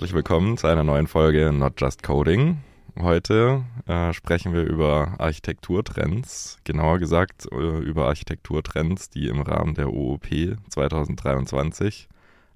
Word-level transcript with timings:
Herzlich 0.00 0.14
willkommen 0.14 0.56
zu 0.56 0.66
einer 0.66 0.82
neuen 0.82 1.06
Folge 1.06 1.52
Not 1.52 1.78
Just 1.78 2.02
Coding. 2.02 2.62
Heute 2.98 3.66
äh, 3.86 4.14
sprechen 4.14 4.54
wir 4.54 4.62
über 4.62 5.16
Architekturtrends, 5.18 6.56
genauer 6.64 6.98
gesagt 6.98 7.46
äh, 7.52 7.80
über 7.80 8.06
Architekturtrends, 8.06 9.10
die 9.10 9.28
im 9.28 9.42
Rahmen 9.42 9.74
der 9.74 9.92
OOP 9.92 10.26
2023 10.70 12.08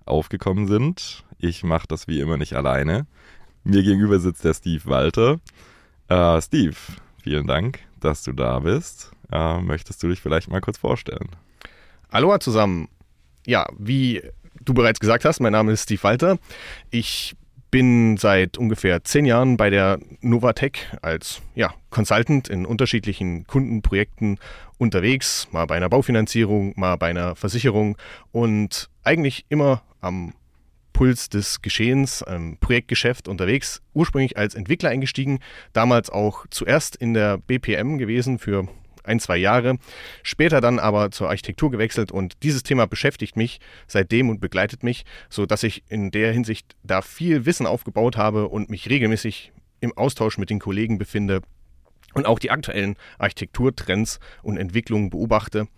aufgekommen 0.07 0.67
sind. 0.67 1.23
Ich 1.39 1.63
mache 1.65 1.87
das 1.87 2.09
wie 2.09 2.21
immer 2.21 2.39
nicht 2.39 2.55
alleine. 2.55 3.07
Mir 3.63 3.83
gegenüber 3.83 4.21
sitzt 4.21 4.43
der 4.43 4.55
Steve 4.55 4.87
Walter. 4.87 5.39
Äh, 6.09 6.41
Steve, 6.41 6.77
vielen 7.23 7.47
Dank, 7.47 7.81
dass 8.01 8.23
du 8.23 8.33
da 8.33 8.61
bist. 8.61 9.13
Äh, 9.31 9.61
möchtest 9.61 10.03
du 10.03 10.09
dich 10.09 10.23
vielleicht 10.23 10.49
mal 10.49 10.63
kurz 10.63 10.79
vorstellen? 10.79 11.29
Hallo 12.11 12.39
zusammen. 12.39 12.89
Ja, 13.45 13.67
wie 13.77 14.23
du 14.65 14.75
bereits 14.75 15.01
gesagt 15.01 15.25
hast, 15.25 15.41
mein 15.41 15.53
Name 15.53 15.73
ist 15.73 15.85
Steve 15.85 16.03
Walter. 16.03 16.39
Ich 16.91 17.35
bin 17.71 18.17
seit 18.17 18.57
ungefähr 18.57 19.03
zehn 19.03 19.27
Jahren 19.27 19.57
bei 19.57 19.69
der 19.69 19.99
Novatec 20.21 20.97
als 21.03 21.43
ja, 21.57 21.75
Consultant 21.91 22.49
in 22.49 22.67
unterschiedlichen 22.67 23.47
Kundenprojekten 23.47 24.39
unterwegs, 24.79 25.49
mal 25.51 25.67
bei 25.67 25.77
einer 25.77 25.89
Baufinanzierung, 25.89 26.73
mal 26.77 26.97
bei 26.97 27.09
einer 27.11 27.35
Versicherung 27.35 27.97
und 28.31 28.91
eigentlich 29.03 29.45
immer 29.49 29.83
am 30.01 30.35
Puls 30.93 31.29
des 31.29 31.63
Geschehens, 31.63 32.23
im 32.23 32.59
Projektgeschäft 32.59 33.27
unterwegs, 33.27 33.83
ursprünglich 33.93 34.39
als 34.39 34.55
Entwickler 34.55 34.91
eingestiegen, 34.91 35.41
damals 35.73 36.11
auch 36.11 36.47
zuerst 36.51 36.95
in 36.95 37.13
der 37.13 37.39
BPM 37.39 37.99
gewesen 37.99 38.39
für 38.39 38.69
ein, 39.05 39.21
zwei 39.21 39.37
Jahre. 39.37 39.79
Später 40.23 40.61
dann 40.61 40.79
aber 40.79 41.11
zur 41.11 41.29
Architektur 41.29 41.71
gewechselt 41.71 42.11
und 42.13 42.43
dieses 42.43 42.63
Thema 42.63 42.87
beschäftigt 42.87 43.37
mich 43.37 43.61
seitdem 43.87 44.29
und 44.29 44.41
begleitet 44.41 44.83
mich, 44.83 45.05
sodass 45.29 45.63
ich 45.63 45.85
in 45.89 46.11
der 46.11 46.33
Hinsicht 46.33 46.77
da 46.83 47.03
viel 47.03 47.47
Wissen 47.47 47.67
aufgebaut 47.67 48.17
habe 48.17 48.49
und 48.49 48.71
mich 48.71 48.89
regelmäßig 48.89 49.53
im 49.81 49.97
Austausch 49.97 50.39
mit 50.39 50.51
den 50.51 50.59
Kollegen 50.59 50.99
befinde 50.99 51.43
und 52.15 52.27
auch 52.27 52.39
die 52.39 52.51
aktuellen 52.51 52.97
Architekturtrends 53.19 54.21
und 54.43 54.57
Entwicklungen 54.57 55.11
beobachte. 55.11 55.69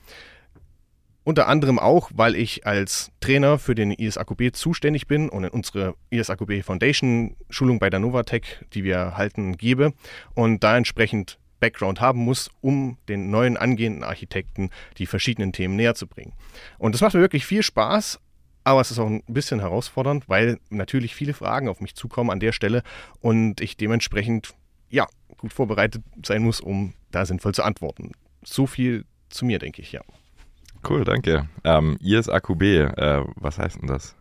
Unter 1.24 1.48
anderem 1.48 1.80
auch, 1.80 2.12
weil 2.14 2.36
ich 2.36 2.68
als 2.68 3.10
Trainer 3.18 3.58
für 3.58 3.74
den 3.74 3.90
ISAQB 3.90 4.54
zuständig 4.54 5.08
bin 5.08 5.28
und 5.28 5.42
in 5.42 5.50
unsere 5.50 5.96
ISAQB 6.10 6.62
Foundation 6.62 7.34
Schulung 7.50 7.80
bei 7.80 7.90
der 7.90 7.98
Novatec, 7.98 8.64
die 8.74 8.84
wir 8.84 9.16
halten, 9.16 9.56
gebe 9.56 9.92
und 10.34 10.62
da 10.62 10.76
entsprechend 10.76 11.40
Background 11.60 12.00
haben 12.00 12.20
muss, 12.20 12.50
um 12.60 12.98
den 13.08 13.30
neuen 13.30 13.56
angehenden 13.56 14.04
Architekten 14.04 14.70
die 14.98 15.06
verschiedenen 15.06 15.52
Themen 15.52 15.76
näher 15.76 15.94
zu 15.94 16.06
bringen. 16.06 16.32
Und 16.78 16.94
das 16.94 17.00
macht 17.00 17.14
mir 17.14 17.20
wirklich 17.20 17.46
viel 17.46 17.62
Spaß, 17.62 18.20
aber 18.64 18.80
es 18.80 18.90
ist 18.90 18.98
auch 18.98 19.06
ein 19.06 19.22
bisschen 19.28 19.60
herausfordernd, 19.60 20.28
weil 20.28 20.58
natürlich 20.70 21.14
viele 21.14 21.34
Fragen 21.34 21.68
auf 21.68 21.80
mich 21.80 21.94
zukommen 21.94 22.30
an 22.30 22.40
der 22.40 22.52
Stelle 22.52 22.82
und 23.20 23.60
ich 23.60 23.76
dementsprechend 23.76 24.54
ja 24.90 25.06
gut 25.38 25.52
vorbereitet 25.52 26.02
sein 26.24 26.42
muss, 26.42 26.60
um 26.60 26.94
da 27.10 27.24
sinnvoll 27.26 27.54
zu 27.54 27.62
antworten. 27.62 28.12
So 28.44 28.66
viel 28.66 29.04
zu 29.28 29.44
mir, 29.44 29.58
denke 29.58 29.82
ich, 29.82 29.92
ja. 29.92 30.02
Cool, 30.88 31.04
danke. 31.04 31.48
Ähm, 31.64 31.96
ISAQB, 32.00 32.62
äh, 32.62 33.24
was 33.36 33.58
heißt 33.58 33.80
denn 33.80 33.88
das? 33.88 34.14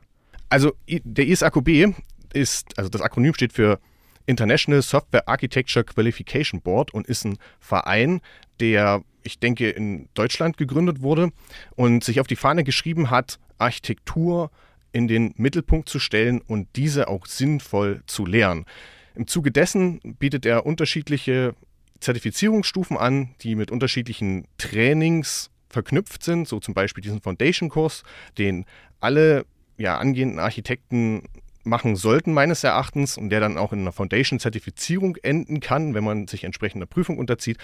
Also 0.49 0.73
der 0.87 1.27
ISAQB 1.27 1.95
ist, 2.33 2.77
also 2.77 2.89
das 2.89 3.01
Akronym 3.01 3.33
steht 3.33 3.53
für 3.53 3.79
International 4.25 4.81
Software 4.81 5.27
Architecture 5.27 5.83
Qualification 5.83 6.61
Board 6.61 6.93
und 6.93 7.07
ist 7.07 7.25
ein 7.25 7.37
Verein, 7.59 8.21
der, 8.59 9.03
ich 9.23 9.39
denke, 9.39 9.69
in 9.69 10.09
Deutschland 10.13 10.57
gegründet 10.57 11.01
wurde 11.01 11.31
und 11.75 12.03
sich 12.03 12.19
auf 12.19 12.27
die 12.27 12.35
Fahne 12.35 12.63
geschrieben 12.63 13.09
hat, 13.09 13.39
Architektur 13.57 14.51
in 14.91 15.07
den 15.07 15.33
Mittelpunkt 15.37 15.89
zu 15.89 15.99
stellen 15.99 16.41
und 16.41 16.67
diese 16.75 17.07
auch 17.07 17.25
sinnvoll 17.25 18.01
zu 18.07 18.25
lehren. 18.25 18.65
Im 19.15 19.27
Zuge 19.27 19.51
dessen 19.51 19.99
bietet 20.19 20.45
er 20.45 20.65
unterschiedliche 20.65 21.53
Zertifizierungsstufen 21.99 22.97
an, 22.97 23.35
die 23.41 23.55
mit 23.55 23.71
unterschiedlichen 23.71 24.47
Trainings 24.57 25.49
verknüpft 25.69 26.23
sind, 26.23 26.47
so 26.47 26.59
zum 26.59 26.73
Beispiel 26.73 27.01
diesen 27.01 27.21
Foundation-Kurs, 27.21 28.03
den 28.37 28.65
alle 28.99 29.45
ja, 29.77 29.97
angehenden 29.97 30.39
Architekten 30.39 31.23
machen 31.65 31.95
sollten, 31.95 32.33
meines 32.33 32.63
Erachtens, 32.63 33.17
und 33.17 33.29
der 33.29 33.39
dann 33.39 33.57
auch 33.57 33.73
in 33.73 33.79
einer 33.79 33.91
Foundation-Zertifizierung 33.91 35.17
enden 35.17 35.59
kann, 35.59 35.93
wenn 35.93 36.03
man 36.03 36.27
sich 36.27 36.43
entsprechender 36.43 36.85
Prüfung 36.85 37.17
unterzieht. 37.17 37.57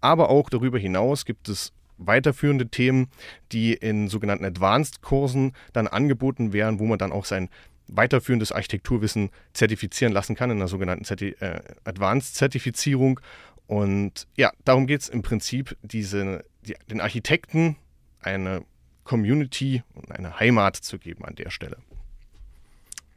Aber 0.00 0.30
auch 0.30 0.50
darüber 0.50 0.78
hinaus 0.78 1.24
gibt 1.24 1.48
es 1.48 1.72
weiterführende 1.98 2.68
Themen, 2.68 3.08
die 3.52 3.74
in 3.74 4.08
sogenannten 4.08 4.44
Advanced-Kursen 4.44 5.52
dann 5.72 5.86
angeboten 5.86 6.52
werden, 6.52 6.78
wo 6.80 6.86
man 6.86 6.98
dann 6.98 7.12
auch 7.12 7.24
sein 7.24 7.48
weiterführendes 7.88 8.52
Architekturwissen 8.52 9.30
zertifizieren 9.52 10.12
lassen 10.12 10.34
kann 10.34 10.50
in 10.50 10.58
einer 10.58 10.68
sogenannten 10.68 11.04
Zerti 11.04 11.36
äh, 11.40 11.60
Advanced-Zertifizierung. 11.84 13.20
Und 13.66 14.26
ja, 14.36 14.52
darum 14.64 14.86
geht 14.86 15.02
es 15.02 15.08
im 15.08 15.22
Prinzip, 15.22 15.76
diese, 15.82 16.44
die, 16.62 16.74
den 16.90 17.00
Architekten 17.00 17.76
eine 18.20 18.64
Community 19.04 19.82
und 19.94 20.10
eine 20.12 20.38
Heimat 20.38 20.76
zu 20.76 20.98
geben 20.98 21.24
an 21.24 21.34
der 21.34 21.50
Stelle. 21.50 21.76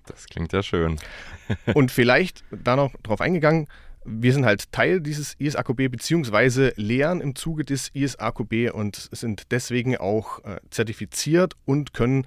Das 0.08 0.26
klingt 0.28 0.54
ja 0.54 0.64
schön. 0.64 0.98
und 1.74 1.92
vielleicht 1.92 2.44
da 2.52 2.76
noch 2.76 2.94
drauf 3.04 3.22
eingegangen, 3.22 3.68
wir 4.06 4.34
sind 4.34 4.46
halt 4.46 4.72
Teil 4.72 5.02
dieses 5.02 5.34
ISAQB 5.40 5.90
beziehungsweise 5.90 6.74
lehren 6.76 7.22
im 7.22 7.36
Zuge 7.36 7.66
des 7.66 7.90
ISAQB 7.94 8.72
und 8.72 9.10
sind 9.12 9.52
deswegen 9.52 9.98
auch 9.98 10.44
äh, 10.44 10.58
zertifiziert 10.70 11.56
und 11.66 11.94
können 11.94 12.26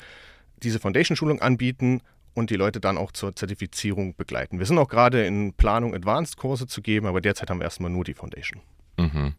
diese 0.62 0.80
Foundation-Schulung 0.80 1.40
anbieten 1.40 2.00
und 2.34 2.50
die 2.50 2.56
Leute 2.56 2.80
dann 2.80 2.98
auch 2.98 3.12
zur 3.12 3.34
Zertifizierung 3.34 4.16
begleiten. 4.16 4.58
Wir 4.58 4.66
sind 4.66 4.78
auch 4.78 4.88
gerade 4.88 5.24
in 5.24 5.52
Planung, 5.54 5.94
Advanced-Kurse 5.94 6.66
zu 6.66 6.82
geben, 6.82 7.06
aber 7.06 7.20
derzeit 7.20 7.48
haben 7.48 7.60
wir 7.60 7.64
erstmal 7.64 7.90
nur 7.90 8.04
die 8.04 8.14
Foundation. 8.14 8.60
Mhm. 8.98 9.34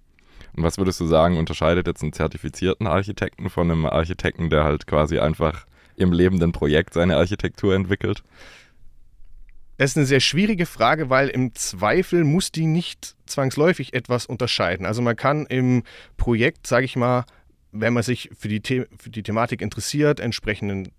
Und 0.55 0.63
was 0.63 0.77
würdest 0.77 0.99
du 0.99 1.05
sagen, 1.05 1.37
unterscheidet 1.37 1.87
jetzt 1.87 2.01
einen 2.01 2.13
zertifizierten 2.13 2.87
Architekten 2.87 3.49
von 3.49 3.69
einem 3.69 3.85
Architekten, 3.85 4.49
der 4.49 4.63
halt 4.63 4.87
quasi 4.87 5.19
einfach 5.19 5.65
im 5.99 6.11
lebenden 6.11 6.51
Projekt 6.51 6.93
seine 6.93 7.17
Architektur 7.17 7.75
entwickelt? 7.75 8.23
Das 9.77 9.91
ist 9.91 9.97
eine 9.97 10.05
sehr 10.05 10.19
schwierige 10.19 10.65
Frage, 10.65 11.09
weil 11.09 11.29
im 11.29 11.55
Zweifel 11.55 12.25
muss 12.25 12.51
die 12.51 12.65
nicht 12.65 13.15
zwangsläufig 13.25 13.93
etwas 13.93 14.25
unterscheiden. 14.25 14.85
Also 14.85 15.01
man 15.01 15.15
kann 15.15 15.45
im 15.45 15.83
Projekt, 16.17 16.67
sage 16.67 16.85
ich 16.85 16.97
mal, 16.97 17.23
wenn 17.71 17.93
man 17.93 18.03
sich 18.03 18.29
für 18.37 18.49
die, 18.49 18.61
The 18.65 18.85
für 18.97 19.09
die 19.09 19.23
Thematik 19.23 19.61
interessiert, 19.61 20.19
entsprechenden 20.19 20.91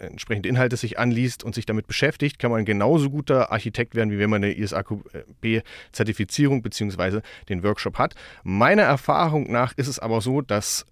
entsprechende 0.00 0.48
Inhalte 0.48 0.78
sich 0.78 0.98
anliest 0.98 1.44
und 1.44 1.54
sich 1.54 1.66
damit 1.66 1.86
beschäftigt, 1.86 2.38
kann 2.38 2.50
man 2.50 2.64
genauso 2.64 3.10
guter 3.10 3.52
Architekt 3.52 3.94
werden, 3.94 4.10
wie 4.10 4.18
wenn 4.18 4.30
man 4.30 4.42
eine 4.42 4.54
ISAQB-Zertifizierung 4.54 6.62
bzw. 6.62 7.20
den 7.48 7.62
Workshop 7.62 7.98
hat. 7.98 8.14
Meiner 8.42 8.82
Erfahrung 8.82 9.52
nach 9.52 9.74
ist 9.76 9.88
es 9.88 9.98
aber 9.98 10.22
so, 10.22 10.40
dass 10.40 10.86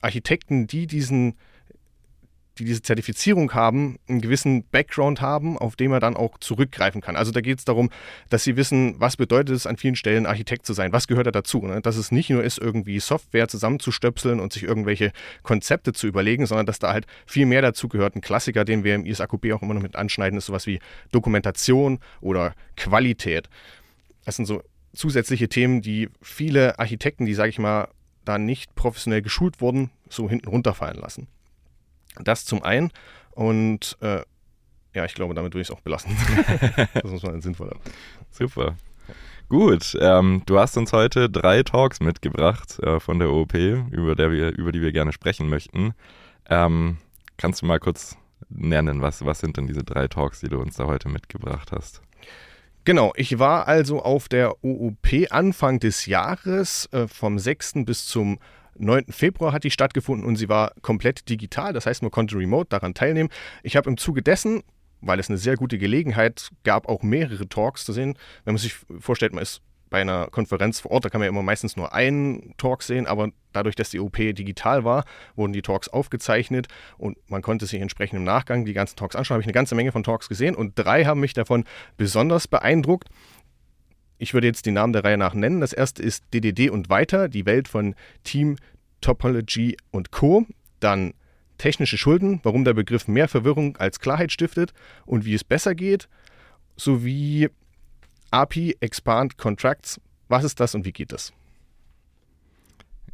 Architekten, 0.00 0.66
die 0.66 0.86
diesen 0.86 1.34
die 2.60 2.66
diese 2.66 2.82
Zertifizierung 2.82 3.54
haben, 3.54 3.98
einen 4.06 4.20
gewissen 4.20 4.64
Background 4.70 5.20
haben, 5.20 5.58
auf 5.58 5.76
den 5.76 5.90
man 5.90 6.00
dann 6.00 6.16
auch 6.16 6.38
zurückgreifen 6.38 7.00
kann. 7.00 7.16
Also 7.16 7.32
da 7.32 7.40
geht 7.40 7.58
es 7.58 7.64
darum, 7.64 7.90
dass 8.28 8.44
sie 8.44 8.56
wissen, 8.56 8.94
was 8.98 9.16
bedeutet 9.16 9.56
es 9.56 9.66
an 9.66 9.78
vielen 9.78 9.96
Stellen, 9.96 10.26
Architekt 10.26 10.66
zu 10.66 10.74
sein, 10.74 10.92
was 10.92 11.08
gehört 11.08 11.26
da 11.26 11.30
dazu. 11.30 11.60
Ne? 11.66 11.80
Dass 11.80 11.96
es 11.96 12.12
nicht 12.12 12.28
nur 12.30 12.44
ist, 12.44 12.58
irgendwie 12.58 13.00
Software 13.00 13.48
zusammenzustöpseln 13.48 14.40
und 14.40 14.52
sich 14.52 14.62
irgendwelche 14.62 15.12
Konzepte 15.42 15.92
zu 15.92 16.06
überlegen, 16.06 16.46
sondern 16.46 16.66
dass 16.66 16.78
da 16.78 16.92
halt 16.92 17.06
viel 17.26 17.46
mehr 17.46 17.62
dazu 17.62 17.88
gehört. 17.88 18.14
Ein 18.14 18.20
Klassiker, 18.20 18.64
den 18.64 18.84
wir 18.84 18.94
im 18.94 19.06
ISAQB 19.06 19.52
auch 19.52 19.62
immer 19.62 19.74
noch 19.74 19.82
mit 19.82 19.96
anschneiden, 19.96 20.38
ist 20.38 20.46
sowas 20.46 20.66
wie 20.66 20.80
Dokumentation 21.12 21.98
oder 22.20 22.54
Qualität. 22.76 23.48
Das 24.24 24.36
sind 24.36 24.44
so 24.44 24.62
zusätzliche 24.94 25.48
Themen, 25.48 25.80
die 25.80 26.08
viele 26.20 26.78
Architekten, 26.78 27.24
die, 27.24 27.34
sage 27.34 27.48
ich 27.48 27.58
mal, 27.58 27.88
da 28.24 28.38
nicht 28.38 28.74
professionell 28.74 29.22
geschult 29.22 29.60
wurden, 29.62 29.90
so 30.10 30.28
hinten 30.28 30.48
runterfallen 30.48 30.98
lassen. 30.98 31.26
Das 32.18 32.44
zum 32.44 32.62
einen. 32.62 32.90
Und 33.30 33.96
äh, 34.00 34.22
ja, 34.94 35.04
ich 35.04 35.14
glaube, 35.14 35.34
damit 35.34 35.54
würde 35.54 35.62
ich 35.62 35.68
es 35.68 35.74
auch 35.74 35.80
belassen. 35.80 36.16
das 36.94 37.10
muss 37.10 37.22
man 37.22 37.40
sinnvoller. 37.40 37.76
Super. 38.30 38.74
Gut, 39.48 39.96
ähm, 40.00 40.42
du 40.46 40.58
hast 40.58 40.76
uns 40.76 40.92
heute 40.92 41.28
drei 41.28 41.62
Talks 41.62 42.00
mitgebracht 42.00 42.78
äh, 42.80 43.00
von 43.00 43.18
der 43.18 43.30
OOP, 43.30 43.54
über, 43.54 44.14
der 44.14 44.30
wir, 44.30 44.56
über 44.56 44.70
die 44.70 44.80
wir 44.80 44.92
gerne 44.92 45.12
sprechen 45.12 45.48
möchten. 45.48 45.92
Ähm, 46.48 46.98
kannst 47.36 47.62
du 47.62 47.66
mal 47.66 47.80
kurz 47.80 48.16
nennen. 48.48 49.02
Was, 49.02 49.24
was 49.24 49.40
sind 49.40 49.56
denn 49.56 49.66
diese 49.66 49.82
drei 49.82 50.06
Talks, 50.08 50.40
die 50.40 50.48
du 50.48 50.60
uns 50.60 50.76
da 50.76 50.86
heute 50.86 51.08
mitgebracht 51.08 51.72
hast? 51.72 52.02
Genau, 52.84 53.12
ich 53.16 53.38
war 53.38 53.68
also 53.68 54.02
auf 54.02 54.28
der 54.28 54.64
OOP 54.64 55.08
Anfang 55.30 55.80
des 55.80 56.06
Jahres, 56.06 56.88
äh, 56.92 57.08
vom 57.08 57.38
6. 57.38 57.84
bis 57.84 58.06
zum 58.06 58.38
9. 58.78 59.06
Februar 59.10 59.52
hat 59.52 59.64
die 59.64 59.70
stattgefunden 59.70 60.26
und 60.26 60.36
sie 60.36 60.48
war 60.48 60.72
komplett 60.82 61.28
digital. 61.28 61.72
Das 61.72 61.86
heißt, 61.86 62.02
man 62.02 62.10
konnte 62.10 62.36
remote 62.36 62.68
daran 62.68 62.94
teilnehmen. 62.94 63.30
Ich 63.62 63.76
habe 63.76 63.88
im 63.90 63.96
Zuge 63.96 64.22
dessen, 64.22 64.62
weil 65.00 65.18
es 65.18 65.28
eine 65.28 65.38
sehr 65.38 65.56
gute 65.56 65.78
Gelegenheit 65.78 66.50
gab, 66.64 66.88
auch 66.88 67.02
mehrere 67.02 67.48
Talks 67.48 67.84
zu 67.84 67.92
sehen. 67.92 68.18
Wenn 68.44 68.54
man 68.54 68.58
sich 68.58 68.76
vorstellt, 69.00 69.32
man 69.32 69.42
ist 69.42 69.62
bei 69.90 70.00
einer 70.00 70.28
Konferenz 70.28 70.80
vor 70.80 70.92
Ort, 70.92 71.04
da 71.04 71.08
kann 71.08 71.18
man 71.18 71.26
ja 71.26 71.30
immer 71.30 71.42
meistens 71.42 71.76
nur 71.76 71.92
einen 71.92 72.54
Talk 72.56 72.82
sehen, 72.82 73.06
aber 73.06 73.30
dadurch, 73.52 73.74
dass 73.74 73.90
die 73.90 73.98
OP 73.98 74.16
digital 74.16 74.84
war, 74.84 75.04
wurden 75.34 75.52
die 75.52 75.62
Talks 75.62 75.88
aufgezeichnet 75.88 76.68
und 76.96 77.18
man 77.28 77.42
konnte 77.42 77.66
sich 77.66 77.80
entsprechend 77.80 78.18
im 78.18 78.24
Nachgang 78.24 78.64
die 78.64 78.72
ganzen 78.72 78.96
Talks 78.96 79.16
anschauen. 79.16 79.34
Habe 79.34 79.42
ich 79.42 79.48
eine 79.48 79.52
ganze 79.52 79.74
Menge 79.74 79.90
von 79.90 80.04
Talks 80.04 80.28
gesehen 80.28 80.54
und 80.54 80.78
drei 80.78 81.04
haben 81.04 81.20
mich 81.20 81.34
davon 81.34 81.64
besonders 81.96 82.46
beeindruckt. 82.46 83.08
Ich 84.20 84.34
würde 84.34 84.46
jetzt 84.46 84.66
die 84.66 84.70
Namen 84.70 84.92
der 84.92 85.02
Reihe 85.02 85.16
nach 85.16 85.32
nennen. 85.32 85.62
Das 85.62 85.72
erste 85.72 86.02
ist 86.02 86.24
DDD 86.34 86.68
und 86.68 86.90
weiter, 86.90 87.30
die 87.30 87.46
Welt 87.46 87.68
von 87.68 87.94
Team 88.22 88.56
Topology 89.00 89.78
und 89.92 90.10
Co. 90.10 90.44
Dann 90.78 91.14
technische 91.56 91.96
Schulden, 91.96 92.38
warum 92.42 92.66
der 92.66 92.74
Begriff 92.74 93.08
mehr 93.08 93.28
Verwirrung 93.28 93.78
als 93.78 93.98
Klarheit 93.98 94.30
stiftet 94.30 94.74
und 95.06 95.24
wie 95.24 95.32
es 95.32 95.42
besser 95.42 95.74
geht, 95.74 96.06
sowie 96.76 97.48
API 98.30 98.76
Expand 98.80 99.38
Contracts. 99.38 99.98
Was 100.28 100.44
ist 100.44 100.60
das 100.60 100.74
und 100.74 100.84
wie 100.84 100.92
geht 100.92 101.12
das? 101.12 101.32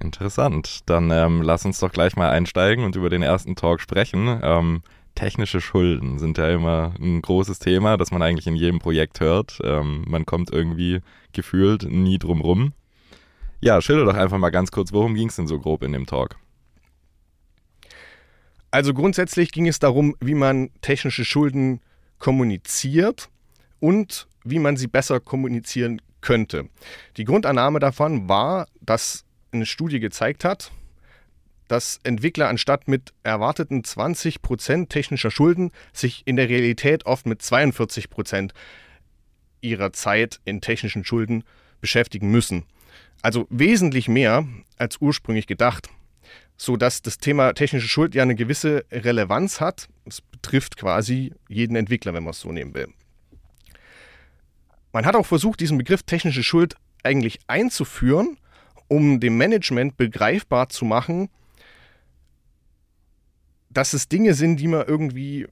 Interessant. 0.00 0.80
Dann 0.86 1.12
ähm, 1.12 1.40
lass 1.40 1.64
uns 1.64 1.78
doch 1.78 1.92
gleich 1.92 2.16
mal 2.16 2.30
einsteigen 2.30 2.84
und 2.84 2.96
über 2.96 3.10
den 3.10 3.22
ersten 3.22 3.54
Talk 3.54 3.80
sprechen. 3.80 4.40
Ähm, 4.42 4.82
technische 5.16 5.60
Schulden 5.60 6.20
sind 6.20 6.38
ja 6.38 6.48
immer 6.50 6.94
ein 7.00 7.20
großes 7.20 7.58
Thema, 7.58 7.96
das 7.96 8.12
man 8.12 8.22
eigentlich 8.22 8.46
in 8.46 8.54
jedem 8.54 8.78
Projekt 8.78 9.18
hört. 9.18 9.58
Ähm, 9.64 10.04
man 10.06 10.24
kommt 10.24 10.52
irgendwie 10.52 11.00
gefühlt 11.32 11.82
nie 11.82 12.18
drum 12.18 12.40
rum. 12.40 12.72
Ja, 13.60 13.80
schilder 13.80 14.04
doch 14.04 14.14
einfach 14.14 14.38
mal 14.38 14.50
ganz 14.50 14.70
kurz, 14.70 14.92
worum 14.92 15.14
ging 15.14 15.28
es 15.28 15.36
denn 15.36 15.48
so 15.48 15.58
grob 15.58 15.82
in 15.82 15.92
dem 15.92 16.06
Talk? 16.06 16.36
Also 18.70 18.94
grundsätzlich 18.94 19.50
ging 19.50 19.66
es 19.66 19.78
darum, 19.78 20.14
wie 20.20 20.34
man 20.34 20.70
technische 20.82 21.24
Schulden 21.24 21.80
kommuniziert 22.18 23.28
und 23.80 24.28
wie 24.44 24.58
man 24.58 24.76
sie 24.76 24.86
besser 24.86 25.18
kommunizieren 25.18 26.00
könnte. 26.20 26.68
Die 27.16 27.24
Grundannahme 27.24 27.78
davon 27.78 28.28
war, 28.28 28.66
dass 28.80 29.24
eine 29.52 29.66
Studie 29.66 30.00
gezeigt 30.00 30.44
hat, 30.44 30.70
dass 31.68 32.00
Entwickler 32.04 32.48
anstatt 32.48 32.88
mit 32.88 33.12
erwarteten 33.22 33.82
20% 33.82 34.88
technischer 34.88 35.30
Schulden 35.30 35.70
sich 35.92 36.22
in 36.26 36.36
der 36.36 36.48
Realität 36.48 37.06
oft 37.06 37.26
mit 37.26 37.42
42% 37.42 38.52
ihrer 39.60 39.92
Zeit 39.92 40.40
in 40.44 40.60
technischen 40.60 41.04
Schulden 41.04 41.44
beschäftigen 41.80 42.30
müssen. 42.30 42.64
Also 43.22 43.46
wesentlich 43.50 44.08
mehr 44.08 44.46
als 44.78 44.98
ursprünglich 45.00 45.46
gedacht, 45.46 45.88
sodass 46.56 47.02
das 47.02 47.18
Thema 47.18 47.52
technische 47.52 47.88
Schuld 47.88 48.14
ja 48.14 48.22
eine 48.22 48.34
gewisse 48.34 48.84
Relevanz 48.90 49.60
hat. 49.60 49.88
Es 50.04 50.20
betrifft 50.20 50.76
quasi 50.76 51.34
jeden 51.48 51.76
Entwickler, 51.76 52.14
wenn 52.14 52.24
man 52.24 52.30
es 52.32 52.40
so 52.40 52.52
nehmen 52.52 52.74
will. 52.74 52.88
Man 54.92 55.04
hat 55.04 55.16
auch 55.16 55.26
versucht, 55.26 55.60
diesen 55.60 55.78
Begriff 55.78 56.02
technische 56.02 56.42
Schuld 56.42 56.76
eigentlich 57.02 57.38
einzuführen, 57.46 58.38
um 58.88 59.20
dem 59.20 59.36
Management 59.36 59.96
begreifbar 59.96 60.68
zu 60.68 60.84
machen, 60.84 61.28
dass 63.76 63.92
es 63.92 64.08
Dinge 64.08 64.34
sind, 64.34 64.58
die 64.58 64.68
man 64.68 64.86
irgendwie 64.86 65.46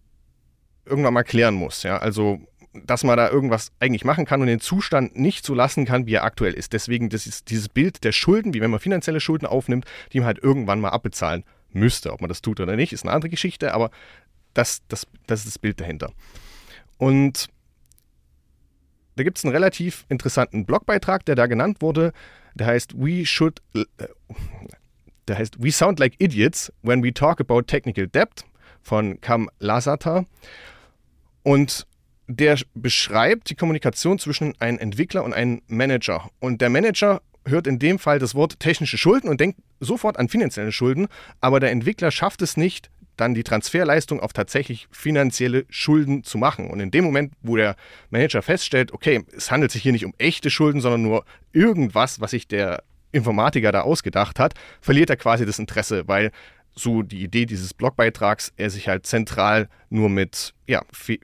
irgendwann 0.87 1.15
mal 1.15 1.25
klären 1.25 1.55
muss. 1.55 1.83
Ja? 1.83 1.99
Also, 1.99 2.41
dass 2.73 3.05
man 3.05 3.17
da 3.17 3.31
irgendwas 3.31 3.71
eigentlich 3.81 4.05
machen 4.05 4.25
kann 4.25 4.41
und 4.41 4.47
den 4.47 4.61
Zustand 4.61 5.17
nicht 5.17 5.45
so 5.45 5.55
lassen 5.55 5.85
kann, 5.85 6.07
wie 6.07 6.15
er 6.15 6.25
aktuell 6.25 6.55
ist. 6.55 6.73
Deswegen 6.73 7.11
ist 7.11 7.51
dieses 7.51 7.69
Bild 7.69 8.03
der 8.03 8.13
Schulden, 8.13 8.55
wie 8.55 8.61
wenn 8.61 8.71
man 8.71 8.81
finanzielle 8.81 9.21
Schulden 9.21 9.47
aufnimmt, 9.47 9.85
die 10.13 10.21
man 10.21 10.27
halt 10.27 10.39
irgendwann 10.39 10.81
mal 10.81 10.89
abbezahlen 10.89 11.45
müsste. 11.73 12.13
Ob 12.13 12.21
man 12.21 12.29
das 12.29 12.43
tut 12.43 12.61
oder 12.61 12.77
nicht, 12.77 12.93
ist 12.93 13.05
eine 13.05 13.13
andere 13.13 13.31
Geschichte, 13.31 13.75
aber 13.75 13.91
das, 14.55 14.83
das, 14.89 15.07
das 15.27 15.41
ist 15.41 15.47
das 15.47 15.59
Bild 15.59 15.81
dahinter. 15.81 16.13
Und 16.97 17.49
da 19.17 19.23
gibt 19.23 19.39
es 19.39 19.45
einen 19.45 19.53
relativ 19.53 20.07
interessanten 20.09 20.65
Blogbeitrag, 20.65 21.25
der 21.27 21.35
da 21.35 21.47
genannt 21.47 21.83
wurde. 21.83 22.13
Der 22.55 22.69
heißt 22.69 22.95
We 22.97 23.27
should 23.27 23.61
äh, 23.75 23.85
der 25.29 25.39
heißt 25.39 25.63
We 25.63 25.71
Sound 25.71 25.99
Like 25.99 26.15
Idiots 26.19 26.73
When 26.83 27.03
We 27.03 27.13
Talk 27.13 27.41
About 27.41 27.63
Technical 27.63 28.07
Debt 28.07 28.45
von 28.83 29.21
Kam 29.21 29.49
Lasata. 29.59 30.27
Und 31.43 31.87
der 32.27 32.59
beschreibt 32.75 33.51
die 33.51 33.55
Kommunikation 33.55 34.19
zwischen 34.19 34.55
einem 34.61 34.79
Entwickler 34.79 35.25
und 35.25 35.35
einem 35.35 35.63
Manager. 35.67 36.31
Und 36.41 36.61
der 36.61 36.71
Manager 36.71 37.21
hört 37.47 37.67
in 37.67 37.79
dem 37.79 37.99
Fall 37.99 38.19
das 38.19 38.35
Wort 38.35 38.59
technische 38.61 38.97
Schulden 38.97 39.29
und 39.29 39.41
denkt 39.41 39.61
sofort 39.81 40.19
an 40.19 40.29
finanzielle 40.29 40.73
Schulden, 40.73 41.09
aber 41.41 41.61
der 41.61 41.71
Entwickler 41.71 42.11
schafft 42.11 42.41
es 42.41 42.57
nicht, 42.57 42.91
dann 43.17 43.35
die 43.35 43.45
Transferleistung 43.45 44.21
auf 44.21 44.33
tatsächlich 44.33 44.89
finanzielle 44.91 45.67
Schulden 45.69 46.25
zu 46.25 46.39
machen. 46.39 46.71
Und 46.71 46.81
in 46.81 46.91
dem 46.91 47.05
Moment, 47.05 47.33
wo 47.43 47.57
der 47.57 47.77
Manager 48.11 48.43
feststellt, 48.43 48.93
okay, 48.93 49.25
es 49.37 49.51
handelt 49.51 49.71
sich 49.71 49.83
hier 49.83 49.93
nicht 49.93 50.05
um 50.05 50.15
echte 50.19 50.51
Schulden, 50.51 50.81
sondern 50.81 51.03
nur 51.03 51.25
irgendwas, 51.53 52.21
was 52.21 52.33
sich 52.33 52.49
der 52.49 52.83
Informatiker 53.15 53.73
da 53.73 53.83
ausgedacht 53.83 54.39
hat, 54.39 54.55
verliert 54.81 55.11
er 55.11 55.17
quasi 55.17 55.47
das 55.47 55.59
Interesse, 55.59 56.07
weil 56.07 56.31
so 56.75 57.03
die 57.03 57.23
Idee 57.23 57.47
dieses 57.47 57.73
Blogbeitrags, 57.73 58.53
er 58.57 58.71
sich 58.71 58.89
halt 58.89 59.07
zentral 59.07 59.69
nur 59.91 60.09
mit 60.09 60.55
ja, 60.67 60.83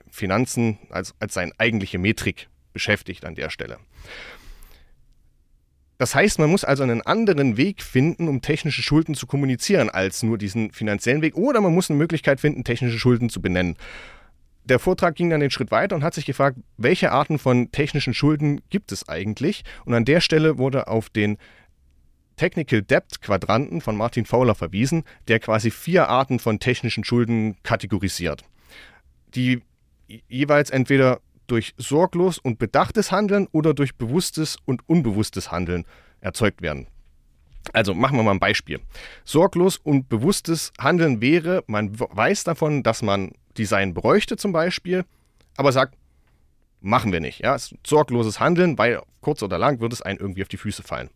Finanzen 0.09 0.79
als, 0.89 1.13
als 1.19 1.33
seine 1.33 1.51
eigentliche 1.57 1.97
Metrik 1.99 2.47
beschäftigt 2.73 3.25
an 3.25 3.35
der 3.35 3.49
Stelle. 3.49 3.77
Das 5.97 6.15
heißt, 6.15 6.39
man 6.39 6.49
muss 6.49 6.63
also 6.63 6.81
einen 6.81 7.03
anderen 7.03 7.57
Weg 7.57 7.83
finden, 7.83 8.27
um 8.27 8.41
technische 8.41 8.81
Schulden 8.81 9.13
zu 9.13 9.27
kommunizieren, 9.27 9.89
als 9.89 10.23
nur 10.23 10.39
diesen 10.39 10.71
finanziellen 10.71 11.21
Weg. 11.21 11.35
Oder 11.35 11.61
man 11.61 11.75
muss 11.75 11.91
eine 11.91 11.99
Möglichkeit 11.99 12.39
finden, 12.39 12.63
technische 12.63 12.97
Schulden 12.97 13.29
zu 13.29 13.39
benennen. 13.39 13.77
Der 14.63 14.79
Vortrag 14.79 15.15
ging 15.15 15.29
dann 15.29 15.41
den 15.41 15.51
Schritt 15.51 15.69
weiter 15.69 15.95
und 15.95 16.03
hat 16.03 16.15
sich 16.15 16.25
gefragt, 16.25 16.57
welche 16.77 17.11
Arten 17.11 17.37
von 17.37 17.71
technischen 17.71 18.15
Schulden 18.15 18.61
gibt 18.71 18.91
es 18.91 19.09
eigentlich? 19.09 19.63
Und 19.85 19.93
an 19.93 20.05
der 20.05 20.21
Stelle 20.21 20.57
wurde 20.57 20.87
auf 20.87 21.09
den 21.09 21.37
Technical 22.41 22.81
Debt 22.81 23.21
Quadranten 23.21 23.81
von 23.81 23.95
Martin 23.95 24.25
Fowler 24.25 24.55
verwiesen, 24.55 25.03
der 25.27 25.39
quasi 25.39 25.69
vier 25.69 26.09
Arten 26.09 26.39
von 26.39 26.57
technischen 26.57 27.03
Schulden 27.03 27.55
kategorisiert, 27.61 28.43
die 29.35 29.61
jeweils 30.27 30.71
entweder 30.71 31.19
durch 31.45 31.75
sorglos 31.77 32.39
und 32.39 32.57
bedachtes 32.57 33.11
Handeln 33.11 33.47
oder 33.51 33.75
durch 33.75 33.95
bewusstes 33.95 34.57
und 34.65 34.81
unbewusstes 34.89 35.51
Handeln 35.51 35.85
erzeugt 36.19 36.63
werden. 36.63 36.87
Also 37.73 37.93
machen 37.93 38.17
wir 38.17 38.23
mal 38.23 38.31
ein 38.31 38.39
Beispiel. 38.39 38.79
Sorglos 39.23 39.77
und 39.77 40.09
bewusstes 40.09 40.73
Handeln 40.79 41.21
wäre, 41.21 41.63
man 41.67 41.91
weiß 41.99 42.43
davon, 42.43 42.81
dass 42.81 43.03
man 43.03 43.33
Design 43.55 43.93
bräuchte 43.93 44.35
zum 44.35 44.51
Beispiel, 44.51 45.05
aber 45.57 45.71
sagt, 45.71 45.95
machen 46.81 47.11
wir 47.11 47.19
nicht. 47.19 47.39
Ja, 47.39 47.55
es 47.55 47.71
ist 47.71 47.87
sorgloses 47.87 48.39
Handeln, 48.39 48.77
weil 48.77 49.01
kurz 49.21 49.41
oder 49.43 49.57
lang 49.57 49.79
wird 49.79 49.93
es 49.93 50.01
einen 50.01 50.19
irgendwie 50.19 50.41
auf 50.41 50.49
die 50.49 50.57
Füße 50.57 50.83
fallen. 50.83 51.09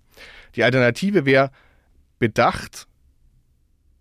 Die 0.56 0.64
Alternative 0.64 1.26
wäre 1.26 1.52
bedacht 2.20 2.88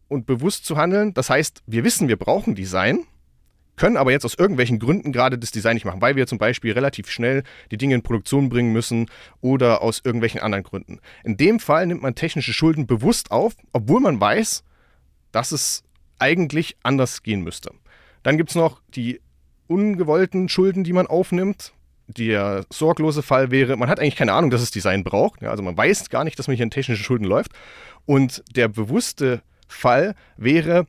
und 0.09 0.27
bewusst 0.27 0.65
zu 0.65 0.77
handeln. 0.77 1.15
Das 1.15 1.31
heißt, 1.31 1.63
wir 1.67 1.85
wissen, 1.85 2.09
wir 2.09 2.17
brauchen 2.17 2.55
Design, 2.55 3.07
können 3.77 3.97
aber 3.97 4.13
jetzt 4.13 4.25
aus 4.25 4.35
irgendwelchen 4.35 4.79
Gründen 4.79 5.11
gerade 5.11 5.39
das 5.39 5.51
Design 5.51 5.75
nicht 5.75 5.85
machen, 5.85 6.01
weil 6.01 6.15
wir 6.15 6.27
zum 6.27 6.39
Beispiel 6.39 6.73
relativ 6.73 7.11
schnell 7.11 7.43
die 7.71 7.77
Dinge 7.77 7.97
in 7.97 8.03
Produktion 8.03 8.49
bringen 8.49 8.73
müssen 8.73 9.11
oder 9.41 9.83
aus 9.83 10.01
irgendwelchen 10.05 10.41
anderen 10.41 10.63
Gründen. 10.63 11.01
In 11.25 11.37
dem 11.37 11.59
Fall 11.59 11.87
nimmt 11.87 12.03
man 12.03 12.15
technische 12.15 12.53
Schulden 12.53 12.87
bewusst 12.87 13.33
auf, 13.33 13.55
obwohl 13.73 14.01
man 14.01 14.21
weiß, 14.21 14.63
dass 15.33 15.51
es 15.51 15.83
eigentlich 16.19 16.77
anders 16.85 17.23
gehen 17.25 17.43
müsste. 17.43 17.73
Dann 18.23 18.37
gibt 18.37 18.51
es 18.51 18.57
noch 18.57 18.81
die 18.95 19.21
ungewollten 19.67 20.49
Schulden, 20.49 20.85
die 20.85 20.93
man 20.93 21.07
aufnimmt. 21.07 21.73
Der 22.07 22.67
sorglose 22.71 23.23
Fall 23.23 23.51
wäre, 23.51 23.77
man 23.77 23.89
hat 23.89 23.99
eigentlich 23.99 24.17
keine 24.17 24.35
Ahnung, 24.35 24.51
dass 24.51 24.61
es 24.61 24.71
Design 24.71 25.05
braucht. 25.05 25.41
Ja, 25.41 25.51
also 25.51 25.63
man 25.63 25.77
weiß 25.77 26.11
gar 26.11 26.25
nicht, 26.25 26.39
dass 26.39 26.49
man 26.49 26.57
hier 26.57 26.65
in 26.65 26.71
technische 26.71 27.03
Schulden 27.03 27.25
läuft. 27.25 27.53
Und 28.05 28.45
der 28.55 28.69
bewusste 28.69 29.43
Fall 29.69 30.15
wäre, 30.37 30.87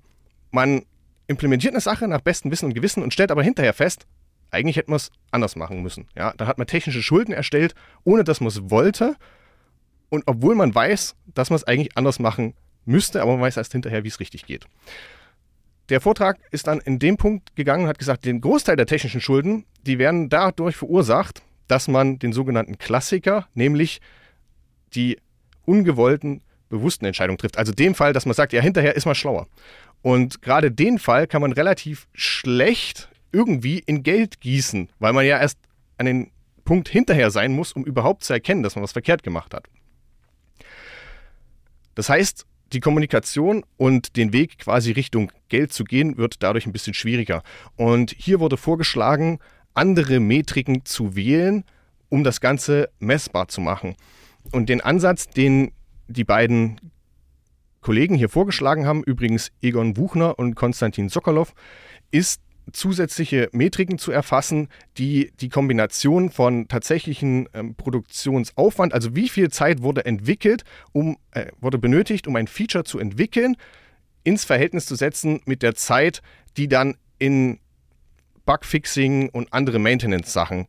man 0.51 0.83
implementiert 1.27 1.73
eine 1.73 1.81
Sache 1.81 2.07
nach 2.07 2.21
bestem 2.21 2.51
Wissen 2.51 2.65
und 2.65 2.73
Gewissen 2.73 3.01
und 3.01 3.13
stellt 3.13 3.31
aber 3.31 3.43
hinterher 3.43 3.73
fest, 3.73 4.05
eigentlich 4.51 4.75
hätte 4.75 4.91
man 4.91 4.97
es 4.97 5.11
anders 5.31 5.55
machen 5.55 5.81
müssen. 5.81 6.07
Ja, 6.15 6.33
dann 6.37 6.47
hat 6.47 6.57
man 6.57 6.67
technische 6.67 7.01
Schulden 7.01 7.33
erstellt, 7.33 7.75
ohne 8.03 8.23
dass 8.23 8.41
man 8.41 8.49
es 8.49 8.69
wollte. 8.69 9.15
Und 10.09 10.23
obwohl 10.27 10.55
man 10.55 10.75
weiß, 10.75 11.15
dass 11.33 11.49
man 11.49 11.55
es 11.55 11.63
eigentlich 11.63 11.97
anders 11.97 12.19
machen 12.19 12.53
müsste, 12.85 13.21
aber 13.21 13.33
man 13.33 13.41
weiß 13.41 13.57
erst 13.57 13.71
hinterher, 13.71 14.03
wie 14.03 14.09
es 14.09 14.19
richtig 14.19 14.45
geht 14.45 14.67
der 15.89 16.01
Vortrag 16.01 16.39
ist 16.51 16.67
dann 16.67 16.79
in 16.79 16.99
dem 16.99 17.17
Punkt 17.17 17.55
gegangen 17.55 17.83
und 17.83 17.89
hat 17.89 17.99
gesagt, 17.99 18.25
den 18.25 18.41
Großteil 18.41 18.75
der 18.75 18.87
technischen 18.87 19.21
Schulden, 19.21 19.65
die 19.85 19.99
werden 19.99 20.29
dadurch 20.29 20.75
verursacht, 20.75 21.43
dass 21.67 21.87
man 21.87 22.19
den 22.19 22.33
sogenannten 22.33 22.77
Klassiker, 22.77 23.47
nämlich 23.53 24.01
die 24.93 25.19
ungewollten 25.65 26.41
bewussten 26.69 27.05
Entscheidungen 27.05 27.37
trifft. 27.37 27.57
Also 27.57 27.71
dem 27.71 27.95
Fall, 27.95 28.13
dass 28.13 28.25
man 28.25 28.33
sagt, 28.33 28.53
ja, 28.53 28.61
hinterher 28.61 28.95
ist 28.95 29.05
man 29.05 29.15
schlauer. 29.15 29.47
Und 30.01 30.41
gerade 30.41 30.71
den 30.71 30.99
Fall 30.99 31.27
kann 31.27 31.41
man 31.41 31.51
relativ 31.51 32.07
schlecht 32.13 33.09
irgendwie 33.31 33.79
in 33.79 34.03
Geld 34.03 34.39
gießen, 34.39 34.89
weil 34.99 35.13
man 35.13 35.25
ja 35.25 35.39
erst 35.39 35.57
an 35.97 36.05
den 36.05 36.31
Punkt 36.63 36.89
hinterher 36.89 37.31
sein 37.31 37.51
muss, 37.53 37.73
um 37.73 37.83
überhaupt 37.83 38.23
zu 38.23 38.33
erkennen, 38.33 38.63
dass 38.63 38.75
man 38.75 38.83
was 38.83 38.91
verkehrt 38.91 39.23
gemacht 39.23 39.53
hat. 39.53 39.67
Das 41.93 42.09
heißt, 42.09 42.45
die 42.75 42.81
Kommunikation 42.81 43.63
und 43.77 44.17
den 44.17 44.33
Weg 44.33 44.59
quasi 44.59 44.91
Richtung 44.91 45.31
Geld 45.49 45.73
zu 45.73 45.83
gehen, 45.85 46.17
wird 46.17 46.43
dadurch 46.43 46.65
ein 46.65 46.73
bisschen 46.73 46.93
schwieriger. 46.93 47.41
Und 47.77 48.11
hier 48.11 48.39
wurde 48.39 48.57
vorgeschlagen, 48.57 49.39
andere 49.73 50.19
Metriken 50.19 50.85
zu 50.85 51.15
wählen, 51.15 51.63
um 52.09 52.23
das 52.23 52.41
Ganze 52.41 52.89
messbar 52.99 53.47
zu 53.47 53.61
machen. 53.61 53.95
Und 54.51 54.69
den 54.69 54.81
Ansatz, 54.81 55.27
den 55.27 55.71
die 56.07 56.23
beiden 56.23 56.79
Kollegen 57.81 58.15
hier 58.15 58.29
vorgeschlagen 58.29 58.85
haben, 58.85 59.03
übrigens 59.03 59.51
Egon 59.61 59.93
Buchner 59.93 60.37
und 60.37 60.55
Konstantin 60.55 61.09
Sokolov, 61.09 61.53
ist 62.11 62.41
zusätzliche 62.71 63.49
Metriken 63.51 63.97
zu 63.97 64.11
erfassen, 64.11 64.69
die 64.97 65.31
die 65.39 65.49
Kombination 65.49 66.29
von 66.29 66.67
tatsächlichen 66.67 67.47
ähm, 67.53 67.75
Produktionsaufwand, 67.75 68.93
also 68.93 69.15
wie 69.15 69.29
viel 69.29 69.49
Zeit 69.49 69.81
wurde 69.81 70.05
entwickelt, 70.05 70.63
um, 70.91 71.17
äh, 71.31 71.47
wurde 71.59 71.77
benötigt, 71.77 72.27
um 72.27 72.35
ein 72.35 72.47
Feature 72.47 72.83
zu 72.83 72.99
entwickeln, 72.99 73.55
ins 74.23 74.43
Verhältnis 74.43 74.85
zu 74.85 74.95
setzen 74.95 75.41
mit 75.45 75.61
der 75.61 75.75
Zeit, 75.75 76.21
die 76.57 76.67
dann 76.67 76.97
in 77.19 77.59
Bugfixing 78.45 79.29
und 79.29 79.53
andere 79.53 79.79
Maintenance-Sachen 79.79 80.67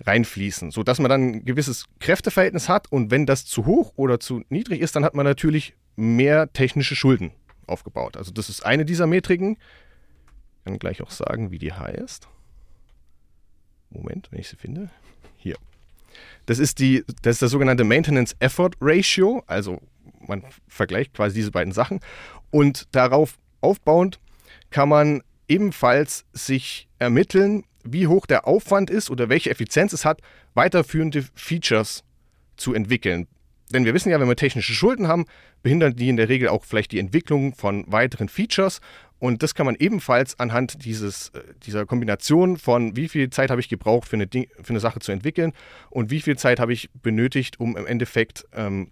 reinfließen, 0.00 0.70
sodass 0.70 0.98
man 0.98 1.08
dann 1.08 1.22
ein 1.22 1.44
gewisses 1.44 1.86
Kräfteverhältnis 2.00 2.68
hat 2.68 2.90
und 2.90 3.10
wenn 3.10 3.26
das 3.26 3.44
zu 3.44 3.66
hoch 3.66 3.92
oder 3.96 4.18
zu 4.18 4.42
niedrig 4.48 4.80
ist, 4.80 4.96
dann 4.96 5.04
hat 5.04 5.14
man 5.14 5.24
natürlich 5.24 5.74
mehr 5.96 6.52
technische 6.52 6.96
Schulden 6.96 7.32
aufgebaut. 7.66 8.16
Also 8.16 8.32
das 8.32 8.48
ist 8.48 8.64
eine 8.64 8.84
dieser 8.84 9.06
Metriken. 9.06 9.56
Ich 10.62 10.64
kann 10.64 10.78
gleich 10.78 11.02
auch 11.02 11.10
sagen, 11.10 11.50
wie 11.50 11.58
die 11.58 11.72
heißt. 11.72 12.28
Moment, 13.90 14.28
wenn 14.30 14.38
ich 14.38 14.48
sie 14.48 14.56
finde. 14.56 14.90
Hier. 15.36 15.56
Das 16.46 16.60
ist, 16.60 16.78
die, 16.78 17.04
das 17.22 17.36
ist 17.36 17.42
das 17.42 17.50
sogenannte 17.50 17.82
Maintenance 17.82 18.36
Effort 18.38 18.70
Ratio. 18.80 19.42
Also 19.48 19.80
man 20.20 20.44
vergleicht 20.68 21.14
quasi 21.14 21.34
diese 21.34 21.50
beiden 21.50 21.72
Sachen. 21.72 21.98
Und 22.52 22.86
darauf 22.92 23.38
aufbauend 23.60 24.20
kann 24.70 24.88
man 24.88 25.22
ebenfalls 25.48 26.24
sich 26.32 26.88
ermitteln, 27.00 27.64
wie 27.82 28.06
hoch 28.06 28.26
der 28.26 28.46
Aufwand 28.46 28.88
ist 28.88 29.10
oder 29.10 29.28
welche 29.28 29.50
Effizienz 29.50 29.92
es 29.92 30.04
hat, 30.04 30.20
weiterführende 30.54 31.24
Features 31.34 32.04
zu 32.56 32.72
entwickeln. 32.72 33.26
Denn 33.70 33.84
wir 33.84 33.94
wissen 33.94 34.10
ja, 34.10 34.20
wenn 34.20 34.28
wir 34.28 34.36
technische 34.36 34.74
Schulden 34.74 35.08
haben, 35.08 35.24
behindern 35.62 35.96
die 35.96 36.08
in 36.08 36.16
der 36.16 36.28
Regel 36.28 36.48
auch 36.48 36.64
vielleicht 36.64 36.92
die 36.92 36.98
Entwicklung 36.98 37.54
von 37.54 37.84
weiteren 37.90 38.28
Features. 38.28 38.80
Und 39.22 39.44
das 39.44 39.54
kann 39.54 39.66
man 39.66 39.76
ebenfalls 39.76 40.40
anhand 40.40 40.84
dieses, 40.84 41.28
äh, 41.28 41.42
dieser 41.64 41.86
Kombination 41.86 42.56
von 42.56 42.96
wie 42.96 43.06
viel 43.06 43.30
Zeit 43.30 43.52
habe 43.52 43.60
ich 43.60 43.68
gebraucht 43.68 44.08
für 44.08 44.16
eine, 44.16 44.26
Ding, 44.26 44.48
für 44.60 44.70
eine 44.70 44.80
Sache 44.80 44.98
zu 44.98 45.12
entwickeln 45.12 45.52
und 45.90 46.10
wie 46.10 46.20
viel 46.20 46.36
Zeit 46.36 46.58
habe 46.58 46.72
ich 46.72 46.90
benötigt, 46.90 47.60
um 47.60 47.76
im 47.76 47.86
Endeffekt 47.86 48.44
ähm, 48.52 48.90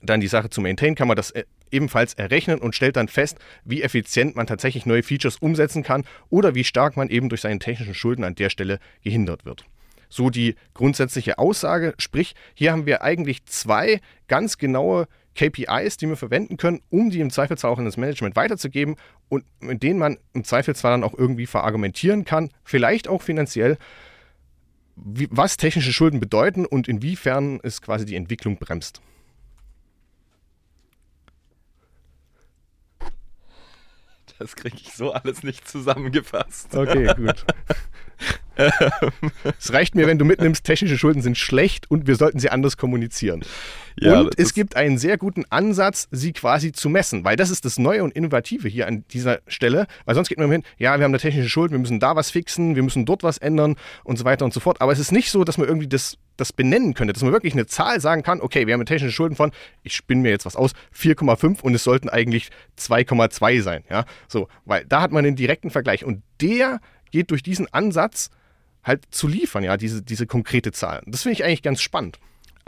dann 0.00 0.20
die 0.20 0.28
Sache 0.28 0.48
zu 0.48 0.62
maintainen, 0.62 0.94
kann 0.94 1.08
man 1.08 1.16
das 1.18 1.30
äh, 1.32 1.44
ebenfalls 1.70 2.14
errechnen 2.14 2.58
und 2.58 2.74
stellt 2.74 2.96
dann 2.96 3.08
fest, 3.08 3.36
wie 3.66 3.82
effizient 3.82 4.34
man 4.34 4.46
tatsächlich 4.46 4.86
neue 4.86 5.02
Features 5.02 5.36
umsetzen 5.36 5.82
kann 5.82 6.04
oder 6.30 6.54
wie 6.54 6.64
stark 6.64 6.96
man 6.96 7.10
eben 7.10 7.28
durch 7.28 7.42
seine 7.42 7.58
technischen 7.58 7.92
Schulden 7.92 8.24
an 8.24 8.34
der 8.34 8.48
Stelle 8.48 8.78
gehindert 9.02 9.44
wird. 9.44 9.66
So 10.08 10.30
die 10.30 10.54
grundsätzliche 10.72 11.36
Aussage, 11.36 11.92
sprich, 11.98 12.34
hier 12.54 12.72
haben 12.72 12.86
wir 12.86 13.02
eigentlich 13.02 13.44
zwei 13.44 14.00
ganz 14.26 14.56
genaue 14.56 15.06
KPIs, 15.38 15.98
die 15.98 16.08
wir 16.08 16.16
verwenden 16.16 16.56
können, 16.56 16.80
um 16.90 17.10
die 17.10 17.20
im 17.20 17.30
Zweifelsfall 17.30 17.70
auch 17.70 17.78
in 17.78 17.84
das 17.84 17.96
Management 17.96 18.34
weiterzugeben 18.34 18.96
und 19.28 19.44
mit 19.60 19.84
denen 19.84 19.98
man 19.98 20.18
im 20.32 20.42
Zweifelsfall 20.42 20.90
dann 20.90 21.04
auch 21.04 21.14
irgendwie 21.16 21.46
verargumentieren 21.46 22.24
kann, 22.24 22.50
vielleicht 22.64 23.06
auch 23.06 23.22
finanziell, 23.22 23.78
wie, 24.96 25.28
was 25.30 25.56
technische 25.56 25.92
Schulden 25.92 26.18
bedeuten 26.18 26.66
und 26.66 26.88
inwiefern 26.88 27.60
es 27.62 27.80
quasi 27.80 28.04
die 28.04 28.16
Entwicklung 28.16 28.56
bremst. 28.56 29.00
Das 34.40 34.56
kriege 34.56 34.76
ich 34.76 34.92
so 34.92 35.12
alles 35.12 35.42
nicht 35.42 35.68
zusammengefasst. 35.68 36.74
Okay, 36.74 37.12
gut. 37.16 37.44
es 39.58 39.72
reicht 39.72 39.94
mir, 39.94 40.08
wenn 40.08 40.18
du 40.18 40.24
mitnimmst, 40.24 40.64
technische 40.64 40.98
Schulden 40.98 41.22
sind 41.22 41.38
schlecht 41.38 41.90
und 41.90 42.08
wir 42.08 42.16
sollten 42.16 42.40
sie 42.40 42.50
anders 42.50 42.76
kommunizieren. 42.76 43.44
Ja, 44.00 44.20
und 44.20 44.38
es 44.38 44.54
gibt 44.54 44.76
einen 44.76 44.98
sehr 44.98 45.18
guten 45.18 45.44
Ansatz, 45.50 46.08
sie 46.10 46.32
quasi 46.32 46.72
zu 46.72 46.88
messen, 46.88 47.24
weil 47.24 47.36
das 47.36 47.50
ist 47.50 47.64
das 47.64 47.78
Neue 47.78 48.04
und 48.04 48.14
Innovative 48.14 48.68
hier 48.68 48.86
an 48.86 49.04
dieser 49.10 49.40
Stelle, 49.46 49.86
weil 50.04 50.14
sonst 50.14 50.28
geht 50.28 50.38
man 50.38 50.50
hin, 50.50 50.62
ja, 50.78 50.98
wir 50.98 51.04
haben 51.04 51.10
eine 51.10 51.18
technische 51.18 51.48
Schuld, 51.48 51.70
wir 51.70 51.78
müssen 51.78 52.00
da 52.00 52.16
was 52.16 52.30
fixen, 52.30 52.76
wir 52.76 52.82
müssen 52.82 53.06
dort 53.06 53.22
was 53.22 53.38
ändern 53.38 53.76
und 54.04 54.18
so 54.18 54.24
weiter 54.24 54.44
und 54.44 54.52
so 54.52 54.60
fort. 54.60 54.80
Aber 54.80 54.92
es 54.92 54.98
ist 54.98 55.12
nicht 55.12 55.30
so, 55.30 55.44
dass 55.44 55.58
man 55.58 55.68
irgendwie 55.68 55.88
das, 55.88 56.18
das 56.36 56.52
benennen 56.52 56.94
könnte, 56.94 57.12
dass 57.12 57.22
man 57.22 57.32
wirklich 57.32 57.52
eine 57.52 57.66
Zahl 57.66 58.00
sagen 58.00 58.22
kann, 58.22 58.40
okay, 58.40 58.66
wir 58.66 58.74
haben 58.74 58.80
eine 58.80 58.86
technische 58.86 59.14
Schulden 59.14 59.36
von, 59.36 59.52
ich 59.82 59.94
spinne 59.94 60.22
mir 60.22 60.30
jetzt 60.30 60.46
was 60.46 60.56
aus, 60.56 60.72
4,5 60.96 61.60
und 61.62 61.74
es 61.74 61.84
sollten 61.84 62.08
eigentlich 62.08 62.50
2,2 62.78 63.62
sein. 63.62 63.84
Ja, 63.90 64.04
so, 64.28 64.48
weil 64.64 64.84
da 64.84 65.00
hat 65.00 65.12
man 65.12 65.24
den 65.24 65.36
direkten 65.36 65.70
Vergleich 65.70 66.04
und 66.04 66.22
der 66.40 66.80
geht 67.10 67.30
durch 67.30 67.42
diesen 67.42 67.72
Ansatz 67.72 68.30
halt 68.84 69.04
zu 69.10 69.28
liefern, 69.28 69.64
ja, 69.64 69.76
diese, 69.76 70.02
diese 70.02 70.26
konkrete 70.26 70.72
Zahl. 70.72 71.02
Das 71.06 71.22
finde 71.22 71.34
ich 71.34 71.44
eigentlich 71.44 71.62
ganz 71.62 71.80
spannend. 71.80 72.18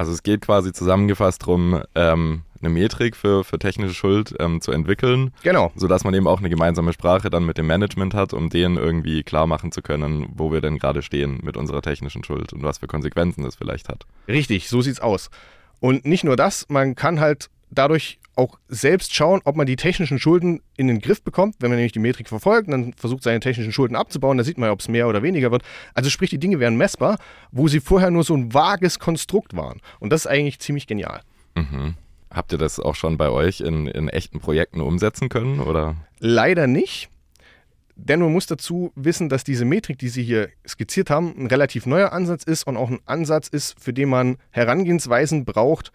Also 0.01 0.13
es 0.13 0.23
geht 0.23 0.41
quasi 0.41 0.73
zusammengefasst 0.73 1.43
darum, 1.43 1.83
ähm, 1.95 2.41
eine 2.59 2.71
Metrik 2.71 3.15
für, 3.15 3.45
für 3.45 3.59
technische 3.59 3.93
Schuld 3.93 4.35
ähm, 4.41 4.63
zu 4.63 4.73
entwickeln. 4.73 5.35
Genau. 5.43 5.73
Sodass 5.75 6.05
man 6.05 6.15
eben 6.15 6.27
auch 6.27 6.39
eine 6.39 6.49
gemeinsame 6.49 6.95
Sprache 6.95 7.29
dann 7.29 7.45
mit 7.45 7.59
dem 7.59 7.67
Management 7.67 8.15
hat, 8.15 8.33
um 8.33 8.49
denen 8.49 8.79
irgendwie 8.79 9.23
klar 9.25 9.47
machen 9.47 9.73
zu 9.73 9.83
können, 9.83 10.31
wo 10.35 10.53
wir 10.53 10.63
denn 10.63 10.79
gerade 10.79 11.03
stehen 11.03 11.41
mit 11.43 11.59
unserer 11.59 11.83
technischen 11.83 12.25
Schuld 12.25 12.55
und 12.55 12.63
was 12.63 12.79
für 12.79 12.87
Konsequenzen 12.87 13.45
das 13.45 13.57
vielleicht 13.57 13.91
hat. 13.91 14.07
Richtig, 14.27 14.71
so 14.71 14.81
sieht's 14.81 15.01
aus. 15.01 15.29
Und 15.81 16.07
nicht 16.07 16.25
nur 16.25 16.37
das, 16.37 16.65
man 16.71 16.95
kann 16.95 17.21
halt 17.21 17.51
dadurch 17.71 18.19
auch 18.37 18.59
selbst 18.69 19.15
schauen, 19.15 19.41
ob 19.45 19.57
man 19.57 19.67
die 19.67 19.77
technischen 19.77 20.19
Schulden 20.19 20.63
in 20.77 20.89
den 20.89 21.01
Griff 21.01 21.23
bekommt. 21.23 21.57
Wenn 21.61 21.71
man 21.71 21.77
nämlich 21.77 21.93
die 21.93 21.99
Metrik 21.99 22.29
verfolgt, 22.29 22.73
dann 22.73 22.95
versucht 22.95 23.23
seine 23.23 23.41
technischen 23.41 23.73
Schulden 23.73 23.97
abzubauen, 23.97 24.39
da 24.39 24.45
sieht 24.45 24.59
man 24.59 24.69
ja, 24.69 24.73
ob 24.73 24.81
es 24.81 24.89
mehr 24.89 25.09
oder 25.09 25.23
weniger 25.23 25.51
wird. 25.51 25.63
Also 25.95 26.11
sprich, 26.11 26.31
die 26.31 26.39
Dinge 26.39 26.59
werden 26.59 26.79
messbar, 26.79 27.19
wo 27.51 27.69
sie 27.69 27.81
vorher 27.81 28.11
nur 28.11 28.25
so 28.25 28.35
ein 28.35 28.55
vages 28.55 28.99
Konstrukt 28.99 29.57
waren. 29.57 29.81
Und 29.99 30.11
das 30.11 30.23
ist 30.23 30.27
eigentlich 30.27 30.59
ziemlich 30.61 30.87
genial. 30.87 31.21
Mhm. 31.55 31.95
Habt 32.31 32.53
ihr 32.53 32.59
das 32.59 32.79
auch 32.79 32.95
schon 32.95 33.19
bei 33.19 33.29
euch 33.29 33.61
in, 33.61 33.87
in 33.89 34.09
echten 34.09 34.39
Projekten 34.39 34.81
umsetzen 34.81 35.29
können? 35.29 35.61
Oder? 35.61 35.97
Leider 36.21 36.67
nicht. 36.67 37.09
Denn 37.97 38.21
man 38.21 38.33
muss 38.33 38.47
dazu 38.47 38.93
wissen, 38.95 39.29
dass 39.29 39.45
diese 39.45 39.65
Metrik, 39.65 39.99
die 39.99 40.09
Sie 40.09 40.23
hier 40.23 40.49
skizziert 40.67 41.11
haben, 41.11 41.35
ein 41.37 41.49
relativ 41.49 41.85
neuer 41.85 42.13
Ansatz 42.13 42.45
ist 42.45 42.67
und 42.67 42.77
auch 42.77 42.89
ein 42.89 43.01
Ansatz 43.05 43.49
ist, 43.49 43.79
für 43.79 43.93
den 43.93 44.09
man 44.09 44.39
Herangehensweisen 44.51 45.45
braucht, 45.45 45.93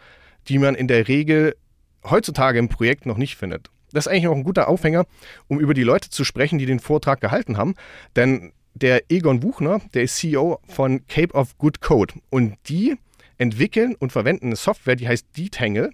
die 0.48 0.60
man 0.60 0.75
in 0.75 0.88
der 0.88 1.08
Regel 1.08 1.55
heutzutage 2.09 2.59
im 2.59 2.69
Projekt 2.69 3.05
noch 3.05 3.17
nicht 3.17 3.35
findet. 3.35 3.69
Das 3.91 4.05
ist 4.05 4.12
eigentlich 4.12 4.27
auch 4.27 4.35
ein 4.35 4.43
guter 4.43 4.67
Aufhänger, 4.67 5.05
um 5.47 5.59
über 5.59 5.74
die 5.74 5.83
Leute 5.83 6.09
zu 6.09 6.24
sprechen, 6.24 6.59
die 6.59 6.65
den 6.65 6.79
Vortrag 6.79 7.21
gehalten 7.21 7.57
haben. 7.57 7.75
Denn 8.15 8.51
der 8.74 9.09
Egon 9.09 9.39
Buchner, 9.39 9.79
der 9.93 10.03
ist 10.03 10.17
CEO 10.17 10.59
von 10.67 11.07
Cape 11.07 11.33
of 11.33 11.57
Good 11.57 11.81
Code. 11.81 12.15
Und 12.29 12.57
die 12.67 12.95
entwickeln 13.38 13.95
und 13.95 14.12
verwenden 14.12 14.47
eine 14.47 14.55
Software, 14.55 14.95
die 14.95 15.07
heißt 15.07 15.27
Detangle. 15.38 15.91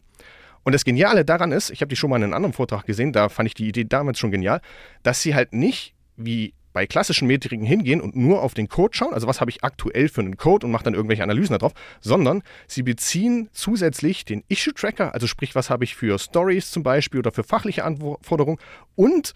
Und 0.64 0.74
das 0.74 0.84
Geniale 0.84 1.26
daran 1.26 1.52
ist, 1.52 1.70
ich 1.70 1.82
habe 1.82 1.90
die 1.90 1.96
schon 1.96 2.10
mal 2.10 2.18
in 2.18 2.24
einem 2.24 2.34
anderen 2.34 2.54
Vortrag 2.54 2.86
gesehen, 2.86 3.14
da 3.14 3.30
fand 3.30 3.48
ich 3.48 3.54
die 3.54 3.68
Idee 3.68 3.86
damals 3.86 4.20
schon 4.20 4.32
genial, 4.32 4.62
dass 5.04 5.22
sie 5.22 5.34
halt 5.34 5.54
nicht 5.54 5.96
wie 6.18 6.54
bei 6.74 6.86
klassischen 6.86 7.28
Metriken 7.28 7.66
hingehen 7.66 8.02
und 8.02 8.16
nur 8.16 8.42
auf 8.42 8.54
den 8.54 8.68
Code 8.68 8.96
schauen, 8.96 9.14
also 9.14 9.28
was 9.28 9.42
habe 9.42 9.52
ich 9.52 9.64
aktuell 9.64 10.10
für 10.10 10.22
einen 10.22 10.38
Code 10.38 10.66
und 10.66 10.72
mache 10.72 10.84
dann 10.84 10.94
irgendwelche 10.94 11.24
Analysen 11.24 11.58
darauf, 11.58 11.74
sondern 12.00 12.44
sie 12.68 12.84
beziehen 12.84 13.50
zusätzlich 13.52 14.26
den 14.26 14.44
Issue-Tracker, 14.48 15.14
also 15.14 15.28
sprich, 15.28 15.56
was 15.56 15.70
habe 15.70 15.84
ich 15.84 15.96
für 15.96 16.18
Stories 16.18 16.72
zum 16.72 16.84
Beispiel 16.84 17.20
oder 17.20 17.32
für 17.32 17.44
fachliche 17.44 17.84
Anforderungen 17.84 18.58
und, 18.96 19.34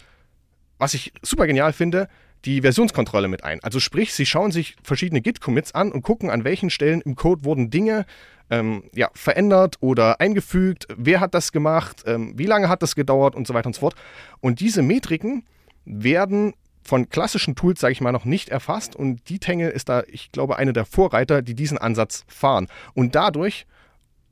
was 0.78 0.94
ich 0.94 1.12
super 1.22 1.46
genial 1.46 1.72
finde, 1.72 2.08
die 2.44 2.60
Versionskontrolle 2.60 3.28
mit 3.28 3.44
ein. 3.44 3.62
Also 3.62 3.80
sprich, 3.80 4.14
sie 4.14 4.26
schauen 4.26 4.52
sich 4.52 4.76
verschiedene 4.82 5.20
Git-Commits 5.20 5.74
an 5.74 5.90
und 5.90 6.02
gucken, 6.02 6.30
an 6.30 6.44
welchen 6.44 6.70
Stellen 6.70 7.00
im 7.00 7.16
Code 7.16 7.44
wurden 7.44 7.70
Dinge 7.70 8.06
ähm, 8.50 8.84
ja, 8.94 9.10
verändert 9.14 9.76
oder 9.80 10.20
eingefügt, 10.20 10.86
wer 10.96 11.20
hat 11.20 11.34
das 11.34 11.50
gemacht, 11.50 12.04
ähm, 12.06 12.34
wie 12.36 12.46
lange 12.46 12.68
hat 12.68 12.82
das 12.82 12.94
gedauert 12.94 13.34
und 13.34 13.46
so 13.46 13.54
weiter 13.54 13.66
und 13.66 13.74
so 13.74 13.80
fort. 13.80 13.96
Und 14.40 14.60
diese 14.60 14.82
Metriken 14.82 15.44
werden 15.84 16.54
von 16.86 17.08
klassischen 17.08 17.54
Tools, 17.54 17.80
sage 17.80 17.92
ich 17.92 18.00
mal, 18.00 18.12
noch 18.12 18.24
nicht 18.24 18.48
erfasst. 18.48 18.96
Und 18.96 19.28
die 19.28 19.38
Tangle 19.38 19.70
ist 19.70 19.88
da, 19.88 20.02
ich 20.06 20.32
glaube, 20.32 20.56
eine 20.56 20.72
der 20.72 20.84
Vorreiter, 20.84 21.42
die 21.42 21.54
diesen 21.54 21.78
Ansatz 21.78 22.24
fahren. 22.28 22.68
Und 22.94 23.14
dadurch, 23.14 23.66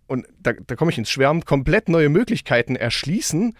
und 0.06 0.26
da, 0.40 0.52
da 0.52 0.76
komme 0.76 0.90
ich 0.90 0.98
ins 0.98 1.10
Schwärmen, 1.10 1.44
komplett 1.44 1.88
neue 1.88 2.08
Möglichkeiten 2.08 2.76
erschließen, 2.76 3.54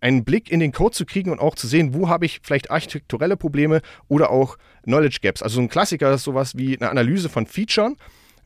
einen 0.00 0.24
Blick 0.24 0.50
in 0.50 0.60
den 0.60 0.72
Code 0.72 0.94
zu 0.94 1.06
kriegen 1.06 1.30
und 1.30 1.38
auch 1.38 1.54
zu 1.54 1.66
sehen, 1.66 1.94
wo 1.94 2.08
habe 2.08 2.26
ich 2.26 2.40
vielleicht 2.42 2.70
architekturelle 2.70 3.38
Probleme 3.38 3.80
oder 4.06 4.30
auch 4.30 4.58
Knowledge 4.82 5.18
Gaps. 5.22 5.42
Also 5.42 5.60
ein 5.60 5.70
Klassiker 5.70 6.12
ist 6.12 6.24
sowas 6.24 6.56
wie 6.56 6.76
eine 6.76 6.90
Analyse 6.90 7.30
von 7.30 7.46
Features 7.46 7.92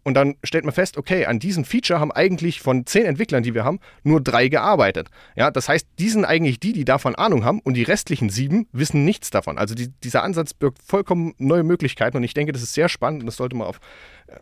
Und 0.08 0.14
dann 0.14 0.36
stellt 0.42 0.64
man 0.64 0.72
fest, 0.72 0.96
okay, 0.96 1.26
an 1.26 1.38
diesem 1.38 1.66
Feature 1.66 2.00
haben 2.00 2.10
eigentlich 2.10 2.62
von 2.62 2.86
zehn 2.86 3.04
Entwicklern, 3.04 3.42
die 3.42 3.52
wir 3.52 3.64
haben, 3.64 3.78
nur 4.04 4.22
drei 4.22 4.48
gearbeitet. 4.48 5.10
Ja, 5.36 5.50
das 5.50 5.68
heißt, 5.68 5.86
die 5.98 6.08
sind 6.08 6.24
eigentlich 6.24 6.58
die, 6.58 6.72
die 6.72 6.86
davon 6.86 7.14
Ahnung 7.14 7.44
haben 7.44 7.60
und 7.60 7.74
die 7.74 7.82
restlichen 7.82 8.30
sieben 8.30 8.68
wissen 8.72 9.04
nichts 9.04 9.28
davon. 9.28 9.58
Also 9.58 9.74
die, 9.74 9.88
dieser 10.02 10.22
Ansatz 10.22 10.54
birgt 10.54 10.78
vollkommen 10.82 11.34
neue 11.36 11.62
Möglichkeiten 11.62 12.16
und 12.16 12.24
ich 12.24 12.32
denke, 12.32 12.52
das 12.52 12.62
ist 12.62 12.72
sehr 12.72 12.88
spannend 12.88 13.20
und 13.20 13.26
das 13.26 13.36
sollte 13.36 13.54
man 13.54 13.66
auf 13.66 13.80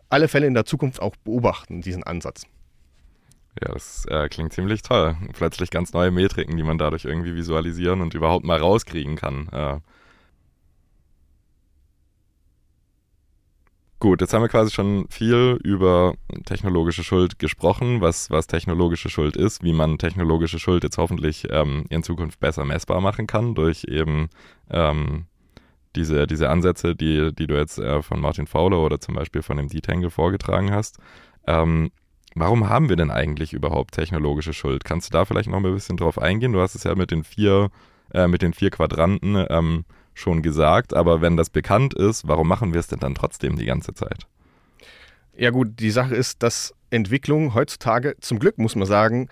alle 0.07 0.29
Fälle 0.29 0.47
in 0.47 0.53
der 0.53 0.63
Zukunft 0.63 1.01
auch 1.01 1.17
beobachten, 1.17 1.81
diesen 1.81 2.05
Ansatz. 2.05 2.43
Ja, 3.61 3.73
das 3.73 4.05
äh, 4.05 4.29
klingt 4.29 4.53
ziemlich 4.53 4.83
toll. 4.83 5.17
Plötzlich 5.33 5.69
ganz 5.69 5.91
neue 5.91 6.11
Metriken, 6.11 6.55
die 6.55 6.63
man 6.63 6.77
dadurch 6.77 7.03
irgendwie 7.03 7.35
visualisieren 7.35 7.99
und 7.99 8.13
überhaupt 8.13 8.45
mal 8.45 8.57
rauskriegen 8.57 9.17
kann. 9.17 9.49
Äh, 9.51 9.79
Gut, 13.99 14.21
jetzt 14.21 14.31
haben 14.31 14.43
wir 14.43 14.49
quasi 14.49 14.71
schon 14.71 15.07
viel 15.09 15.59
über 15.63 16.13
technologische 16.45 17.03
Schuld 17.03 17.39
gesprochen, 17.39 17.99
was, 17.99 18.29
was 18.29 18.45
technologische 18.45 19.09
Schuld 19.09 19.35
ist, 19.35 19.63
wie 19.63 19.73
man 19.73 19.97
technologische 19.97 20.59
Schuld 20.59 20.83
jetzt 20.83 20.99
hoffentlich 20.99 21.47
ähm, 21.49 21.85
in 21.89 22.03
Zukunft 22.03 22.39
besser 22.39 22.63
messbar 22.63 23.01
machen 23.01 23.25
kann 23.25 23.55
durch 23.55 23.85
eben 23.85 24.29
ähm, 24.69 25.25
diese, 25.95 26.27
diese 26.27 26.49
Ansätze, 26.49 26.95
die, 26.95 27.33
die 27.33 27.47
du 27.47 27.55
jetzt 27.57 27.79
äh, 27.79 28.03
von 28.03 28.21
Martin 28.21 28.45
Fowler 28.45 28.77
oder 28.81 28.99
zum 28.99 29.15
Beispiel 29.15 29.41
von 29.41 29.57
dem 29.57 29.67
Detangle 29.67 30.11
vorgetragen 30.11 30.71
hast. 30.71 30.99
Ähm, 31.47 31.89
warum 32.35 32.69
haben 32.69 32.89
wir 32.89 32.97
denn 32.97 33.09
eigentlich 33.09 33.51
überhaupt 33.51 33.95
technologische 33.95 34.53
Schuld? 34.53 34.85
Kannst 34.85 35.09
du 35.09 35.13
da 35.13 35.25
vielleicht 35.25 35.49
noch 35.49 35.59
mal 35.59 35.69
ein 35.69 35.73
bisschen 35.73 35.97
drauf 35.97 36.19
eingehen? 36.19 36.53
Du 36.53 36.61
hast 36.61 36.75
es 36.75 36.83
ja 36.83 36.93
mit 36.93 37.09
den 37.09 37.23
vier, 37.23 37.71
äh, 38.13 38.27
mit 38.27 38.43
den 38.43 38.53
vier 38.53 38.69
Quadranten 38.69 39.43
ähm, 39.49 39.85
schon 40.17 40.41
gesagt, 40.41 40.93
aber 40.93 41.21
wenn 41.21 41.37
das 41.37 41.49
bekannt 41.49 41.93
ist, 41.93 42.27
warum 42.27 42.47
machen 42.47 42.73
wir 42.73 42.79
es 42.79 42.87
denn 42.87 42.99
dann 42.99 43.15
trotzdem 43.15 43.57
die 43.57 43.65
ganze 43.65 43.93
Zeit? 43.93 44.27
Ja 45.35 45.51
gut, 45.51 45.79
die 45.79 45.91
Sache 45.91 46.15
ist, 46.15 46.41
dass 46.41 46.73
Entwicklung 46.89 47.53
heutzutage, 47.53 48.15
zum 48.19 48.39
Glück 48.39 48.57
muss 48.57 48.75
man 48.75 48.87
sagen, 48.87 49.29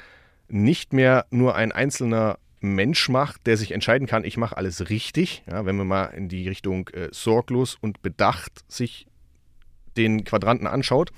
nicht 0.47 0.93
mehr 0.93 1.25
nur 1.31 1.55
ein 1.55 1.71
einzelner 1.71 2.37
Mensch 2.59 3.09
macht, 3.09 3.47
der 3.47 3.57
sich 3.57 3.71
entscheiden 3.71 4.07
kann, 4.07 4.23
ich 4.23 4.37
mache 4.37 4.57
alles 4.57 4.89
richtig. 4.89 5.43
Ja, 5.49 5.65
wenn 5.65 5.75
man 5.75 5.87
mal 5.87 6.05
in 6.05 6.29
die 6.29 6.47
Richtung 6.47 6.89
äh, 6.89 7.09
sorglos 7.11 7.77
und 7.79 8.01
bedacht 8.01 8.63
sich 8.71 9.07
den 9.97 10.23
Quadranten 10.23 10.67
anschaut, 10.67 11.11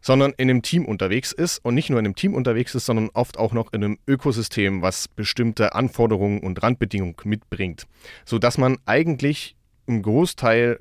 sondern 0.00 0.32
in 0.36 0.50
einem 0.50 0.62
Team 0.62 0.84
unterwegs 0.84 1.32
ist 1.32 1.58
und 1.64 1.74
nicht 1.74 1.90
nur 1.90 1.98
in 1.98 2.06
einem 2.06 2.14
Team 2.14 2.34
unterwegs 2.34 2.74
ist, 2.74 2.86
sondern 2.86 3.10
oft 3.14 3.38
auch 3.38 3.52
noch 3.52 3.72
in 3.72 3.84
einem 3.84 3.98
Ökosystem, 4.06 4.82
was 4.82 5.08
bestimmte 5.08 5.74
Anforderungen 5.74 6.40
und 6.40 6.62
Randbedingungen 6.62 7.16
mitbringt, 7.24 7.86
sodass 8.24 8.58
man 8.58 8.78
eigentlich 8.86 9.56
im 9.86 10.02
Großteil 10.02 10.80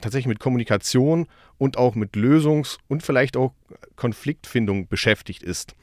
tatsächlich 0.00 0.28
mit 0.28 0.40
Kommunikation 0.40 1.26
und 1.56 1.76
auch 1.76 1.94
mit 1.94 2.14
Lösungs- 2.14 2.78
und 2.88 3.02
vielleicht 3.02 3.36
auch 3.36 3.52
Konfliktfindung 3.96 4.86
beschäftigt 4.88 5.42
ist. 5.42 5.74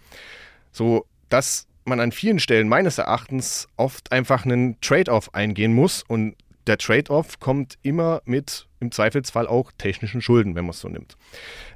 So 0.72 1.06
dass 1.30 1.68
man 1.86 2.00
an 2.00 2.12
vielen 2.12 2.40
Stellen 2.40 2.68
meines 2.68 2.98
Erachtens 2.98 3.68
oft 3.78 4.12
einfach 4.12 4.46
einen 4.46 4.80
Trade-off 4.82 5.34
eingehen 5.34 5.74
muss 5.74 6.04
und 6.08 6.36
der 6.68 6.78
Trade-off 6.78 7.40
kommt 7.40 7.78
immer 7.82 8.22
mit 8.26 8.68
im 8.80 8.92
Zweifelsfall 8.92 9.48
auch 9.48 9.72
technischen 9.78 10.22
Schulden, 10.22 10.56
wenn 10.56 10.66
man 10.66 10.72
es 10.72 10.80
so 10.80 10.90
nimmt 10.90 11.18